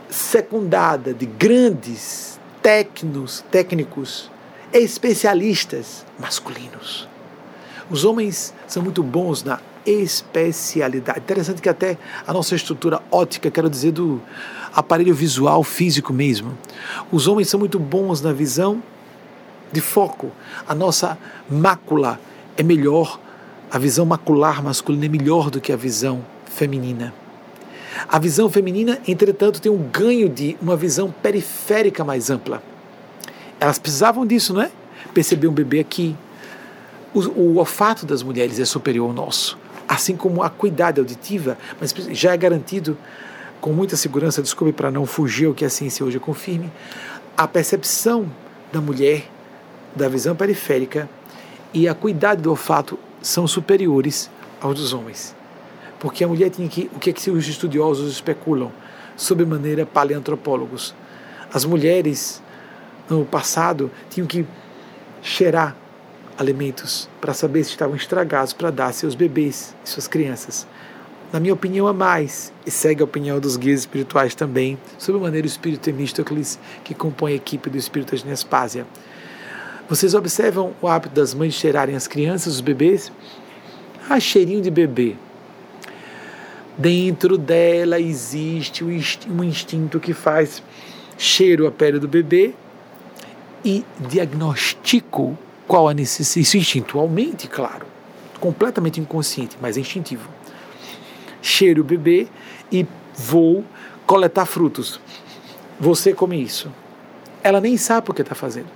[0.09, 4.31] Secundada de grandes tecnos, técnicos,
[4.71, 7.09] especialistas masculinos.
[7.89, 11.19] Os homens são muito bons na especialidade.
[11.19, 14.21] Interessante que até a nossa estrutura ótica, quero dizer, do,
[14.73, 16.57] aparelho visual físico mesmo.
[17.11, 18.81] Os homens são muito bons na visão
[19.71, 20.31] de foco.
[20.67, 21.17] A nossa
[21.49, 22.19] mácula
[22.57, 23.19] é melhor,
[23.71, 27.13] a visão macular masculina é melhor do que a visão feminina.
[28.07, 32.61] A visão feminina, entretanto, tem um ganho de uma visão periférica mais ampla.
[33.59, 34.71] Elas precisavam disso, não é?
[35.13, 36.15] Perceber um bebê aqui.
[37.13, 41.93] O, o olfato das mulheres é superior ao nosso, assim como a acuidade auditiva, mas
[42.11, 42.97] já é garantido
[43.61, 46.71] com muita segurança, desculpe para não fugir ao que a ciência hoje confirme,
[47.35, 48.29] a percepção
[48.71, 49.29] da mulher,
[49.95, 51.09] da visão periférica
[51.73, 54.29] e a cuidado do olfato são superiores
[54.61, 55.35] aos dos homens.
[55.99, 58.71] Porque a mulher tinha que, o que, é que os estudiosos especulam,
[59.17, 60.95] sob maneira paleantropólogos.
[61.53, 62.41] As mulheres,
[63.09, 64.45] no passado, tinham que
[65.21, 65.75] cheirar
[66.37, 70.65] alimentos para saber se estavam estragados para dar a seus bebês, suas crianças
[71.31, 75.23] na minha opinião, a mais, e segue a opinião dos guias espirituais também, sobre a
[75.23, 78.87] maneira o espírito Temístocles, que compõe a equipe do espírito de Nespásia.
[79.87, 83.11] Vocês observam o hábito das mães cheirarem as crianças, os bebês?
[84.09, 85.15] Ah, cheirinho de bebê.
[86.75, 90.63] Dentro dela existe um instinto que faz
[91.17, 92.53] cheiro a pele do bebê
[93.63, 95.37] e diagnostico
[95.67, 96.47] qual a necessidade.
[96.47, 97.85] Isso instintualmente, claro,
[98.39, 100.38] completamente inconsciente, mas é instintivo
[101.41, 102.27] cheiro o bebê
[102.71, 102.85] e
[103.15, 103.63] vou
[104.05, 104.99] coletar frutos.
[105.79, 106.71] você come isso.
[107.43, 108.67] Ela nem sabe o que está fazendo.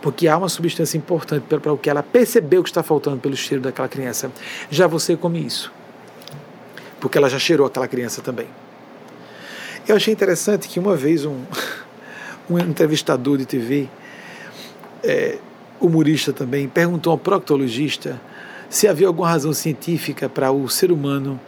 [0.00, 3.62] Porque há uma substância importante para o que ela percebeu que está faltando pelo cheiro
[3.62, 4.30] daquela criança.
[4.70, 5.72] Já você come isso.
[7.00, 8.46] Porque ela já cheirou aquela criança também.
[9.86, 11.42] Eu achei interessante que uma vez um,
[12.48, 13.88] um entrevistador de TV,
[15.02, 15.38] é,
[15.80, 18.20] humorista também, perguntou ao proctologista
[18.68, 21.40] se havia alguma razão científica para o ser humano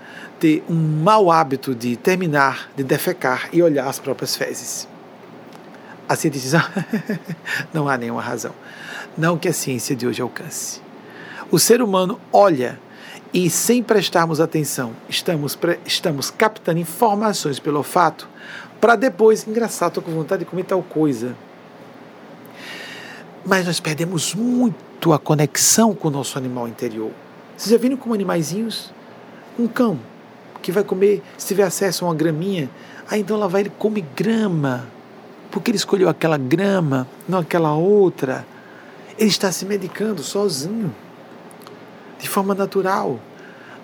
[0.42, 4.88] ter um mau hábito de terminar, de defecar e olhar as próprias fezes.
[6.08, 7.18] A cientista diz:
[7.72, 8.52] não há nenhuma razão.
[9.16, 10.80] Não que a ciência de hoje alcance.
[11.48, 12.76] O ser humano olha
[13.32, 15.56] e, sem prestarmos atenção, estamos,
[15.86, 18.28] estamos captando informações pelo olfato
[18.80, 21.36] para depois, engraçado, estou com vontade de comer tal coisa.
[23.46, 27.12] Mas nós perdemos muito a conexão com o nosso animal interior.
[27.56, 28.92] Vocês já viram como animaizinhos?
[29.56, 30.00] Um cão
[30.62, 32.70] que vai comer, se tiver acesso a uma graminha,
[33.10, 34.86] aí então ela vai e come grama.
[35.50, 38.46] Porque ele escolheu aquela grama, não aquela outra.
[39.18, 40.94] Ele está se medicando sozinho,
[42.18, 43.20] de forma natural.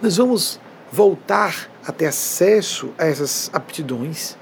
[0.00, 0.58] Nós vamos
[0.90, 4.38] voltar a ter acesso a essas aptidões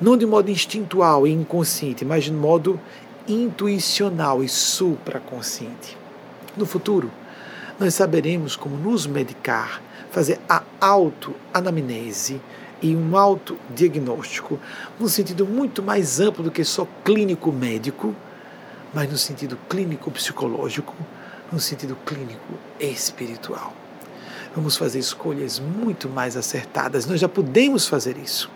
[0.00, 2.80] não de modo instintual e inconsciente, mas de modo
[3.28, 5.96] intuicional e supraconsciente.
[6.56, 7.10] No futuro,
[7.78, 12.40] nós saberemos como nos medicar, fazer a autoanamnese
[12.82, 14.58] e um autodiagnóstico
[14.98, 18.14] no sentido muito mais amplo do que só clínico médico,
[18.92, 20.94] mas no sentido clínico psicológico,
[21.52, 23.74] no sentido clínico espiritual.
[24.54, 27.06] Vamos fazer escolhas muito mais acertadas.
[27.06, 28.50] Nós já podemos fazer isso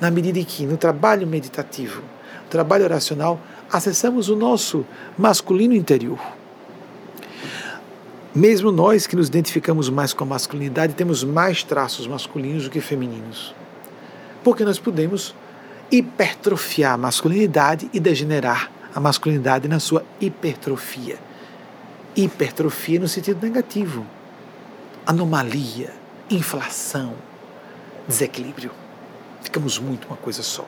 [0.00, 3.40] na medida em que no trabalho meditativo, no trabalho oracional,
[3.70, 4.84] acessamos o nosso
[5.16, 6.18] masculino interior.
[8.34, 12.80] Mesmo nós que nos identificamos mais com a masculinidade, temos mais traços masculinos do que
[12.80, 13.54] femininos.
[14.42, 15.34] Porque nós podemos
[15.90, 21.18] hipertrofiar a masculinidade e degenerar a masculinidade na sua hipertrofia.
[22.16, 24.06] Hipertrofia no sentido negativo.
[25.06, 25.92] Anomalia,
[26.30, 27.14] inflação,
[28.08, 28.70] desequilíbrio
[29.52, 30.64] ficamos muito uma coisa só.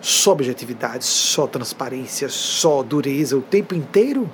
[0.00, 4.30] Só objetividade, só transparência, só dureza o tempo inteiro?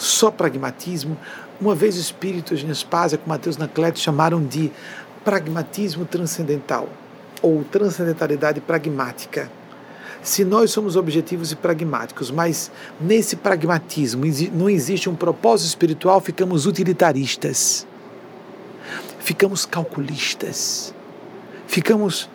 [0.00, 1.16] Só pragmatismo?
[1.60, 4.72] Uma vez o espírito de Nespásia com Mateus Nacleto chamaram de
[5.24, 6.88] pragmatismo transcendental
[7.42, 9.50] ou transcendentalidade pragmática.
[10.22, 12.70] Se nós somos objetivos e pragmáticos, mas
[13.00, 17.86] nesse pragmatismo não existe um propósito espiritual, ficamos utilitaristas,
[19.18, 20.94] ficamos calculistas
[21.70, 22.28] ficamos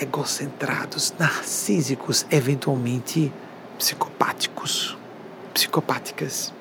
[0.00, 3.32] egocentrados, narcísicos, eventualmente
[3.76, 4.96] psicopáticos,
[5.52, 6.54] psicopáticas.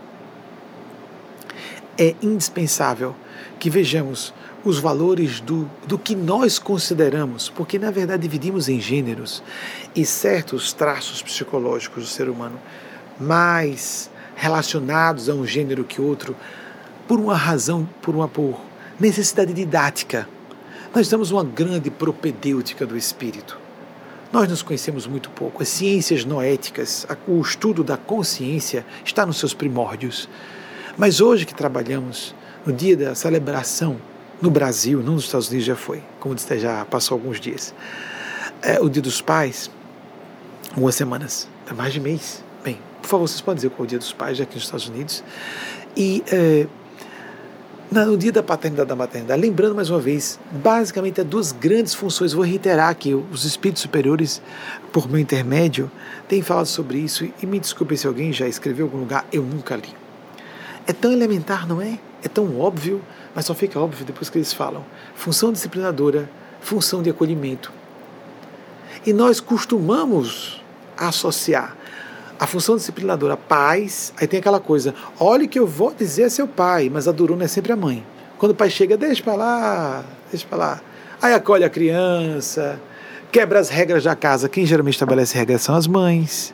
[1.98, 3.16] É indispensável
[3.60, 4.34] que vejamos
[4.64, 9.42] os valores do, do que nós consideramos, porque na verdade dividimos em gêneros
[9.96, 12.60] e certos traços psicológicos do ser humano
[13.20, 16.36] mais relacionados a um gênero que outro
[17.08, 18.60] por uma razão, por uma por
[19.00, 20.28] necessidade didática
[20.94, 23.60] nós temos uma grande propedêutica do espírito.
[24.32, 25.62] Nós nos conhecemos muito pouco.
[25.62, 30.28] As ciências noéticas, o estudo da consciência está nos seus primórdios.
[30.98, 32.34] Mas hoje que trabalhamos,
[32.66, 33.98] no dia da celebração
[34.42, 37.72] no Brasil, não nos Estados Unidos já foi, como disse, já passou alguns dias,
[38.64, 39.70] é o Dia dos Pais,
[40.72, 42.44] algumas semanas, há mais de mês.
[42.64, 44.64] Bem, por favor, vocês podem dizer qual é o Dia dos Pais, já aqui nos
[44.64, 45.24] Estados Unidos.
[45.96, 46.66] E é,
[47.92, 52.34] no dia da paternidade da maternidade, lembrando mais uma vez, basicamente há duas grandes funções.
[52.34, 54.42] Vou reiterar que os espíritos superiores,
[54.92, 55.92] por meu intermédio,
[56.28, 59.44] têm falado sobre isso e me desculpe se alguém já escreveu em algum lugar, eu
[59.44, 60.07] nunca li.
[60.88, 62.00] É tão elementar, não é?
[62.24, 63.02] É tão óbvio,
[63.36, 64.84] mas só fica óbvio depois que eles falam.
[65.16, 66.30] Função disciplinadora,
[66.62, 67.72] função de acolhimento.
[69.06, 70.64] E nós costumamos
[70.98, 71.76] associar
[72.40, 76.48] a função disciplinadora, pais, aí tem aquela coisa, olhe que eu vou dizer a seu
[76.48, 78.06] pai, mas a durona é sempre a mãe.
[78.38, 80.82] Quando o pai chega, deixa para lá, deixa para lá.
[81.20, 82.80] Aí acolhe a criança,
[83.32, 84.48] quebra as regras da casa.
[84.48, 86.54] Quem geralmente estabelece regras são as mães.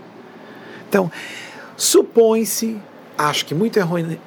[0.88, 1.12] Então,
[1.76, 2.82] supõe-se,
[3.18, 3.80] acho que muito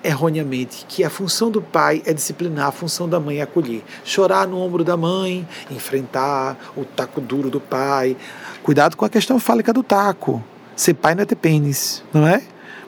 [0.03, 3.83] erroneamente, que a função do pai é disciplinar, a função da mãe é acolher.
[4.05, 8.17] Chorar no ombro da mãe, enfrentar o taco duro do pai.
[8.63, 10.43] Cuidado com a questão fálica do taco.
[10.75, 12.43] Ser pai não é ter pênis, não é?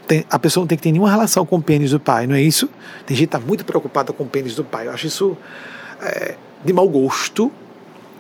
[0.07, 2.35] Tem, a pessoa não tem que ter nenhuma relação com o pênis do pai, não
[2.35, 2.69] é isso?
[3.07, 4.87] Tem gente que está muito preocupada com o pênis do pai.
[4.87, 5.37] Eu acho isso
[6.01, 6.35] é,
[6.65, 7.53] de mau gosto,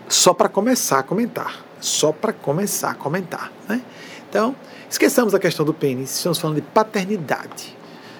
[0.08, 1.64] só para começar a comentar.
[1.80, 3.52] Só para começar a comentar.
[3.68, 3.80] Né?
[4.28, 4.54] Então,
[4.90, 7.76] esqueçamos a questão do pênis, estamos falando de paternidade,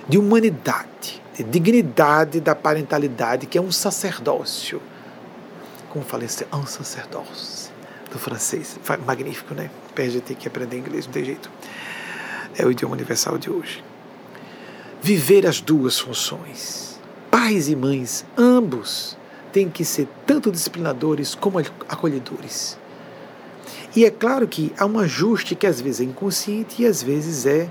[0.09, 4.81] de humanidade, de dignidade da parentalidade, que é um sacerdócio.
[5.91, 7.71] Como falei, é um sacerdócio.
[8.11, 8.79] do francês.
[9.07, 9.71] Magnífico, né?
[9.95, 11.51] Perde ter que aprender inglês, não tem jeito.
[12.57, 13.85] É o idioma universal de hoje.
[15.03, 16.99] Viver as duas funções.
[17.31, 19.17] Pais e mães, ambos,
[19.53, 22.79] têm que ser tanto disciplinadores como acolhedores.
[23.97, 27.47] E é claro que há um ajuste que às vezes é inconsciente e às vezes
[27.47, 27.69] é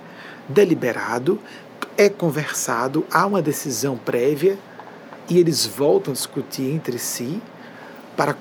[0.49, 1.39] deliberado,
[1.97, 4.57] é conversado, há uma decisão prévia
[5.29, 7.41] e eles voltam a discutir entre si
[8.15, 8.35] para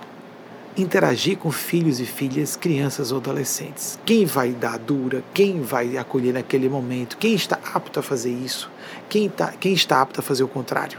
[0.76, 3.98] interagir com filhos e filhas, crianças ou adolescentes.
[4.04, 8.70] Quem vai dar dura, quem vai acolher naquele momento, quem está apto a fazer isso,
[9.08, 10.98] quem, tá, quem está apto a fazer o contrário.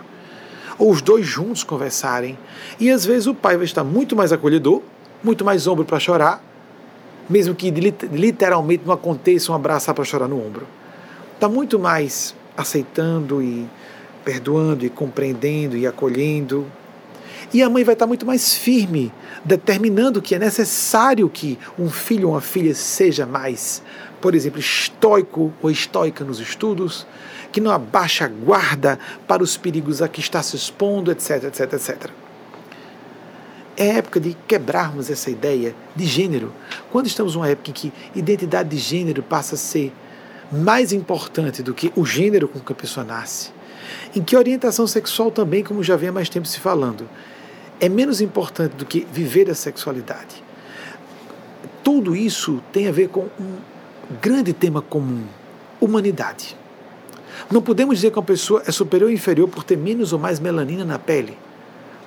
[0.80, 2.38] Ou os dois juntos conversarem.
[2.80, 4.82] E às vezes o pai vai estar muito mais acolhedor,
[5.24, 6.44] muito mais ombro para chorar,
[7.30, 10.68] mesmo que literalmente não aconteça um abraçar para chorar no ombro.
[11.34, 13.68] Está muito mais aceitando e
[14.24, 16.66] perdoando e compreendendo e acolhendo.
[17.54, 19.14] E a mãe vai estar muito mais firme,
[19.46, 23.82] determinando que é necessário que um filho ou uma filha seja mais,
[24.20, 27.08] por exemplo, estoico ou estoica nos estudos,
[27.52, 31.74] que não abaixa a guarda para os perigos a que está se expondo, etc, etc,
[31.74, 32.12] etc.
[33.78, 36.52] É época de quebrarmos essa ideia de gênero.
[36.92, 39.94] Quando estamos numa época em que identidade de gênero passa a ser
[40.52, 43.52] mais importante do que o gênero com que a pessoa nasce,
[44.16, 47.08] em que orientação sexual também, como já vem há mais tempo se falando,
[47.80, 50.44] é menos importante do que viver a sexualidade.
[51.84, 53.58] Tudo isso tem a ver com um
[54.20, 55.24] grande tema comum:
[55.80, 56.58] humanidade.
[57.52, 60.40] Não podemos dizer que uma pessoa é superior ou inferior por ter menos ou mais
[60.40, 61.38] melanina na pele.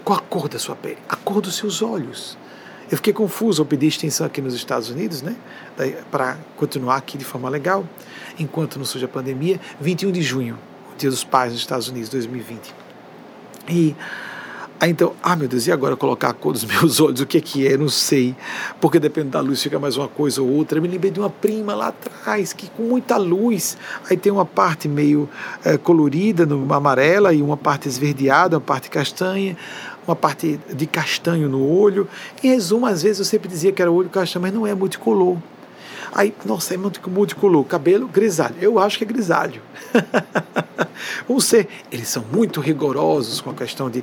[0.05, 0.99] Qual a cor da sua pele?
[1.09, 2.37] A cor dos seus olhos.
[2.91, 5.37] Eu fiquei confuso ao pedir extensão aqui nos Estados Unidos, né?
[6.11, 7.85] Para continuar aqui de forma legal,
[8.39, 9.61] enquanto não surge a pandemia.
[9.81, 10.59] 21 de junho,
[10.93, 12.75] o Dia dos Pais nos Estados Unidos, 2020.
[13.69, 13.95] E
[14.81, 17.21] Aí então, ah meu Deus, e agora colocar a cor dos meus olhos?
[17.21, 17.77] O que é que é?
[17.77, 18.35] Não sei.
[18.81, 20.79] Porque depende da luz, fica mais uma coisa ou outra.
[20.79, 23.77] Eu me lembrei de uma prima lá atrás, que com muita luz,
[24.09, 25.29] aí tem uma parte meio
[25.63, 29.55] é, colorida, no, amarela, e uma parte esverdeada, uma parte castanha
[30.07, 32.09] uma parte de castanho no olho.
[32.43, 35.37] Em resumo, às vezes eu sempre dizia que era olho castanho, mas não é multicolor.
[36.13, 38.57] Aí, nossa, é multicolor, cabelo grisalho.
[38.61, 39.63] Eu acho que é grisalho.
[41.29, 44.03] Vamos ser, eles são muito rigorosos com a questão de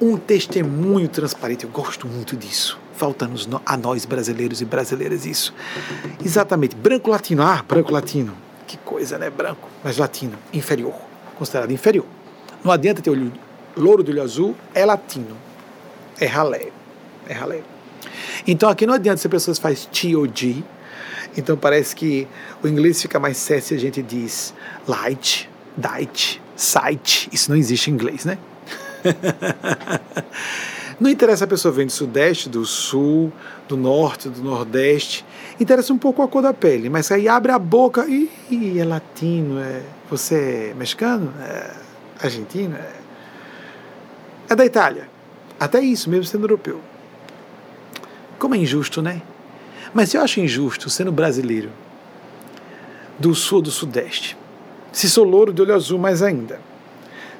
[0.00, 1.64] um testemunho transparente.
[1.64, 2.78] Eu gosto muito disso.
[2.94, 5.52] Falta-nos a nós brasileiros e brasileiras isso.
[6.24, 7.42] Exatamente, branco latino.
[7.42, 8.34] Ah, branco latino.
[8.66, 9.30] Que coisa, né?
[9.30, 10.94] Branco, mas latino, inferior,
[11.36, 12.06] considerado inferior.
[12.62, 13.32] Não adianta ter olho
[13.78, 15.36] louro do olho azul, é latino.
[16.20, 16.68] É ralé.
[17.28, 17.62] É ralé.
[18.46, 20.62] Então aqui não adianta se a pessoa faz T ou G.
[21.36, 22.26] Então parece que
[22.62, 24.54] o inglês fica mais sério se a gente diz
[24.86, 27.28] light, diet, sight.
[27.32, 28.38] Isso não existe em inglês, né?
[30.98, 33.32] não interessa a pessoa vem do sudeste, do sul,
[33.68, 35.24] do norte, do nordeste.
[35.60, 39.60] Interessa um pouco a cor da pele, mas aí abre a boca e é latino,
[39.60, 39.82] é.
[40.10, 41.32] Você é mexicano?
[41.40, 41.70] É
[42.20, 42.74] argentino?
[42.76, 42.97] É,
[44.48, 45.08] é da Itália.
[45.58, 46.80] Até isso, mesmo sendo europeu.
[48.38, 49.20] Como é injusto, né?
[49.92, 51.70] Mas eu acho injusto, sendo brasileiro,
[53.18, 54.36] do sul do sudeste,
[54.92, 56.60] se sou louro de olho azul mais ainda,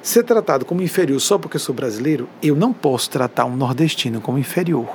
[0.01, 4.37] ser tratado como inferior só porque sou brasileiro, eu não posso tratar um nordestino como
[4.37, 4.89] inferior.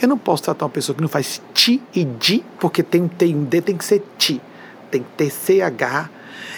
[0.00, 3.08] Eu não posso tratar uma pessoa que não faz ti e di, porque tem um
[3.08, 4.40] T e um D, tem que ser ti.
[4.90, 6.10] Tem que ter CH.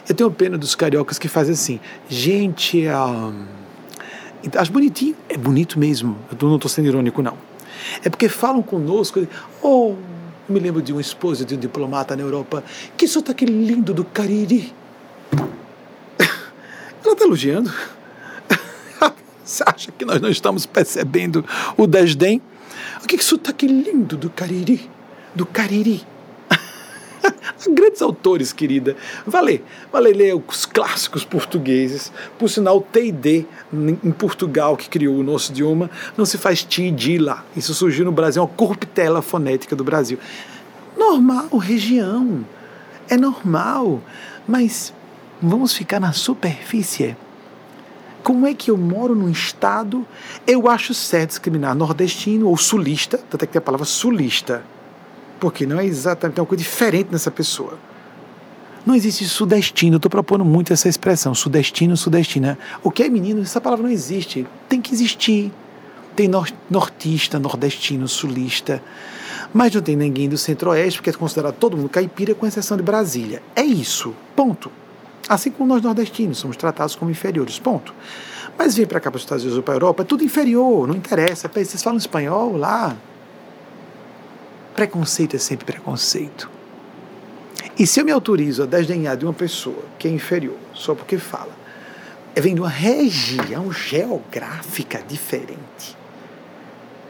[0.08, 1.80] Eu tenho pena dos cariocas que fazem assim.
[2.08, 3.46] Gente, um,
[4.56, 5.16] acho bonitinho.
[5.28, 6.16] É bonito mesmo.
[6.30, 7.36] Eu não estou sendo irônico, não.
[8.02, 9.26] É porque falam conosco,
[9.62, 9.94] oh,
[10.48, 12.62] me lembro de uma esposa de um diplomata na Europa,
[12.96, 14.72] que sotaque lindo do Cariri.
[16.18, 17.72] Ela está elogiando.
[19.44, 21.44] Você acha que nós não estamos percebendo
[21.76, 22.40] o desdém?
[23.02, 24.90] O que, que sotaque lindo do Cariri?
[25.34, 26.04] Do Cariri.
[27.70, 28.96] Grandes autores, querida.
[29.26, 32.12] Vale, vale ler os clássicos portugueses.
[32.38, 37.18] Por sinal, T&D em Portugal, que criou o nosso idioma, não se faz ti di
[37.18, 37.44] lá.
[37.56, 40.18] Isso surgiu no Brasil, uma corruptela fonética do Brasil.
[40.96, 42.44] Normal, região.
[43.08, 44.00] É normal.
[44.46, 44.92] Mas
[45.40, 47.16] vamos ficar na superfície.
[48.22, 50.06] Como é que eu moro num estado,
[50.46, 54.64] eu acho certo discriminar nordestino ou sulista, até que tem a palavra sulista
[55.44, 57.78] porque não é exatamente uma coisa diferente nessa pessoa.
[58.86, 62.58] Não existe sudestino, eu estou propondo muito essa expressão, sudestino, sudestina.
[62.82, 63.42] O que é menino?
[63.42, 64.46] Essa palavra não existe.
[64.70, 65.52] Tem que existir.
[66.16, 66.30] Tem
[66.70, 68.82] nortista, nordestino, sulista.
[69.52, 72.82] Mas não tem ninguém do centro-oeste, porque é considerado todo mundo caipira, com exceção de
[72.82, 73.42] Brasília.
[73.54, 74.14] É isso.
[74.34, 74.72] Ponto.
[75.28, 77.58] Assim como nós nordestinos somos tratados como inferiores.
[77.58, 77.92] Ponto.
[78.56, 80.88] Mas vir para cá, para os Estados Unidos ou para a Europa, é tudo inferior,
[80.88, 81.50] não interessa.
[81.52, 82.96] Vocês falam espanhol lá,
[84.74, 86.50] Preconceito é sempre preconceito.
[87.78, 91.18] E se eu me autorizo a desdenhar de uma pessoa que é inferior só porque
[91.18, 91.52] fala,
[92.34, 95.96] é vem de uma região geográfica diferente.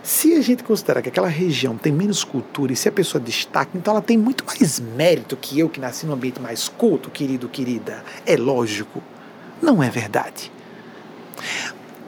[0.03, 3.71] Se a gente considerar que aquela região tem menos cultura e se a pessoa destaca,
[3.75, 7.49] então ela tem muito mais mérito que eu que nasci num ambiente mais culto, querido,
[7.49, 8.05] querida.
[8.27, 9.03] É lógico.
[9.63, 10.53] Não é verdade.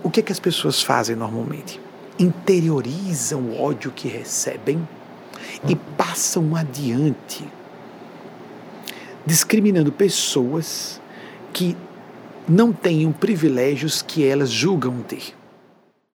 [0.03, 1.81] O que, é que as pessoas fazem normalmente?
[2.19, 4.87] Interiorizam o ódio que recebem
[5.69, 7.45] e passam adiante,
[9.25, 11.01] discriminando pessoas
[11.53, 11.77] que
[12.49, 15.36] não tenham privilégios que elas julgam ter.